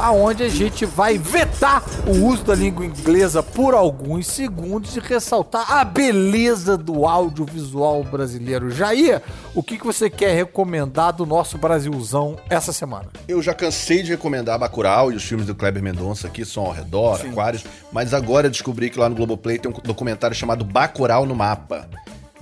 aonde 0.01 0.43
a 0.43 0.49
gente 0.49 0.85
vai 0.85 1.19
vetar 1.19 1.83
o 2.07 2.27
uso 2.27 2.45
da 2.45 2.55
língua 2.55 2.85
inglesa 2.85 3.43
por 3.43 3.75
alguns 3.75 4.27
segundos 4.27 4.97
e 4.97 5.01
ressaltar 5.01 5.73
a 5.73 5.85
beleza 5.85 6.77
do 6.77 7.07
audiovisual 7.07 8.03
brasileiro. 8.05 8.71
Jair, 8.71 9.23
o 9.55 9.63
que, 9.63 9.79
que 9.79 9.85
você 9.85 10.09
quer 10.09 10.35
recomendar 10.35 11.13
do 11.13 11.27
nosso 11.27 11.59
Brasilzão 11.59 12.37
essa 12.49 12.73
semana? 12.73 13.07
Eu 13.29 13.43
já 13.43 13.55
cansei 13.55 14.03
de 14.03 14.11
recomendar 14.11 14.59
Bacurau 14.59 15.13
e 15.13 15.17
os 15.17 15.25
filmes 15.25 15.47
do 15.47 15.55
Kleber 15.55 15.83
Mendonça 15.83 16.27
aqui, 16.27 16.45
Som 16.45 16.67
ao 16.67 16.73
Redor, 16.73 17.19
Sim. 17.19 17.31
Aquários, 17.31 17.65
mas 17.93 18.15
agora 18.15 18.49
descobri 18.49 18.91
que 18.91 18.99
lá 18.99 19.09
no 19.09 19.15
Globoplay 19.15 19.59
tem 19.59 19.71
um 19.71 19.75
documentário 19.75 20.35
chamado 20.35 20.65
Bacurau 20.65 21.27
no 21.27 21.35
Mapa 21.35 21.89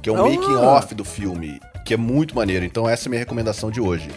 que 0.01 0.09
é 0.09 0.13
um 0.13 0.21
oh. 0.21 0.31
making 0.31 0.57
off 0.57 0.95
do 0.95 1.05
filme, 1.05 1.61
que 1.85 1.95
é 1.95 1.97
muito 1.97 2.35
maneiro. 2.35 2.65
Então 2.65 2.89
essa 2.89 3.07
é 3.07 3.09
a 3.09 3.11
minha 3.11 3.21
recomendação 3.21 3.71
de 3.71 3.81
hoje. 3.81 4.09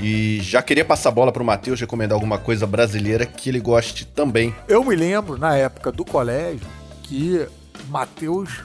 E 0.00 0.40
já 0.42 0.62
queria 0.62 0.84
passar 0.84 1.08
a 1.08 1.12
bola 1.12 1.32
pro 1.32 1.44
Matheus 1.44 1.80
recomendar 1.80 2.14
alguma 2.14 2.38
coisa 2.38 2.66
brasileira 2.66 3.26
que 3.26 3.48
ele 3.48 3.60
goste 3.60 4.06
também. 4.06 4.54
Eu 4.68 4.84
me 4.84 4.94
lembro, 4.94 5.36
na 5.36 5.56
época 5.56 5.90
do 5.90 6.04
colégio, 6.04 6.66
que 7.02 7.46
Matheus 7.88 8.62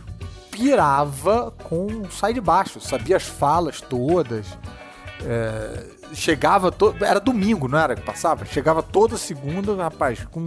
pirava 0.52 1.52
com 1.64 2.08
Sai 2.12 2.34
de 2.34 2.42
Baixo, 2.42 2.80
sabia 2.80 3.18
as 3.18 3.24
falas 3.24 3.82
todas. 3.82 4.46
É, 5.26 5.86
chegava, 6.14 6.72
to... 6.72 6.96
era 7.02 7.20
domingo, 7.20 7.68
não 7.68 7.80
era 7.80 7.96
que 7.96 8.02
passava? 8.02 8.46
Chegava 8.46 8.84
toda 8.84 9.18
segunda, 9.18 9.76
rapaz, 9.76 10.20
com 10.30 10.46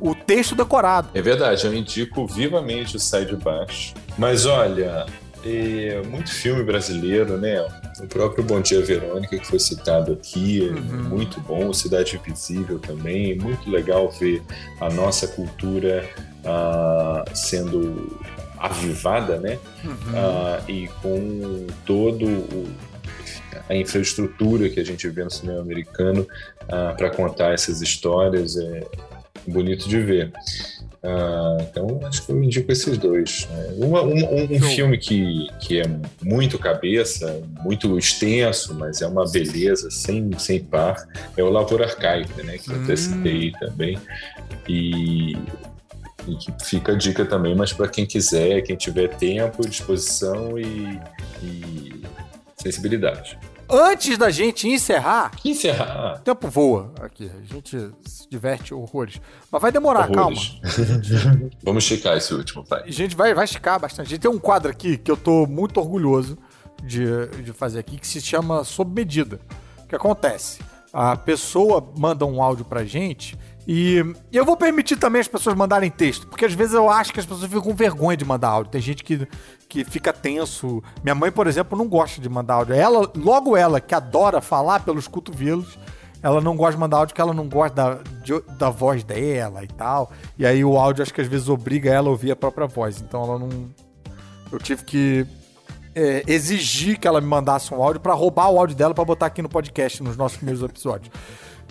o 0.00 0.14
texto 0.14 0.54
decorado. 0.54 1.10
É 1.14 1.20
verdade, 1.20 1.66
eu 1.66 1.74
indico 1.74 2.26
vivamente 2.26 2.96
o 2.96 3.00
Sai 3.00 3.26
de 3.26 3.36
Baixo. 3.36 3.92
Mas 4.16 4.46
olha, 4.46 5.04
é, 5.44 6.02
muito 6.06 6.30
filme 6.30 6.62
brasileiro, 6.62 7.36
né? 7.36 7.66
O 8.00 8.06
próprio 8.06 8.44
Bom 8.44 8.60
Dia 8.60 8.80
Verônica, 8.80 9.36
que 9.36 9.46
foi 9.46 9.58
citado 9.58 10.12
aqui, 10.12 10.68
é 10.68 10.72
uhum. 10.72 11.04
muito 11.04 11.40
bom. 11.40 11.72
Cidade 11.72 12.16
Invisível 12.16 12.78
também. 12.78 13.36
Muito 13.36 13.68
legal 13.68 14.10
ver 14.10 14.42
a 14.80 14.88
nossa 14.88 15.26
cultura 15.26 16.08
uh, 16.44 17.36
sendo 17.36 18.18
avivada, 18.56 19.38
né? 19.38 19.58
Uhum. 19.84 19.90
Uh, 19.90 20.70
e 20.70 20.88
com 21.02 21.66
todo 21.84 22.24
o, 22.26 22.68
a 23.68 23.74
infraestrutura 23.74 24.68
que 24.68 24.80
a 24.80 24.84
gente 24.84 25.08
vê 25.08 25.24
no 25.24 25.30
cinema 25.30 25.60
americano 25.60 26.26
uh, 26.64 26.96
para 26.96 27.10
contar 27.10 27.52
essas 27.52 27.82
histórias 27.82 28.56
é 28.56 28.84
bonito 29.46 29.88
de 29.88 30.00
ver. 30.00 30.32
Uh, 31.02 31.62
então, 31.62 32.00
acho 32.04 32.26
que 32.26 32.32
eu 32.32 32.42
indico 32.42 32.72
esses 32.72 32.98
dois. 32.98 33.46
Né? 33.50 33.74
Uma, 33.76 34.02
um, 34.02 34.54
um 34.54 34.60
filme 34.62 34.98
que, 34.98 35.48
que 35.60 35.80
é 35.80 35.84
muito 36.22 36.58
cabeça, 36.58 37.40
muito 37.62 37.96
extenso, 37.96 38.74
mas 38.74 39.00
é 39.00 39.06
uma 39.06 39.28
beleza 39.30 39.90
sem, 39.90 40.36
sem 40.38 40.62
par, 40.62 41.06
é 41.36 41.42
o 41.42 41.50
Lavoura 41.50 41.84
Arcaica, 41.84 42.42
né? 42.42 42.58
que 42.58 42.70
eu 42.70 42.82
até 42.82 42.96
citei 42.96 43.50
hum. 43.50 43.58
também. 43.60 43.98
E, 44.68 45.36
e 46.26 46.36
que 46.36 46.52
fica 46.64 46.92
a 46.92 46.96
dica 46.96 47.24
também, 47.24 47.54
mas 47.54 47.72
para 47.72 47.88
quem 47.88 48.04
quiser, 48.04 48.62
quem 48.62 48.76
tiver 48.76 49.08
tempo, 49.16 49.66
disposição 49.68 50.58
e, 50.58 51.00
e 51.42 52.02
sensibilidade. 52.56 53.38
Antes 53.68 54.16
da 54.16 54.30
gente 54.30 54.68
encerrar. 54.68 55.32
Encerrar? 55.44 56.16
O 56.16 56.20
tempo 56.20 56.48
voa 56.48 56.92
aqui. 57.00 57.30
A 57.30 57.52
gente 57.52 57.90
se 58.04 58.28
diverte 58.28 58.72
horrores. 58.72 59.20
Mas 59.50 59.60
vai 59.60 59.70
demorar, 59.70 60.10
horrores. 60.10 60.58
calma. 60.60 61.50
Vamos 61.62 61.84
esticar 61.84 62.16
esse 62.16 62.32
último, 62.32 62.64
pai. 62.64 62.84
A 62.86 62.90
gente 62.90 63.14
vai, 63.14 63.34
vai 63.34 63.44
esticar 63.44 63.78
bastante. 63.78 64.06
A 64.06 64.10
gente 64.10 64.20
tem 64.20 64.30
um 64.30 64.38
quadro 64.38 64.70
aqui 64.70 64.96
que 64.96 65.10
eu 65.10 65.16
tô 65.16 65.46
muito 65.46 65.78
orgulhoso 65.78 66.38
de, 66.82 67.26
de 67.42 67.52
fazer 67.52 67.80
aqui, 67.80 67.98
que 67.98 68.06
se 68.06 68.20
chama 68.20 68.64
Sob 68.64 68.90
Medida. 68.94 69.40
O 69.84 69.86
que 69.86 69.94
acontece? 69.94 70.60
a 70.92 71.16
pessoa 71.16 71.86
manda 71.96 72.24
um 72.24 72.42
áudio 72.42 72.64
pra 72.64 72.84
gente 72.84 73.38
e, 73.70 74.02
eu 74.32 74.46
vou 74.46 74.56
permitir 74.56 74.96
também 74.96 75.20
as 75.20 75.28
pessoas 75.28 75.54
mandarem 75.54 75.90
texto, 75.90 76.26
porque 76.26 76.46
às 76.46 76.54
vezes 76.54 76.72
eu 76.72 76.88
acho 76.88 77.12
que 77.12 77.20
as 77.20 77.26
pessoas 77.26 77.44
ficam 77.44 77.60
com 77.60 77.74
vergonha 77.74 78.16
de 78.16 78.24
mandar 78.24 78.48
áudio. 78.48 78.72
Tem 78.72 78.80
gente 78.80 79.04
que, 79.04 79.28
que 79.68 79.84
fica 79.84 80.10
tenso. 80.10 80.82
Minha 81.04 81.14
mãe, 81.14 81.30
por 81.30 81.46
exemplo, 81.46 81.76
não 81.76 81.86
gosta 81.86 82.18
de 82.18 82.30
mandar 82.30 82.54
áudio. 82.54 82.74
Ela, 82.74 83.12
logo 83.14 83.54
ela, 83.54 83.78
que 83.78 83.94
adora 83.94 84.40
falar 84.40 84.80
pelos 84.80 85.06
cotovelos, 85.06 85.78
ela 86.22 86.40
não 86.40 86.56
gosta 86.56 86.72
de 86.72 86.78
mandar 86.78 86.96
áudio 86.96 87.12
porque 87.12 87.20
ela 87.20 87.34
não 87.34 87.46
gosta 87.46 87.74
da, 87.74 87.94
de, 88.22 88.40
da 88.56 88.70
voz 88.70 89.04
dela 89.04 89.62
e 89.62 89.68
tal. 89.68 90.10
E 90.38 90.46
aí 90.46 90.64
o 90.64 90.78
áudio 90.78 91.02
acho 91.02 91.12
que 91.12 91.20
às 91.20 91.28
vezes 91.28 91.50
obriga 91.50 91.90
ela 91.90 92.08
a 92.08 92.10
ouvir 92.10 92.30
a 92.30 92.36
própria 92.36 92.66
voz. 92.66 93.02
Então 93.02 93.22
ela 93.22 93.38
não. 93.38 93.50
Eu 94.50 94.58
tive 94.58 94.82
que 94.82 95.26
é, 95.94 96.22
exigir 96.26 96.98
que 96.98 97.06
ela 97.06 97.20
me 97.20 97.26
mandasse 97.26 97.74
um 97.74 97.82
áudio 97.82 98.00
para 98.00 98.14
roubar 98.14 98.48
o 98.48 98.58
áudio 98.58 98.74
dela 98.74 98.94
para 98.94 99.04
botar 99.04 99.26
aqui 99.26 99.42
no 99.42 99.48
podcast, 99.50 100.02
nos 100.02 100.16
nossos 100.16 100.38
primeiros 100.38 100.62
episódios. 100.62 101.12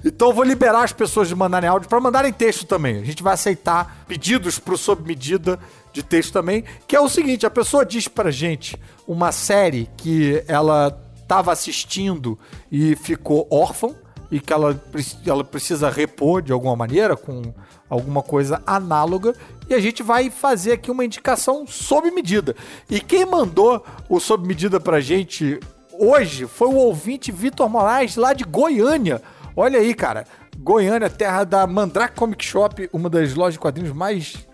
Então 0.04 0.30
eu 0.30 0.34
vou 0.34 0.44
liberar 0.44 0.84
as 0.84 0.94
pessoas 0.94 1.28
de 1.28 1.36
mandarem 1.36 1.70
áudio 1.70 1.90
para 1.90 2.00
mandarem 2.00 2.32
texto 2.32 2.66
também. 2.66 2.98
A 2.98 3.04
gente 3.04 3.24
vai 3.24 3.34
aceitar 3.34 4.06
pedidos 4.08 4.60
pro 4.60 4.78
sob 4.78 5.06
medida 5.06 5.60
de 5.92 6.04
texto 6.04 6.34
também, 6.34 6.64
que 6.88 6.96
é 6.96 7.02
o 7.02 7.10
seguinte, 7.10 7.46
a 7.46 7.50
pessoa 7.50 7.86
diz 7.86 8.08
pra 8.08 8.30
gente 8.30 8.80
uma 9.08 9.32
série 9.32 9.90
que 9.98 10.44
ela 10.48 10.96
estava 11.22 11.52
assistindo 11.52 12.38
e 12.72 12.96
ficou 12.96 13.48
órfã 13.50 13.90
e 14.32 14.40
que 14.40 14.54
ela, 14.54 14.80
ela 15.26 15.44
precisa 15.44 15.90
repor 15.90 16.42
de 16.42 16.52
alguma 16.52 16.76
maneira 16.76 17.16
com 17.16 17.54
alguma 17.90 18.22
coisa 18.22 18.62
análoga 18.66 19.34
e 19.70 19.74
a 19.74 19.80
gente 19.80 20.04
vai 20.04 20.30
fazer 20.30 20.74
aqui 20.74 20.92
uma 20.92 21.04
indicação 21.04 21.66
sob 21.66 22.12
medida. 22.12 22.56
E 22.90 23.00
quem 23.00 23.26
mandou 23.26 23.84
o 24.10 24.20
sob 24.20 24.48
medida 24.48 24.80
pra 24.80 25.00
gente 25.00 25.60
hoje 25.92 26.46
foi 26.46 26.68
o 26.68 26.76
ouvinte 26.76 27.32
Vitor 27.32 27.68
Moraes 27.68 28.16
lá 28.16 28.34
de 28.34 28.44
Goiânia. 28.44 29.22
Olha 29.60 29.80
aí, 29.80 29.96
cara. 29.96 30.24
Goiânia, 30.60 31.10
terra 31.10 31.44
da 31.44 31.66
Mandrake 31.66 32.16
Comic 32.16 32.46
Shop, 32.46 32.88
uma 32.94 33.10
das 33.10 33.34
lojas 33.34 33.54
de 33.54 33.60
quadrinhos 33.60 33.92
mais 33.92 34.48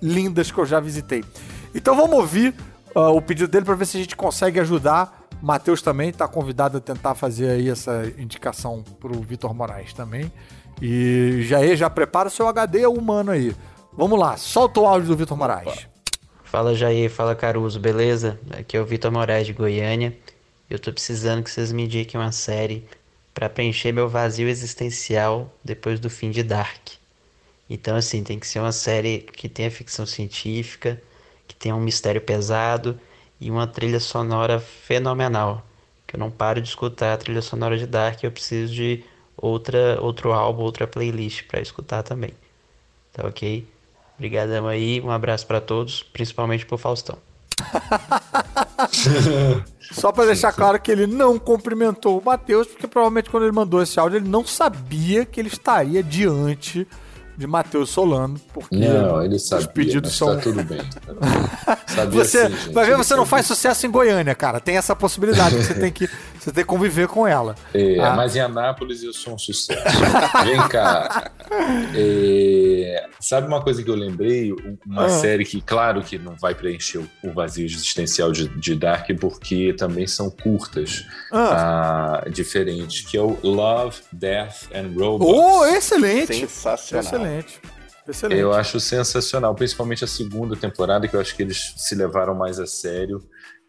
lindas 0.00 0.52
que 0.52 0.58
eu 0.58 0.64
já 0.64 0.78
visitei. 0.78 1.24
Então 1.74 1.96
vamos 1.96 2.14
ouvir 2.14 2.54
uh, 2.94 3.08
o 3.08 3.20
pedido 3.20 3.48
dele 3.48 3.64
para 3.64 3.74
ver 3.74 3.84
se 3.84 3.96
a 3.96 4.00
gente 4.00 4.14
consegue 4.14 4.60
ajudar. 4.60 5.26
Matheus 5.42 5.82
também 5.82 6.10
está 6.10 6.28
convidado 6.28 6.78
a 6.78 6.80
tentar 6.80 7.16
fazer 7.16 7.50
aí 7.50 7.68
essa 7.68 8.06
indicação 8.16 8.84
pro 9.00 9.20
Vitor 9.22 9.52
Moraes 9.52 9.92
também. 9.92 10.32
E 10.80 11.40
já 11.42 11.74
já 11.74 11.90
prepara 11.90 12.28
o 12.28 12.30
seu 12.30 12.46
HD 12.46 12.86
humano 12.86 13.32
aí. 13.32 13.54
Vamos 13.92 14.18
lá, 14.18 14.36
solta 14.36 14.78
o 14.78 14.86
áudio 14.86 15.08
do 15.08 15.16
Vitor 15.16 15.36
Moraes. 15.36 15.88
Fala 16.44 16.76
Jair, 16.76 17.10
fala 17.10 17.34
Caruso, 17.34 17.80
beleza? 17.80 18.38
Aqui 18.56 18.76
é 18.76 18.80
o 18.80 18.86
Vitor 18.86 19.10
Moraes 19.10 19.48
de 19.48 19.52
Goiânia. 19.52 20.16
Eu 20.70 20.78
tô 20.78 20.92
precisando 20.92 21.42
que 21.42 21.50
vocês 21.50 21.72
me 21.72 21.86
indiquem 21.86 22.20
uma 22.20 22.30
série 22.30 22.86
para 23.34 23.48
preencher 23.48 23.92
meu 23.92 24.08
vazio 24.08 24.48
existencial 24.48 25.52
depois 25.62 25.98
do 25.98 26.08
fim 26.08 26.30
de 26.30 26.42
Dark. 26.42 26.92
Então, 27.68 27.96
assim, 27.96 28.22
tem 28.22 28.38
que 28.38 28.46
ser 28.46 28.60
uma 28.60 28.72
série 28.72 29.18
que 29.18 29.48
tenha 29.48 29.70
ficção 29.70 30.06
científica, 30.06 31.02
que 31.48 31.56
tenha 31.56 31.74
um 31.74 31.80
mistério 31.80 32.20
pesado 32.20 32.98
e 33.40 33.50
uma 33.50 33.66
trilha 33.66 33.98
sonora 33.98 34.60
fenomenal. 34.60 35.66
Que 36.06 36.14
eu 36.14 36.20
não 36.20 36.30
paro 36.30 36.60
de 36.60 36.68
escutar 36.68 37.14
a 37.14 37.16
trilha 37.16 37.42
sonora 37.42 37.76
de 37.76 37.86
Dark, 37.86 38.22
eu 38.22 38.30
preciso 38.30 38.72
de 38.72 39.02
outra, 39.36 39.98
outro 40.00 40.32
álbum, 40.32 40.62
outra 40.62 40.86
playlist 40.86 41.44
para 41.48 41.60
escutar 41.60 42.02
também. 42.02 42.32
Tá 43.12 43.26
ok? 43.26 43.66
Obrigadão 44.16 44.68
aí, 44.68 45.00
um 45.00 45.10
abraço 45.10 45.46
para 45.46 45.60
todos, 45.60 46.02
principalmente 46.02 46.64
pro 46.64 46.78
Faustão. 46.78 47.18
Só 49.92 50.10
para 50.10 50.26
deixar 50.26 50.52
claro 50.52 50.80
que 50.80 50.90
ele 50.90 51.06
não 51.06 51.38
cumprimentou 51.38 52.18
o 52.18 52.24
Matheus, 52.24 52.66
porque 52.66 52.86
provavelmente 52.86 53.30
quando 53.30 53.44
ele 53.44 53.52
mandou 53.52 53.82
esse 53.82 53.98
áudio 53.98 54.18
ele 54.18 54.28
não 54.28 54.44
sabia 54.44 55.24
que 55.24 55.40
ele 55.40 55.48
estaria 55.48 56.02
diante 56.02 56.86
de 57.36 57.46
Matheus 57.46 57.90
Solano, 57.90 58.40
porque 58.52 58.76
não, 58.76 59.22
ele 59.22 59.38
sabia, 59.38 59.66
os 59.66 59.72
pedidos 59.72 60.12
tá 60.12 60.18
são. 60.18 60.36
Tá 60.36 60.42
tudo 60.42 60.62
bem. 60.62 60.80
Sabia 61.86 62.24
você 62.24 62.48
sim, 62.48 62.72
vai 62.72 62.86
ver, 62.86 62.96
você 62.96 63.14
não 63.14 63.26
faz 63.26 63.46
sucesso 63.46 63.86
em 63.86 63.90
Goiânia, 63.90 64.34
cara. 64.34 64.58
Tem 64.58 64.76
essa 64.76 64.96
possibilidade. 64.96 65.56
você 65.56 65.74
tem 65.74 65.92
que 65.92 66.08
você 66.44 66.52
tem 66.52 66.62
que 66.62 66.68
conviver 66.68 67.08
com 67.08 67.26
ela. 67.26 67.54
É, 67.72 67.98
ah. 68.00 68.14
Mas 68.14 68.36
em 68.36 68.40
Anápolis 68.40 69.02
eu 69.02 69.14
sou 69.14 69.34
um 69.34 69.38
sucesso. 69.38 69.80
Vem 70.44 70.68
cá. 70.68 71.30
É, 71.96 73.06
sabe 73.18 73.46
uma 73.46 73.62
coisa 73.62 73.82
que 73.82 73.88
eu 73.88 73.94
lembrei? 73.94 74.52
Uma 74.86 75.06
ah. 75.06 75.08
série 75.08 75.44
que, 75.46 75.62
claro, 75.62 76.02
que 76.02 76.18
não 76.18 76.34
vai 76.34 76.54
preencher 76.54 76.98
o 77.22 77.32
vazio 77.32 77.64
existencial 77.64 78.30
de, 78.30 78.46
de 78.48 78.74
Dark, 78.74 79.08
porque 79.18 79.72
também 79.72 80.06
são 80.06 80.28
curtas, 80.28 81.06
ah. 81.32 82.20
ah 82.24 82.28
diferentes, 82.28 83.06
que 83.06 83.16
é 83.16 83.22
o 83.22 83.38
Love, 83.42 84.02
Death 84.12 84.68
and 84.74 84.92
Robots. 84.94 85.34
Oh, 85.34 85.64
excelente! 85.64 86.34
Sensacional. 86.34 87.04
Excelente. 87.04 87.60
Excelente. 88.06 88.38
Eu 88.38 88.52
acho 88.52 88.78
sensacional, 88.78 89.54
principalmente 89.54 90.04
a 90.04 90.06
segunda 90.06 90.54
temporada, 90.54 91.08
que 91.08 91.16
eu 91.16 91.20
acho 91.20 91.34
que 91.34 91.42
eles 91.42 91.72
se 91.76 91.94
levaram 91.94 92.34
mais 92.34 92.60
a 92.60 92.66
sério. 92.66 93.26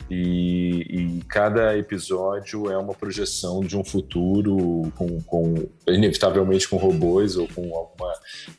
E, 0.10 0.86
e, 0.90 1.24
cada 1.28 1.76
episódio 1.78 2.70
é 2.70 2.78
uma 2.78 2.94
projeção 2.94 3.62
de 3.62 3.76
um 3.76 3.84
futuro 3.84 4.92
com, 4.96 5.20
com 5.22 5.68
inevitavelmente 5.88 6.70
com 6.70 6.78
robôs 6.78 7.36
ou 7.38 7.48
com 7.48 7.76
alguma 7.76 8.14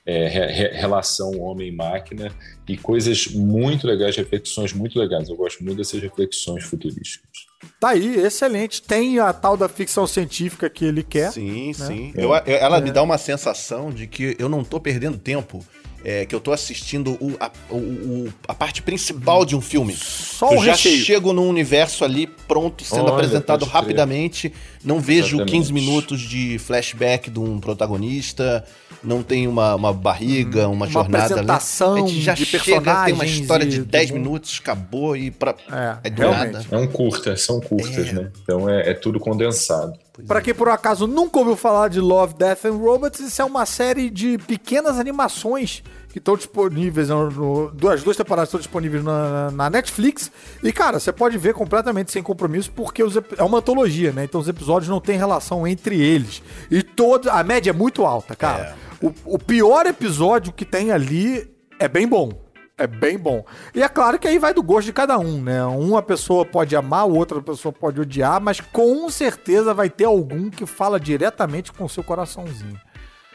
é, 0.05 0.27
re, 0.27 0.69
relação 0.77 1.39
homem-máquina 1.41 2.33
e 2.69 2.77
coisas 2.77 3.29
muito 3.29 3.87
legais, 3.87 4.17
reflexões 4.17 4.73
muito 4.73 4.99
legais. 4.99 5.29
Eu 5.29 5.37
gosto 5.37 5.63
muito 5.63 5.79
dessas 5.79 6.03
reflexões 6.03 6.65
futurísticas. 6.65 7.47
Tá 7.79 7.91
aí, 7.91 8.17
excelente. 8.17 8.83
Tem 8.83 9.19
a 9.19 9.33
tal 9.33 9.57
da 9.57 9.69
ficção 9.69 10.07
científica 10.07 10.69
que 10.69 10.85
ele 10.85 11.03
quer. 11.03 11.33
Sim, 11.33 11.69
né? 11.69 11.73
sim. 11.73 12.13
Eu, 12.17 12.31
eu, 12.31 12.43
ela 12.45 12.79
é. 12.79 12.81
me 12.81 12.91
dá 12.91 13.03
uma 13.03 13.19
sensação 13.19 13.91
de 13.91 14.07
que 14.07 14.37
eu 14.39 14.49
não 14.49 14.65
tô 14.65 14.81
perdendo 14.81 15.17
tempo 15.17 15.65
é, 16.09 16.25
que 16.25 16.33
eu 16.33 16.39
tô 16.39 16.53
assistindo 16.53 17.19
o, 17.21 17.37
a, 17.41 17.51
o, 17.69 18.29
a 18.47 18.55
parte 18.55 18.81
principal 18.81 19.45
de 19.45 19.57
um 19.57 19.61
filme. 19.61 19.93
Só 19.93 20.53
eu 20.53 20.63
já 20.63 20.71
recheio. 20.71 21.05
chego 21.05 21.33
num 21.33 21.49
universo 21.49 22.05
ali 22.05 22.29
pronto, 22.29 22.85
sendo 22.85 23.07
Olha, 23.07 23.15
apresentado 23.15 23.65
rapidamente. 23.65 24.53
Não 24.85 25.01
vejo 25.01 25.39
Exatamente. 25.39 25.51
15 25.51 25.73
minutos 25.73 26.21
de 26.21 26.61
flashback 26.61 27.29
de 27.29 27.41
um 27.41 27.59
protagonista. 27.59 28.65
Não 29.03 29.21
tem 29.21 29.49
uma, 29.49 29.75
uma 29.75 29.93
barriga, 29.93 30.69
uma, 30.69 30.77
uma 30.77 30.87
jornada 30.87 31.25
apresentação 31.25 31.95
ali. 31.95 32.03
A 32.03 32.07
gente 32.07 32.21
já 32.21 32.35
de 32.35 32.45
chega, 32.47 32.63
personagens 32.63 33.05
tem 33.05 33.15
uma 33.15 33.27
história 33.27 33.67
de 33.67 33.83
10 33.83 34.11
minutos, 34.13 34.61
acabou 34.63 35.17
e 35.17 35.33
pra, 35.33 35.57
é, 35.73 36.07
é 36.07 36.11
do 36.11 36.23
nada. 36.23 36.65
É 36.71 36.77
um 36.77 36.87
curta, 36.87 37.37
são 37.37 37.61
curtas, 37.61 38.07
é. 38.07 38.13
né? 38.13 38.31
Então 38.45 38.71
é, 38.71 38.91
é 38.91 38.95
tudo 38.95 39.19
condensado. 39.19 39.93
Para 40.25 40.41
quem 40.41 40.55
por 40.55 40.69
um 40.69 40.73
acaso 40.73 41.09
nunca 41.09 41.41
ouviu 41.41 41.57
falar 41.57 41.89
de 41.89 42.01
Love, 42.01 42.35
Death 42.35 42.65
and 42.65 42.77
Robots, 42.77 43.19
isso 43.19 43.43
é 43.43 43.45
uma 43.45 43.67
série 43.67 44.09
de 44.09 44.39
pequenas 44.39 45.01
animações 45.01 45.83
que 46.17 46.19
estão 46.19 46.35
disponíveis, 46.35 47.11
no, 47.11 47.31
no, 47.31 47.89
as 47.91 48.03
duas 48.03 48.17
temporadas 48.17 48.49
estão 48.49 48.59
disponíveis 48.59 49.05
na, 49.05 49.51
na, 49.51 49.69
Netflix. 49.69 50.33
E, 50.63 50.73
cara, 50.73 50.99
você 50.99 51.13
pode 51.13 51.37
ver 51.37 51.53
completamente 51.53 52.11
sem 52.11 52.23
compromisso, 52.23 52.73
porque 52.73 53.03
os, 53.03 53.17
é 53.37 53.43
uma 53.43 53.59
antologia, 53.59 54.13
né? 54.13 54.25
Então 54.25 54.41
os 54.41 54.49
episódios 54.49 54.89
não 54.89 54.99
têm 54.99 55.19
relação 55.19 55.67
entre 55.67 56.01
eles. 56.01 56.43
E 56.71 56.83
toda 56.83 57.35
a 57.35 57.45
média 57.45 57.69
é 57.69 57.73
muito 57.75 58.07
alta, 58.07 58.35
cara. 58.35 58.75
É. 59.03 59.07
O, 59.07 59.13
o 59.35 59.39
pior 59.39 59.85
episódio 59.85 60.55
que 60.55 60.65
tem 60.65 60.91
ali 60.91 61.55
é 61.79 61.87
bem 61.87 62.09
bom. 62.09 62.33
É 62.79 62.87
bem 62.87 63.19
bom. 63.19 63.45
E 63.75 63.83
é 63.83 63.89
claro 63.89 64.19
que 64.19 64.27
aí 64.27 64.39
vai 64.39 64.55
do 64.55 64.63
gosto 64.63 64.87
de 64.87 64.95
cada 64.95 65.19
um, 65.19 65.43
né? 65.43 65.63
Uma 65.67 66.01
pessoa 66.01 66.47
pode 66.47 66.75
amar, 66.75 67.05
outra 67.05 67.43
pessoa 67.43 67.75
pode 67.75 68.01
odiar, 68.01 68.41
mas 68.41 68.59
com 68.59 69.11
certeza 69.11 69.75
vai 69.75 69.91
ter 69.91 70.07
algum 70.07 70.49
que 70.49 70.65
fala 70.65 70.99
diretamente 70.99 71.75
com 71.75 71.85
o 71.85 71.91
seu 71.91 72.03
coraçãozinho. 72.03 72.81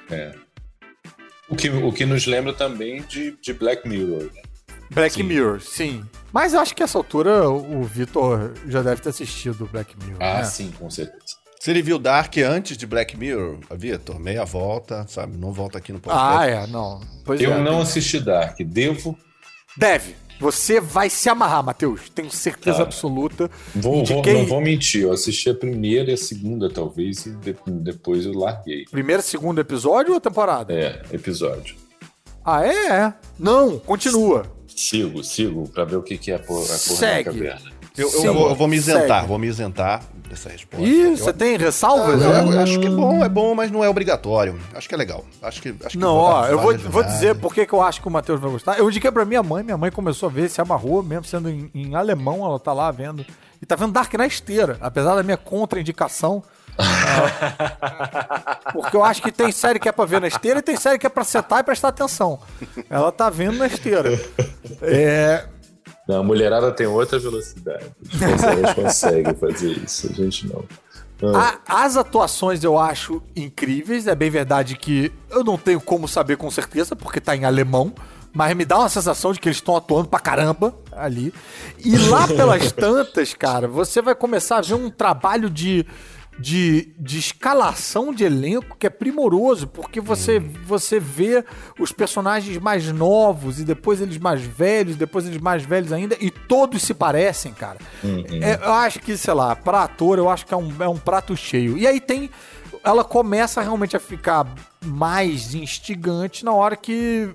É. 0.10 0.34
O 1.52 1.56
que, 1.56 1.70
o 1.70 1.92
que 1.92 2.06
nos 2.06 2.26
lembra 2.26 2.54
também 2.54 3.02
de, 3.04 3.38
de 3.42 3.54
Black 3.54 3.88
Mirror. 3.88 4.24
Né? 4.34 4.42
Black 4.90 5.16
sim. 5.16 5.24
Mirror, 5.24 5.62
sim. 5.62 6.06
Mas 6.32 6.54
eu 6.54 6.60
acho 6.60 6.74
que 6.74 6.82
essa 6.82 6.98
altura 6.98 7.50
o 7.50 7.84
Vitor 7.84 8.54
já 8.68 8.82
deve 8.82 9.02
ter 9.02 9.10
assistido 9.10 9.70
Black 9.72 9.96
Mirror. 9.98 10.18
Ah, 10.22 10.38
né? 10.40 10.44
sim, 10.46 10.72
com 10.80 10.90
certeza. 10.90 11.42
Se 11.60 11.70
ele 11.70 11.82
viu 11.82 12.00
Dark 12.00 12.36
antes 12.38 12.76
de 12.76 12.88
Black 12.88 13.16
Mirror, 13.16 13.60
Vitor, 13.72 14.20
meia 14.20 14.44
volta, 14.46 15.06
sabe? 15.08 15.38
Não 15.38 15.52
volta 15.52 15.78
aqui 15.78 15.94
no 15.94 16.00
podcast. 16.00 16.38
Ah, 16.40 16.46
é, 16.46 16.68
não. 16.68 17.02
Pois 17.24 17.40
eu 17.40 17.54
é, 17.54 17.62
não 17.62 17.82
assisti 17.82 18.20
Dark. 18.20 18.58
Devo? 18.62 19.18
Deve. 19.78 20.16
Você 20.42 20.82
vai 20.82 21.08
se 21.08 21.30
amarrar, 21.30 21.64
Matheus. 21.64 22.10
Tenho 22.10 22.32
certeza 22.32 22.78
tá. 22.78 22.84
absoluta. 22.84 23.48
Vou, 23.76 24.04
vou, 24.04 24.24
Não 24.26 24.46
vou 24.48 24.60
mentir, 24.60 25.04
eu 25.04 25.14
assisti 25.14 25.52
a 25.52 25.54
primeira 25.54 26.10
e 26.10 26.16
a 26.16 26.18
segunda, 26.18 26.68
talvez, 26.68 27.28
e 27.28 27.32
de, 27.36 27.56
depois 27.68 28.26
eu 28.26 28.34
larguei. 28.34 28.86
Primeiro 28.90 29.22
e 29.22 29.24
segundo 29.24 29.62
episódio 29.62 30.16
ou 30.16 30.20
temporada? 30.20 30.74
É, 30.74 31.04
episódio. 31.14 31.76
Ah, 32.44 32.66
é? 32.66 32.88
é. 32.88 33.14
Não, 33.38 33.78
continua. 33.78 34.48
Sigo, 34.76 35.24
sigo, 35.24 35.70
pra 35.70 35.86
ver 35.86 35.98
o 35.98 36.02
que, 36.02 36.18
que 36.18 36.32
é 36.32 36.36
a 36.38 36.40
porra, 36.40 36.64
a 36.64 36.70
porra 36.70 36.78
Segue. 36.80 37.24
da 37.24 37.32
caverna. 37.32 37.72
Eu, 37.96 38.10
eu, 38.10 38.24
eu, 38.24 38.34
vou, 38.34 38.50
eu, 38.50 38.56
vou, 38.56 38.68
me 38.68 38.78
isentar, 38.78 39.18
segue. 39.18 39.28
vou 39.28 39.38
me 39.38 39.48
isentar 39.48 40.04
dessa 40.32 40.50
resposta. 40.50 40.86
Ih, 40.86 41.18
você 41.18 41.34
tem 41.34 41.58
ressalvas? 41.58 42.22
Ah, 42.24 42.44
eu, 42.44 42.60
acho 42.60 42.80
que 42.80 42.88
é 42.88 42.90
bom, 42.90 43.24
é 43.24 43.30
bom, 43.30 43.54
mas 43.54 43.70
não 43.70 43.84
é 43.84 43.90
obrigatório. 43.90 44.60
Acho 44.74 44.88
que 44.88 44.96
é 44.96 44.98
legal. 44.98 45.26
Acho 45.42 45.62
que, 45.62 45.76
acho 45.84 45.90
que 45.90 45.98
não, 45.98 46.16
ó, 46.16 46.48
eu 46.48 46.60
vou, 46.60 46.78
vou 46.78 47.04
dizer 47.04 47.36
por 47.36 47.54
que 47.54 47.68
eu 47.70 47.82
acho 47.82 48.02
que 48.02 48.08
o 48.08 48.12
Matheus 48.12 48.40
vai 48.40 48.50
gostar. 48.50 48.80
Eu 48.80 48.90
indiquei 48.90 49.12
pra 49.12 49.26
minha 49.26 49.44
mãe, 49.44 49.64
minha 49.64 49.78
mãe 49.78 49.92
começou 49.92 50.30
a 50.30 50.32
ver, 50.32 50.50
se 50.50 50.62
amarrou, 50.62 51.04
mesmo 51.04 51.26
sendo 51.26 51.50
em, 51.50 51.70
em 51.74 51.96
alemão, 51.96 52.46
ela 52.46 52.60
tá 52.60 52.74
lá 52.74 52.90
vendo. 52.92 53.26
E 53.62 53.66
tá 53.66 53.76
vendo 53.76 53.92
Dark 53.92 54.12
na 54.16 54.26
esteira. 54.26 54.78
Apesar 54.82 55.16
da 55.16 55.22
minha 55.22 55.38
contraindicação, 55.38 56.44
Porque 58.74 58.96
eu 58.96 59.04
acho 59.04 59.22
que 59.22 59.32
tem 59.32 59.52
série 59.52 59.78
que 59.80 59.90
é 59.90 59.92
pra 59.92 60.06
ver 60.06 60.22
na 60.22 60.28
esteira 60.28 60.60
e 60.60 60.62
tem 60.62 60.78
série 60.78 60.98
que 60.98 61.06
é 61.06 61.10
pra 61.10 61.24
sentar 61.24 61.60
e 61.60 61.64
prestar 61.64 61.90
atenção. 61.90 62.40
Ela 62.90 63.12
tá 63.12 63.30
vendo 63.30 63.58
na 63.58 63.68
esteira. 63.68 64.10
É. 64.82 65.46
Não, 66.08 66.20
a 66.20 66.24
mulherada 66.24 66.72
tem 66.72 66.88
outra 66.88 67.20
velocidade. 67.20 67.86
Eles 68.02 68.74
conseguem 68.76 69.34
fazer 69.36 69.72
isso, 69.72 70.08
a 70.08 70.14
gente 70.14 70.48
não. 70.48 70.66
A, 71.36 71.60
as 71.84 71.98
atuações 71.98 72.64
eu 72.64 72.78
acho 72.78 73.22
incríveis. 73.36 74.08
É 74.08 74.16
bem 74.16 74.30
verdade 74.30 74.76
que 74.76 75.12
eu 75.30 75.44
não 75.44 75.58
tenho 75.58 75.80
como 75.80 76.08
saber 76.08 76.38
com 76.38 76.50
certeza, 76.50 76.96
porque 76.96 77.22
tá 77.22 77.36
em 77.36 77.46
alemão. 77.46 77.94
Mas 78.34 78.56
me 78.56 78.64
dá 78.64 78.80
uma 78.80 78.90
sensação 78.90 79.34
de 79.34 79.40
que 79.40 79.50
eles 79.50 79.58
estão 79.58 79.76
atuando 79.76 80.08
pra 80.08 80.20
caramba 80.20 80.74
ali. 80.92 81.34
E 81.78 81.98
lá 81.98 82.26
pelas 82.30 82.72
tantas, 82.72 83.34
cara, 83.34 83.68
você 83.68 84.02
vai 84.02 84.16
começar 84.16 84.58
a 84.58 84.62
ver 84.62 84.74
um 84.74 84.90
trabalho 84.90 85.50
de 85.50 85.86
de, 86.40 86.94
de 86.98 87.20
escalação 87.20 88.14
de 88.14 88.24
elenco 88.24 88.76
que 88.78 88.88
é 88.88 88.90
primoroso, 88.90 89.68
porque 89.68 90.00
você, 90.00 90.40
hum. 90.40 90.54
você 90.66 91.00
vê 91.00 91.46
os 91.80 91.92
personagens 91.92 92.58
mais 92.58 92.92
novos 92.92 93.60
e 93.60 93.64
depois 93.64 94.02
eles 94.02 94.18
mais 94.18 94.42
velhos, 94.42 94.96
depois 94.96 95.26
eles 95.28 95.40
mais 95.40 95.64
velhos 95.64 95.92
ainda, 95.92 96.16
e 96.20 96.32
todos 96.32 96.82
se 96.82 96.94
parecem, 96.94 97.54
cara. 97.54 97.80
Hum, 98.04 98.24
hum. 98.30 98.40
É, 98.42 98.56
eu 98.56 98.74
acho 98.74 99.00
que, 99.00 99.16
sei 99.18 99.34
lá, 99.34 99.56
pra 99.56 99.84
ator, 99.84 100.18
eu 100.18 100.30
acho 100.30 100.46
que 100.46 100.54
é 100.54 100.58
um, 100.58 100.72
é 100.80 100.88
um 100.88 100.98
prato 100.98 101.36
cheio. 101.36 101.78
E 101.78 101.88
aí 101.88 102.00
tem. 102.00 102.30
Ela 102.84 103.04
começa 103.04 103.62
realmente 103.62 103.96
a 103.96 104.00
ficar 104.00 104.48
mais 104.84 105.54
instigante 105.54 106.44
na 106.44 106.52
hora 106.52 106.76
que 106.76 107.30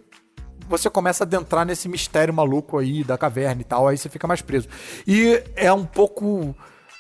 você 0.69 0.91
começa 0.91 1.23
a 1.23 1.27
adentrar 1.27 1.65
nesse 1.65 1.89
mistério 1.89 2.35
maluco 2.35 2.79
aí 2.79 3.05
da 3.05 3.17
caverna 3.17 3.61
e 3.61 3.65
tal, 3.65 3.87
aí 3.87 3.97
você 3.97 4.09
fica 4.09 4.27
mais 4.27 4.43
preso. 4.43 4.69
E 5.07 5.41
é 5.55 5.73
um 5.73 5.85
pouco 5.85 6.57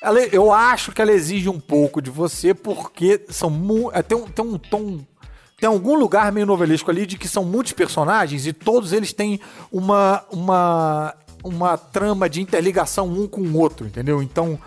ela, 0.06 0.20
eu 0.20 0.52
acho 0.52 0.92
que 0.92 1.02
ela 1.02 1.10
exige 1.10 1.48
um 1.48 1.58
pouco 1.58 2.00
de 2.00 2.10
você, 2.10 2.54
porque 2.54 3.24
são 3.28 3.50
é, 3.92 4.02
tem, 4.02 4.16
um, 4.16 4.28
tem 4.28 4.44
um 4.44 4.56
tom. 4.56 5.00
Tem 5.58 5.68
algum 5.68 5.96
lugar 5.96 6.30
meio 6.30 6.46
novelesco 6.46 6.90
ali 6.90 7.06
de 7.06 7.18
que 7.18 7.26
são 7.26 7.44
muitos 7.44 7.72
personagens 7.72 8.46
e 8.46 8.52
todos 8.52 8.92
eles 8.92 9.12
têm 9.12 9.40
uma, 9.72 10.22
uma, 10.30 11.14
uma 11.42 11.76
trama 11.76 12.28
de 12.28 12.40
interligação 12.40 13.08
um 13.08 13.26
com 13.26 13.40
o 13.40 13.58
outro, 13.58 13.86
entendeu? 13.86 14.22
Então, 14.22 14.60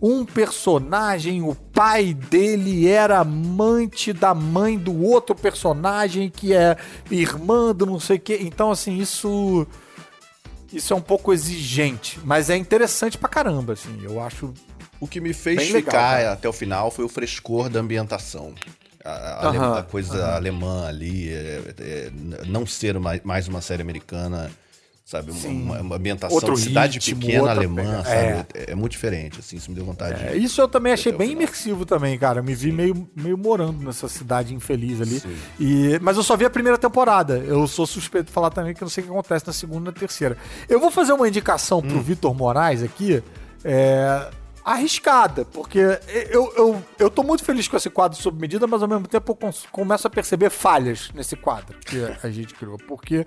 um 0.00 0.24
personagem, 0.24 1.42
o 1.42 1.54
pai 1.54 2.14
dele 2.14 2.88
era 2.88 3.18
amante 3.18 4.12
da 4.12 4.34
mãe 4.34 4.78
do 4.78 5.02
outro 5.02 5.34
personagem 5.34 6.30
que 6.30 6.54
é 6.54 6.76
irmã 7.10 7.74
do 7.74 7.84
não 7.84 8.00
sei 8.00 8.16
o 8.16 8.20
quê. 8.20 8.38
Então, 8.40 8.70
assim, 8.70 8.96
isso. 8.96 9.66
Isso 10.72 10.92
é 10.92 10.96
um 10.96 11.00
pouco 11.00 11.32
exigente, 11.32 12.18
mas 12.24 12.50
é 12.50 12.56
interessante 12.56 13.16
pra 13.16 13.28
caramba, 13.28 13.74
assim. 13.74 13.98
Eu 14.02 14.20
acho 14.20 14.52
o 15.00 15.06
que 15.06 15.20
me 15.20 15.32
fez 15.32 15.58
Bem 15.58 15.72
ficar 15.72 16.18
legal, 16.18 16.32
até 16.32 16.48
o 16.48 16.52
final 16.52 16.90
foi 16.90 17.04
o 17.04 17.08
frescor 17.08 17.68
da 17.68 17.80
ambientação. 17.80 18.54
A, 19.04 19.48
a, 19.48 19.78
a 19.78 19.82
coisa 19.84 20.34
alemã 20.34 20.86
ali, 20.88 21.28
é, 21.28 21.74
é, 21.78 22.10
não 22.46 22.66
ser 22.66 22.98
mais, 22.98 23.22
mais 23.22 23.46
uma 23.46 23.60
série 23.60 23.80
americana, 23.80 24.50
sabe? 25.06 25.30
Uma, 25.30 25.80
uma, 25.80 25.96
ambientação 25.96 26.34
Outro 26.34 26.56
de 26.56 26.62
cidade 26.62 26.98
ritmo, 26.98 27.20
pequena 27.20 27.48
alemã, 27.48 28.02
sabe? 28.02 28.16
É. 28.16 28.46
é. 28.54 28.70
é. 28.72 28.74
muito 28.74 28.90
diferente, 28.90 29.38
assim, 29.38 29.56
isso 29.56 29.70
me 29.70 29.76
deu 29.76 29.84
vontade. 29.84 30.20
É, 30.20 30.32
de, 30.32 30.38
isso 30.38 30.60
eu 30.60 30.66
também 30.66 30.92
achei 30.92 31.12
bem 31.12 31.30
imersivo 31.30 31.86
também, 31.86 32.18
cara. 32.18 32.42
Me 32.42 32.52
vi 32.52 32.72
meio, 32.72 33.08
meio 33.14 33.38
morando 33.38 33.84
nessa 33.84 34.08
cidade 34.08 34.52
infeliz 34.52 35.00
ali. 35.00 35.22
E, 35.60 36.00
mas 36.02 36.16
eu 36.16 36.24
só 36.24 36.36
vi 36.36 36.44
a 36.44 36.50
primeira 36.50 36.76
temporada. 36.76 37.38
Eu 37.38 37.68
sou 37.68 37.86
suspeito 37.86 38.26
de 38.26 38.32
falar 38.32 38.50
também 38.50 38.74
que 38.74 38.82
eu 38.82 38.86
não 38.86 38.90
sei 38.90 39.04
o 39.04 39.06
que 39.06 39.12
acontece 39.12 39.46
na 39.46 39.52
segunda 39.52 39.90
e 39.90 39.92
na 39.94 39.98
terceira. 40.00 40.36
Eu 40.68 40.80
vou 40.80 40.90
fazer 40.90 41.12
uma 41.12 41.28
indicação 41.28 41.80
pro 41.80 41.96
hum. 41.96 42.02
Vitor 42.02 42.34
Moraes 42.34 42.82
aqui. 42.82 43.22
É, 43.64 44.28
arriscada, 44.66 45.44
porque 45.44 45.78
eu, 46.28 46.52
eu, 46.56 46.84
eu 46.98 47.08
tô 47.08 47.22
muito 47.22 47.44
feliz 47.44 47.68
com 47.68 47.76
esse 47.76 47.88
quadro 47.88 48.20
sob 48.20 48.40
medida, 48.40 48.66
mas 48.66 48.82
ao 48.82 48.88
mesmo 48.88 49.06
tempo 49.06 49.38
eu 49.40 49.52
começo 49.70 50.06
a 50.08 50.10
perceber 50.10 50.50
falhas 50.50 51.08
nesse 51.14 51.36
quadro 51.36 51.78
que 51.78 52.02
a 52.20 52.28
gente 52.28 52.52
criou. 52.52 52.76
Porque, 52.76 53.24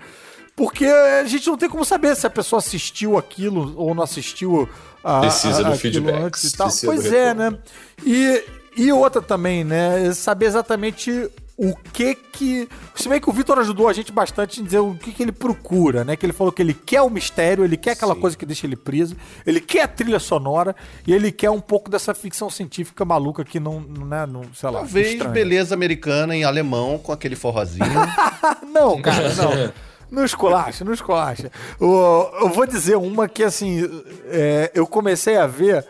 porque 0.54 0.84
a 0.84 1.24
gente 1.24 1.48
não 1.48 1.58
tem 1.58 1.70
como 1.70 1.86
saber 1.86 2.14
se 2.18 2.28
a 2.28 2.30
pessoa 2.30 2.60
assistiu 2.60 3.18
aquilo 3.18 3.74
ou 3.78 3.96
não 3.96 4.04
assistiu 4.04 4.68
a, 5.02 5.22
Precisa 5.22 5.66
a, 5.66 5.70
do 5.72 5.78
feedback. 5.78 6.14
Antes 6.14 6.44
e 6.44 6.58
tal. 6.58 6.70
Pois 6.84 7.06
é, 7.06 7.34
né? 7.34 7.58
E, 8.04 8.44
e 8.76 8.92
outra 8.92 9.22
também, 9.22 9.64
né? 9.64 10.14
Saber 10.14 10.48
exatamente 10.48 11.32
o 11.62 11.76
que 11.76 12.16
que. 12.16 12.70
Se 12.95 13.10
bem 13.10 13.20
que 13.20 13.30
o 13.30 13.34
Vitor 13.34 13.60
ajudou 13.60 13.89
a 13.89 13.93
gente 13.93 14.14
bastante 14.14 14.62
em 14.62 14.64
dizer 14.64 14.80
o 14.80 14.95
que, 14.95 15.12
que 15.12 15.22
ele 15.22 15.34
procura, 15.34 16.05
né? 16.05 16.16
Que 16.16 16.26
ele 16.26 16.32
falou 16.32 16.53
que 16.53 16.62
ele 16.62 16.74
quer 16.74 17.01
o 17.01 17.10
mistério, 17.10 17.66
ele 17.66 17.76
quer 17.76 17.91
aquela 17.91 18.16
Sim. 18.16 18.22
coisa 18.22 18.38
que 18.38 18.45
deixa 18.45 18.66
ele 18.66 18.78
preso, 18.78 19.18
ele 19.45 19.60
quer 19.60 19.82
a 19.82 19.88
trilha 19.88 20.20
sonora 20.20 20.74
e 21.05 21.14
ele 21.14 21.34
quer 21.34 21.49
um 21.49 21.60
pouco 21.60 21.89
dessa 21.89 22.14
ficção 22.14 22.49
científica 22.49 23.03
maluca 23.03 23.43
que 23.43 23.60
não, 23.60 23.82
né, 23.82 24.26
não 24.26 24.43
sei 24.53 24.70
lá. 24.70 24.80
Talvez 24.80 25.10
estranha. 25.10 25.34
beleza 25.34 25.76
americana 25.76 26.34
em 26.34 26.45
alemão 26.45 26.97
com 26.97 27.12
aquele 27.12 27.36
forrozinho. 27.36 27.86
não, 28.72 29.01
cara, 29.01 29.34
não. 29.36 29.74
Não 30.10 30.24
esculacha, 30.24 30.86
não 30.86 30.93
esculacha. 30.93 31.51
Eu, 31.80 32.32
eu 32.41 32.49
vou 32.49 32.66
dizer 32.66 32.95
uma 32.95 33.28
que, 33.28 33.43
assim, 33.43 33.82
é, 34.28 34.72
eu 34.74 34.88
comecei 34.88 35.36
a 35.36 35.45
ver 35.45 35.86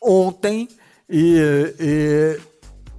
ontem 0.00 0.68
e, 1.10 1.36
e 1.78 2.40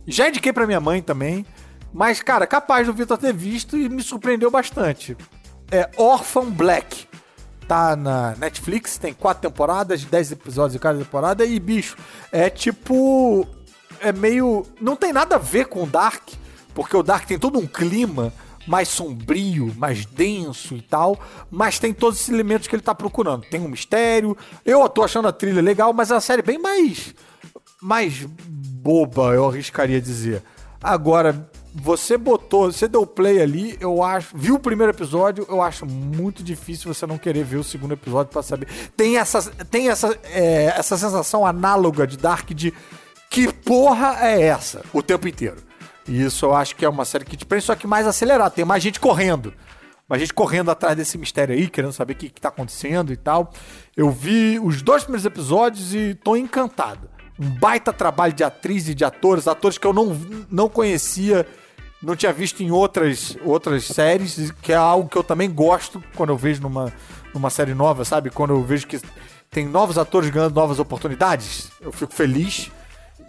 já 0.06 0.28
indiquei 0.28 0.52
para 0.52 0.68
minha 0.68 0.80
mãe 0.80 1.02
também. 1.02 1.46
Mas, 1.94 2.22
cara, 2.22 2.48
capaz 2.48 2.88
do 2.88 2.94
Vitor 2.94 3.18
ter 3.18 3.34
visto 3.34 3.78
e 3.78 3.88
me 3.88 4.02
surpreendeu 4.02 4.50
bastante. 4.50 5.16
É 5.72 5.90
Orphan 5.98 6.50
Black. 6.50 7.08
Tá 7.68 7.96
na 7.96 8.36
Netflix, 8.38 8.98
tem 8.98 9.14
quatro 9.14 9.50
temporadas, 9.50 10.04
dez 10.04 10.32
episódios 10.32 10.76
em 10.76 10.80
cada 10.80 11.00
temporada. 11.00 11.46
E, 11.46 11.60
bicho, 11.60 11.96
é 12.32 12.50
tipo. 12.50 13.48
É 14.02 14.12
meio. 14.12 14.66
Não 14.82 14.96
tem 14.96 15.14
nada 15.14 15.36
a 15.36 15.40
ver 15.40 15.68
com 15.68 15.84
o 15.84 15.88
Dark, 15.88 16.30
porque 16.74 16.98
o 16.98 17.04
Dark 17.04 17.26
tem 17.26 17.40
todo 17.40 17.58
um 17.58 17.68
clima 17.68 18.34
mais 18.68 18.90
sombrio, 18.90 19.74
mais 19.78 20.06
denso 20.06 20.76
e 20.76 20.82
tal, 20.82 21.18
mas 21.52 21.80
tem 21.80 21.94
todos 21.94 22.20
esses 22.20 22.34
elementos 22.34 22.68
que 22.68 22.76
ele 22.76 22.82
tá 22.82 22.96
procurando. 22.96 23.46
Tem 23.46 23.62
um 23.62 23.70
mistério. 23.70 24.38
Eu 24.66 24.88
tô 24.90 25.04
achando 25.04 25.28
a 25.28 25.34
trilha 25.34 25.62
legal, 25.62 25.94
mas 25.94 26.12
é 26.12 26.16
uma 26.16 26.22
série 26.22 26.42
bem 26.42 26.58
mais 26.58 27.14
mais 27.84 28.26
boba, 28.48 29.34
eu 29.34 29.46
arriscaria 29.46 30.00
dizer. 30.00 30.42
Agora, 30.82 31.50
você 31.76 32.18
botou, 32.18 32.72
você 32.72 32.88
deu 32.88 33.06
play 33.06 33.42
ali, 33.42 33.78
eu 33.80 34.04
acho, 34.04 34.38
viu 34.38 34.56
o 34.56 34.60
primeiro 34.60 34.92
episódio, 34.92 35.46
eu 35.50 35.62
acho 35.62 35.86
muito 35.86 36.44
difícil 36.44 36.94
você 36.94 37.08
não 37.08 37.18
querer 37.18 37.44
ver 37.44 37.58
o 37.58 37.64
segundo 37.64 37.94
episódio 37.94 38.32
para 38.32 38.44
saber. 38.44 38.68
Tem 38.96 39.18
essa, 39.18 39.42
tem 39.66 39.90
essa, 39.90 40.18
é, 40.26 40.66
essa 40.78 40.98
sensação 40.98 41.46
análoga 41.46 42.06
de 42.06 42.18
Dark 42.18 42.52
de 42.52 42.72
que 43.30 43.52
porra 43.52 44.18
é 44.22 44.42
essa 44.44 44.84
o 44.94 45.02
tempo 45.02 45.28
inteiro. 45.28 45.58
E 46.08 46.22
isso 46.22 46.46
eu 46.46 46.54
acho 46.54 46.76
que 46.76 46.86
é 46.86 46.90
uma 46.90 47.06
série 47.06 47.26
que 47.26 47.36
te 47.36 47.46
prende, 47.46 47.66
só 47.66 47.76
que 47.76 47.88
mais 47.88 48.06
acelerada, 48.06 48.52
tem 48.52 48.66
mais 48.66 48.84
gente 48.84 49.00
correndo. 49.00 49.54
Mais 50.08 50.22
gente 50.22 50.34
correndo 50.34 50.70
atrás 50.70 50.96
desse 50.96 51.18
mistério 51.18 51.56
aí, 51.56 51.68
querendo 51.68 51.94
saber 51.94 52.14
o 52.14 52.16
que, 52.18 52.30
que 52.30 52.42
tá 52.42 52.50
acontecendo 52.50 53.12
e 53.12 53.18
tal. 53.18 53.52
Eu 53.98 54.12
vi 54.12 54.60
os 54.60 54.82
dois 54.82 55.04
primeiros 55.04 55.26
episódios 55.26 55.96
e 55.96 56.14
tô 56.14 56.36
encantado. 56.36 57.10
Um 57.40 57.50
baita 57.50 57.92
trabalho 57.92 58.34
de 58.34 58.44
atriz 58.44 58.88
e 58.88 58.94
de 58.94 59.04
atores, 59.04 59.48
atores 59.48 59.80
que 59.80 59.88
eu 59.88 59.94
não, 59.94 60.16
não 60.52 60.70
conhecia 60.70 61.48
não 62.04 62.16
tinha 62.16 62.34
visto 62.34 62.62
em 62.62 62.70
outras, 62.70 63.38
outras 63.44 63.86
séries, 63.86 64.52
que 64.62 64.74
é 64.74 64.76
algo 64.76 65.10
que 65.10 65.18
eu 65.18 65.24
também 65.24 65.50
gosto 65.50 66.04
quando 66.16 66.30
eu 66.32 66.38
vejo 66.38 66.62
numa, 66.62 66.92
numa 67.34 67.50
série 67.50 67.74
nova, 67.74 68.04
sabe? 68.04 68.30
Quando 68.30 68.54
eu 68.54 68.62
vejo 68.62 68.86
que 68.86 69.00
tem 69.50 69.66
novos 69.66 69.98
atores 69.98 70.30
ganhando 70.30 70.54
novas 70.54 70.80
oportunidades, 70.80 71.72
eu 71.80 71.94
fico 71.94 72.14
feliz. 72.14 72.70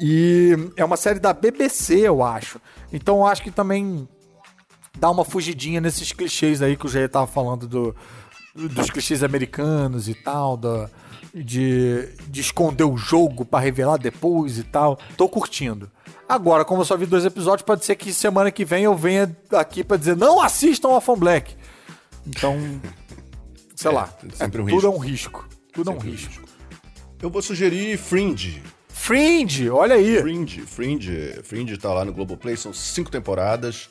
E 0.00 0.56
é 0.76 0.84
uma 0.84 0.96
série 0.96 1.20
da 1.20 1.32
BBC, 1.32 2.00
eu 2.00 2.22
acho. 2.22 2.60
Então 2.92 3.18
eu 3.18 3.26
acho 3.26 3.42
que 3.42 3.50
também 3.52 4.08
dá 4.98 5.08
uma 5.08 5.24
fugidinha 5.24 5.80
nesses 5.80 6.10
clichês 6.10 6.60
aí 6.60 6.76
que 6.76 6.86
o 6.86 6.88
Jair 6.88 7.08
tava 7.08 7.28
falando 7.28 7.68
do, 7.68 7.94
dos 8.54 8.90
clichês 8.90 9.22
americanos 9.22 10.08
e 10.08 10.14
tal, 10.14 10.56
da, 10.56 10.90
de, 11.34 12.08
de 12.28 12.40
esconder 12.40 12.84
o 12.84 12.96
jogo 12.96 13.44
para 13.44 13.64
revelar 13.64 13.98
depois 13.98 14.58
e 14.58 14.62
tal. 14.62 14.98
Tô 15.16 15.28
curtindo. 15.28 15.90
Agora, 16.28 16.64
como 16.64 16.82
eu 16.82 16.84
só 16.84 16.96
vi 16.96 17.06
dois 17.06 17.24
episódios, 17.24 17.66
pode 17.66 17.84
ser 17.84 17.96
que 17.96 18.12
semana 18.12 18.50
que 18.50 18.64
vem 18.64 18.84
eu 18.84 18.96
venha 18.96 19.36
aqui 19.52 19.82
para 19.82 19.96
dizer 19.96 20.16
não 20.16 20.40
assistam 20.40 20.88
Orphan 20.88 21.18
Black. 21.18 21.56
Então, 22.26 22.56
sei 23.74 23.90
é, 23.90 23.94
lá, 23.94 24.16
é, 24.38 24.44
um 24.44 24.50
tudo 24.50 24.64
risco. 24.64 24.86
é 24.86 24.90
um 24.90 24.98
risco. 24.98 25.48
Tudo 25.72 25.90
sempre 25.90 26.08
é 26.08 26.10
um 26.10 26.12
risco. 26.12 26.30
risco. 26.30 26.48
Eu 27.20 27.30
vou 27.30 27.42
sugerir 27.42 27.98
Fringe. 27.98 28.62
Fringe, 28.88 29.68
olha 29.68 29.96
aí. 29.96 30.20
Fringe, 30.20 30.60
Fringe, 30.60 31.40
Fringe 31.42 31.76
tá 31.76 31.92
lá 31.92 32.04
no 32.04 32.12
Globoplay, 32.12 32.56
são 32.56 32.72
cinco 32.72 33.10
temporadas. 33.10 33.90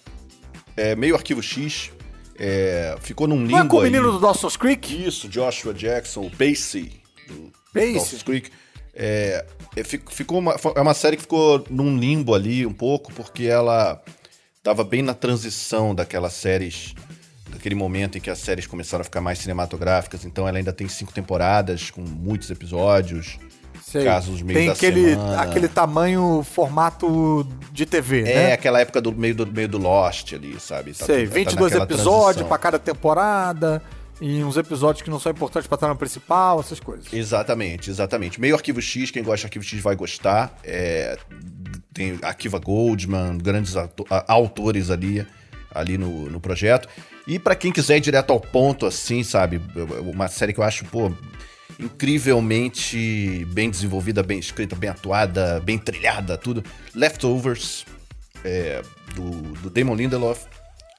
É 0.77 0.95
meio 0.95 1.13
arquivo 1.13 1.43
X. 1.43 1.91
É, 2.39 2.95
ficou 2.99 3.27
num 3.27 3.41
limbo 3.41 3.51
Não 3.51 3.65
é 3.65 3.67
com 3.67 3.77
o 3.77 3.81
menino 3.83 4.11
do 4.11 4.19
Dawson's 4.19 4.57
Creek? 4.57 5.05
Isso, 5.05 5.27
Joshua 5.27 5.73
Jackson, 5.73 6.21
o 6.21 6.31
Pacey. 6.31 7.02
Do? 7.27 7.51
Dawson's 7.73 8.23
Creek. 8.23 8.49
É, 8.95 9.43
é, 9.75 9.83
ficou 9.83 10.37
uma, 10.37 10.55
é 10.75 10.81
uma 10.81 10.93
série 10.93 11.15
que 11.17 11.23
ficou 11.23 11.65
num 11.69 11.97
limbo 11.97 12.35
ali 12.35 12.65
um 12.65 12.73
pouco, 12.73 13.11
porque 13.13 13.45
ela 13.45 14.01
estava 14.57 14.83
bem 14.83 15.01
na 15.01 15.13
transição 15.13 15.95
daquelas 15.95 16.33
séries, 16.33 16.93
daquele 17.49 17.73
momento 17.73 18.17
em 18.17 18.21
que 18.21 18.29
as 18.29 18.37
séries 18.37 18.67
começaram 18.67 19.01
a 19.01 19.03
ficar 19.03 19.19
mais 19.19 19.39
cinematográficas. 19.39 20.25
Então 20.25 20.47
ela 20.47 20.57
ainda 20.57 20.71
tem 20.71 20.87
cinco 20.87 21.11
temporadas, 21.11 21.89
com 21.89 22.01
muitos 22.01 22.49
episódios. 22.51 23.39
Sei. 23.81 24.05
casos 24.05 24.41
meio 24.41 24.57
Tem 24.57 24.67
da 24.67 24.73
aquele, 24.73 25.09
semana. 25.11 25.41
aquele 25.41 25.67
tamanho, 25.67 26.41
formato 26.43 27.45
de 27.71 27.85
TV, 27.85 28.21
é, 28.21 28.23
né? 28.23 28.49
É, 28.49 28.53
aquela 28.53 28.79
época 28.79 29.01
do 29.01 29.11
meio 29.11 29.35
do, 29.35 29.45
meio 29.45 29.67
do 29.67 29.77
Lost 29.77 30.33
ali, 30.33 30.59
sabe? 30.59 30.93
Tá 30.93 31.05
Sei, 31.05 31.25
22 31.25 31.73
tá 31.73 31.83
episódios 31.83 32.47
para 32.47 32.57
cada 32.57 32.79
temporada 32.79 33.83
e 34.21 34.43
uns 34.43 34.57
episódios 34.57 35.01
que 35.01 35.09
não 35.09 35.19
são 35.19 35.31
importantes 35.31 35.67
pra 35.67 35.77
trama 35.77 35.95
principal, 35.95 36.59
essas 36.59 36.79
coisas. 36.79 37.11
Exatamente, 37.11 37.89
exatamente. 37.89 38.39
Meio 38.39 38.55
Arquivo 38.55 38.81
X, 38.81 39.11
quem 39.11 39.23
gosta 39.23 39.39
de 39.39 39.45
Arquivo 39.47 39.65
X 39.65 39.81
vai 39.81 39.95
gostar. 39.95 40.57
É, 40.63 41.17
tem 41.93 42.19
Arquiva 42.21 42.59
Goldman, 42.59 43.37
grandes 43.37 43.75
autores 44.27 44.89
ali, 44.89 45.25
ali 45.73 45.97
no, 45.97 46.29
no 46.29 46.39
projeto. 46.39 46.87
E 47.27 47.39
para 47.39 47.55
quem 47.55 47.71
quiser 47.71 47.97
ir 47.97 48.01
direto 48.01 48.31
ao 48.31 48.39
ponto, 48.39 48.85
assim, 48.85 49.23
sabe? 49.23 49.61
Uma 50.01 50.27
série 50.27 50.53
que 50.53 50.59
eu 50.59 50.63
acho, 50.63 50.85
pô, 50.85 51.11
incrivelmente 51.79 53.45
bem 53.51 53.69
desenvolvida, 53.69 54.21
bem 54.21 54.39
escrita, 54.39 54.75
bem 54.75 54.89
atuada, 54.89 55.59
bem 55.59 55.77
trilhada, 55.77 56.37
tudo. 56.37 56.63
Leftovers, 56.93 57.85
é, 58.43 58.81
do, 59.15 59.29
do 59.59 59.69
Damon 59.69 59.95
Lindelof. 59.95 60.45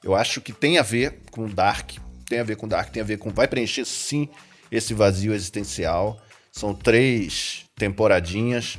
Eu 0.03 0.15
acho 0.15 0.41
que 0.41 0.53
tem 0.53 0.77
a 0.77 0.83
ver 0.83 1.21
com 1.31 1.47
Dark, 1.47 1.93
tem 2.27 2.39
a 2.39 2.43
ver 2.43 2.55
com 2.55 2.67
Dark, 2.67 2.89
tem 2.89 3.01
a 3.01 3.05
ver 3.05 3.17
com. 3.17 3.29
Vai 3.29 3.47
preencher 3.47 3.85
sim 3.85 4.29
esse 4.71 4.93
vazio 4.93 5.33
existencial. 5.33 6.19
São 6.51 6.73
três 6.73 7.65
temporadinhas. 7.75 8.77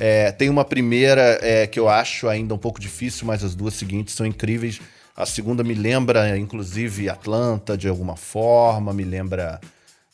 É, 0.00 0.30
tem 0.30 0.48
uma 0.48 0.64
primeira 0.64 1.38
é, 1.42 1.66
que 1.66 1.78
eu 1.78 1.88
acho 1.88 2.28
ainda 2.28 2.54
um 2.54 2.58
pouco 2.58 2.80
difícil, 2.80 3.26
mas 3.26 3.42
as 3.42 3.54
duas 3.54 3.74
seguintes 3.74 4.14
são 4.14 4.24
incríveis. 4.24 4.80
A 5.16 5.26
segunda 5.26 5.64
me 5.64 5.74
lembra, 5.74 6.38
inclusive, 6.38 7.08
Atlanta 7.08 7.76
de 7.76 7.88
alguma 7.88 8.16
forma, 8.16 8.92
me 8.92 9.04
lembra. 9.04 9.60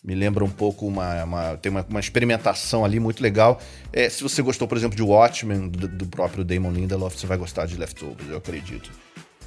Me 0.03 0.15
lembra 0.15 0.45
um 0.45 0.51
pouco 0.51 0.87
uma. 0.87 1.25
uma 1.25 1.57
tem 1.57 1.71
uma, 1.71 1.85
uma, 1.89 2.01
experimentação 2.01 2.85
ali 2.85 3.01
muito 3.01 3.23
legal. 3.23 3.61
É, 3.93 4.09
se 4.09 4.23
você 4.23 4.43
gostou, 4.43 4.69
por 4.69 4.77
exemplo, 4.77 4.97
de 4.97 5.03
Watchmen, 5.03 5.69
do, 5.69 5.89
do, 5.89 6.07
próprio 6.07 6.45
Damon 6.45 6.73
Lindelof, 6.73 7.19
você 7.19 7.27
vai 7.27 7.39
gostar 7.39 7.67
de 7.67 7.77
Leftovers, 7.77 8.29
eu 8.29 8.37
acredito. 8.37 8.91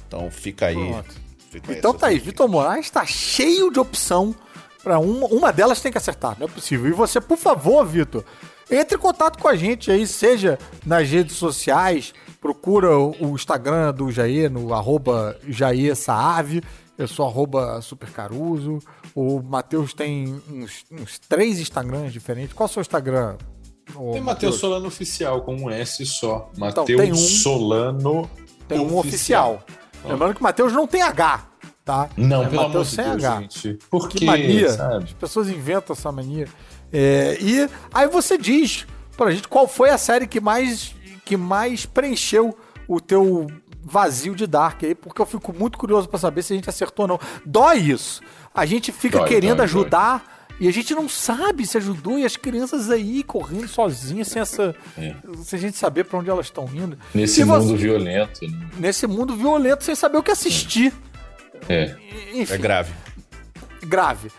Então 0.06 0.30
fica 0.30 0.66
aí. 0.66 0.74
Pronto. 0.74 1.27
Então 1.68 1.94
tá 1.94 2.08
aí, 2.08 2.18
Vitor 2.18 2.48
Moraes 2.48 2.90
tá 2.90 3.04
cheio 3.06 3.70
de 3.70 3.80
opção 3.80 4.34
para 4.82 4.98
uma, 4.98 5.26
uma 5.26 5.52
delas 5.52 5.80
tem 5.80 5.90
que 5.92 5.98
acertar, 5.98 6.36
não 6.38 6.46
é 6.46 6.50
possível. 6.50 6.88
E 6.88 6.92
você, 6.92 7.20
por 7.20 7.36
favor, 7.36 7.84
Vitor, 7.84 8.24
entre 8.70 8.96
em 8.96 9.00
contato 9.00 9.38
com 9.38 9.48
a 9.48 9.56
gente 9.56 9.90
aí, 9.90 10.06
seja 10.06 10.58
nas 10.84 11.08
redes 11.08 11.36
sociais, 11.36 12.12
procura 12.40 12.96
o 12.96 13.34
Instagram 13.34 13.92
do 13.92 14.10
Jair 14.10 14.50
no 14.50 14.72
arroba 14.74 15.38
Jair 15.48 15.96
Saave, 15.96 16.62
eu 16.96 17.08
sou 17.08 17.26
arroba 17.26 17.80
Supercaruso, 17.80 18.80
o 19.14 19.40
Matheus 19.42 19.94
tem 19.94 20.40
uns, 20.50 20.84
uns, 20.90 21.18
três 21.18 21.58
Instagrams 21.60 22.12
diferentes. 22.12 22.52
Qual 22.52 22.66
é 22.66 22.70
o 22.70 22.72
seu 22.72 22.80
Instagram? 22.80 23.36
Tem 24.12 24.20
Matheus 24.20 24.56
Solano 24.56 24.86
Oficial, 24.86 25.42
com 25.42 25.54
um 25.54 25.70
S 25.70 26.04
só. 26.04 26.50
Matheus 26.56 26.90
então, 26.90 27.10
um, 27.10 27.14
Solano 27.14 28.30
Tem 28.66 28.78
um 28.78 28.98
oficial. 28.98 29.64
Lembrando 30.04 30.34
que 30.34 30.40
o 30.40 30.44
Matheus 30.44 30.72
não 30.72 30.86
tem 30.86 31.02
H, 31.02 31.46
tá? 31.84 32.08
Não, 32.16 32.42
é 32.42 32.46
pelo 32.48 32.62
amor 32.62 32.84
de 32.84 32.96
Deus, 32.96 33.24
H. 33.24 33.40
gente. 33.40 33.78
Por 33.90 34.08
que, 34.08 34.24
mania. 34.24 34.70
Sabe? 34.70 35.04
As 35.04 35.12
pessoas 35.12 35.48
inventam 35.48 35.94
essa 35.94 36.10
mania. 36.12 36.48
É, 36.92 37.36
e 37.40 37.68
aí 37.92 38.08
você 38.08 38.38
diz 38.38 38.86
pra 39.16 39.30
gente 39.30 39.48
qual 39.48 39.66
foi 39.66 39.90
a 39.90 39.98
série 39.98 40.26
que 40.26 40.40
mais, 40.40 40.94
que 41.24 41.36
mais 41.36 41.84
preencheu 41.84 42.56
o 42.86 43.00
teu 43.00 43.46
vazio 43.82 44.34
de 44.34 44.46
Dark 44.46 44.82
aí, 44.84 44.94
porque 44.94 45.20
eu 45.20 45.26
fico 45.26 45.52
muito 45.52 45.78
curioso 45.78 46.08
para 46.08 46.18
saber 46.18 46.42
se 46.42 46.52
a 46.52 46.56
gente 46.56 46.68
acertou 46.68 47.04
ou 47.04 47.08
não. 47.08 47.20
Dói 47.44 47.78
isso. 47.78 48.22
A 48.54 48.66
gente 48.66 48.92
fica 48.92 49.18
dói, 49.18 49.28
querendo 49.28 49.56
dói, 49.58 49.64
ajudar. 49.64 50.18
Dói. 50.18 50.37
E 50.60 50.66
a 50.66 50.72
gente 50.72 50.94
não 50.94 51.08
sabe 51.08 51.66
se 51.66 51.76
ajudou 51.76 52.18
e 52.18 52.24
as 52.24 52.36
crianças 52.36 52.90
aí 52.90 53.22
correndo 53.22 53.68
sozinhas 53.68 54.26
sem 54.28 54.42
essa. 54.42 54.74
É. 54.96 55.14
Sem 55.44 55.58
a 55.58 55.62
gente 55.62 55.76
saber 55.76 56.04
para 56.04 56.18
onde 56.18 56.28
elas 56.28 56.46
estão 56.46 56.68
indo. 56.74 56.98
Nesse 57.14 57.44
mundo 57.44 57.76
violento. 57.76 58.46
Né? 58.46 58.68
Nesse 58.76 59.06
mundo 59.06 59.36
violento, 59.36 59.84
sem 59.84 59.94
saber 59.94 60.18
o 60.18 60.22
que 60.22 60.32
assistir. 60.32 60.92
É. 61.68 61.94
Enfim, 62.34 62.54
é 62.54 62.58
grave. 62.58 62.92
Grave. 63.82 64.30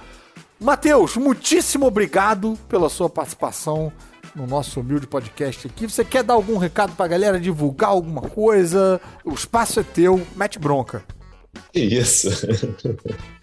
Matheus, 0.59 1.17
muitíssimo 1.17 1.87
obrigado 1.87 2.59
pela 2.69 2.89
sua 2.89 3.11
participação 3.11 3.93
no 4.35 4.47
nosso 4.47 4.81
humilde 4.81 5.07
podcast 5.07 5.67
aqui. 5.67 5.87
Você 5.87 6.05
quer 6.05 6.23
dar 6.23 6.35
algum 6.35 6.57
recado 6.57 6.95
pra 6.97 7.07
galera, 7.07 7.39
divulgar 7.39 7.91
alguma 7.91 8.23
coisa? 8.23 9.01
O 9.25 9.35
espaço 9.35 9.81
é 9.81 9.83
teu, 9.83 10.25
mete 10.35 10.59
bronca. 10.59 11.05
Isso. 11.75 12.31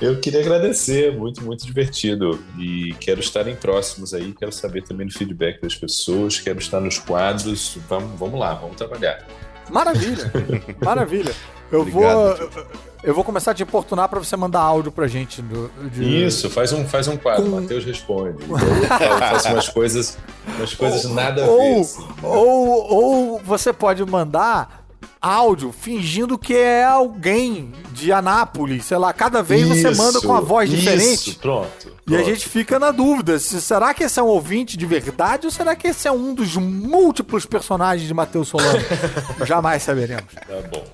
Eu 0.00 0.20
queria 0.20 0.40
agradecer, 0.40 1.16
muito, 1.16 1.42
muito 1.42 1.64
divertido. 1.64 2.38
E 2.58 2.94
quero 3.00 3.20
estar 3.20 3.48
em 3.48 3.56
próximos 3.56 4.12
aí, 4.12 4.32
quero 4.32 4.52
saber 4.52 4.82
também 4.82 5.06
do 5.06 5.12
feedback 5.12 5.60
das 5.60 5.74
pessoas, 5.74 6.38
quero 6.38 6.58
estar 6.58 6.80
nos 6.80 6.98
quadros. 6.98 7.78
Vamos, 7.88 8.18
vamos 8.18 8.38
lá, 8.38 8.54
vamos 8.54 8.76
trabalhar. 8.76 9.26
Maravilha, 9.70 10.30
maravilha. 10.80 11.34
Eu 11.72 11.80
Obrigado, 11.80 12.38
vou. 12.38 12.66
Eu 13.02 13.14
vou 13.14 13.22
começar 13.22 13.52
a 13.52 13.54
te 13.54 13.62
importunar 13.62 14.08
para 14.08 14.18
você 14.18 14.36
mandar 14.36 14.60
áudio 14.60 14.90
pra 14.90 15.06
gente. 15.06 15.40
Do, 15.40 15.70
de... 15.90 16.24
Isso, 16.24 16.50
faz 16.50 16.72
um, 16.72 16.84
faz 16.86 17.08
um 17.08 17.16
quadro, 17.16 17.44
Com... 17.44 17.60
Matheus 17.60 17.84
responde. 17.84 18.36
Então, 18.44 18.58
eu 19.00 19.18
faço 19.18 19.48
umas 19.48 19.68
coisas, 19.68 20.18
umas 20.56 20.74
coisas 20.74 21.04
ou, 21.04 21.14
nada 21.14 21.44
a 21.44 21.46
ver. 21.46 21.52
Ou, 21.52 21.80
assim, 21.80 22.02
né? 22.02 22.14
ou, 22.22 22.94
ou 22.94 23.38
você 23.44 23.72
pode 23.72 24.04
mandar 24.04 24.85
áudio 25.20 25.72
fingindo 25.72 26.38
que 26.38 26.54
é 26.54 26.84
alguém 26.84 27.72
de 27.92 28.12
Anápolis, 28.12 28.84
sei 28.84 28.98
lá, 28.98 29.12
cada 29.12 29.42
vez 29.42 29.66
isso, 29.66 29.82
você 29.82 29.94
manda 29.94 30.20
com 30.20 30.34
a 30.34 30.40
voz 30.40 30.70
isso, 30.70 30.78
diferente. 30.78 31.34
Pronto, 31.34 31.68
pronto. 31.82 31.96
E 32.08 32.16
a 32.16 32.22
gente 32.22 32.48
fica 32.48 32.78
na 32.78 32.90
dúvida, 32.90 33.38
se, 33.38 33.60
será 33.60 33.92
que 33.92 34.04
esse 34.04 34.20
é 34.20 34.22
um 34.22 34.26
ouvinte 34.26 34.76
de 34.76 34.86
verdade 34.86 35.46
ou 35.46 35.50
será 35.50 35.74
que 35.74 35.88
esse 35.88 36.06
é 36.06 36.12
um 36.12 36.34
dos 36.34 36.56
múltiplos 36.56 37.46
personagens 37.46 38.06
de 38.06 38.14
Matheus 38.14 38.48
Solano? 38.48 38.78
Jamais 39.44 39.82
saberemos. 39.82 40.32
Tá 40.34 40.68
bom. 40.70 40.84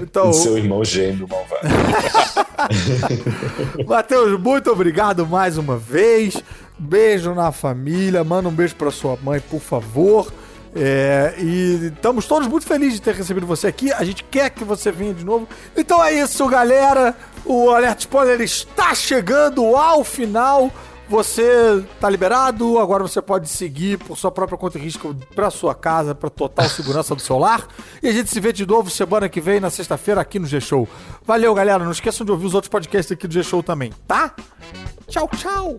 Então, 0.00 0.30
o 0.30 0.32
seu 0.32 0.58
irmão 0.58 0.84
gêmeo 0.84 1.28
malvado. 1.28 1.68
Matheus, 3.86 4.40
muito 4.40 4.70
obrigado 4.70 5.26
mais 5.26 5.56
uma 5.56 5.76
vez. 5.76 6.42
Beijo 6.78 7.34
na 7.34 7.52
família, 7.52 8.24
manda 8.24 8.48
um 8.48 8.52
beijo 8.52 8.74
para 8.74 8.90
sua 8.90 9.16
mãe, 9.22 9.40
por 9.40 9.60
favor. 9.60 10.32
É, 10.74 11.34
e 11.38 11.92
estamos 11.94 12.26
todos 12.26 12.48
muito 12.48 12.66
felizes 12.66 12.94
de 12.94 13.02
ter 13.02 13.14
recebido 13.14 13.46
você 13.46 13.66
aqui. 13.66 13.92
A 13.92 14.04
gente 14.04 14.24
quer 14.24 14.50
que 14.50 14.64
você 14.64 14.90
venha 14.90 15.12
de 15.12 15.24
novo. 15.24 15.46
Então 15.76 16.02
é 16.02 16.12
isso, 16.14 16.46
galera. 16.48 17.14
O 17.44 17.70
Alerta 17.70 18.00
Spoiler 18.00 18.40
está 18.40 18.94
chegando 18.94 19.76
ao 19.76 20.02
final. 20.02 20.70
Você 21.08 21.84
tá 22.00 22.08
liberado, 22.08 22.78
agora 22.78 23.02
você 23.02 23.20
pode 23.20 23.46
seguir 23.46 23.98
por 23.98 24.16
sua 24.16 24.30
própria 24.30 24.56
conta 24.56 24.78
e 24.78 24.80
risco 24.80 25.14
para 25.34 25.50
sua 25.50 25.74
casa, 25.74 26.14
para 26.14 26.30
total 26.30 26.66
segurança 26.70 27.14
do 27.14 27.20
seu 27.20 27.36
lar. 27.36 27.66
E 28.02 28.08
a 28.08 28.12
gente 28.12 28.30
se 28.30 28.40
vê 28.40 28.50
de 28.50 28.64
novo 28.64 28.88
semana 28.88 29.28
que 29.28 29.38
vem, 29.38 29.60
na 29.60 29.68
sexta-feira, 29.68 30.22
aqui 30.22 30.38
no 30.38 30.46
G-Show. 30.46 30.88
Valeu, 31.26 31.52
galera. 31.52 31.84
Não 31.84 31.92
esqueçam 31.92 32.24
de 32.24 32.32
ouvir 32.32 32.46
os 32.46 32.54
outros 32.54 32.70
podcasts 32.70 33.12
aqui 33.12 33.28
do 33.28 33.34
G-Show 33.34 33.62
também, 33.62 33.92
tá? 34.08 34.34
Tchau, 35.06 35.28
tchau. 35.36 35.76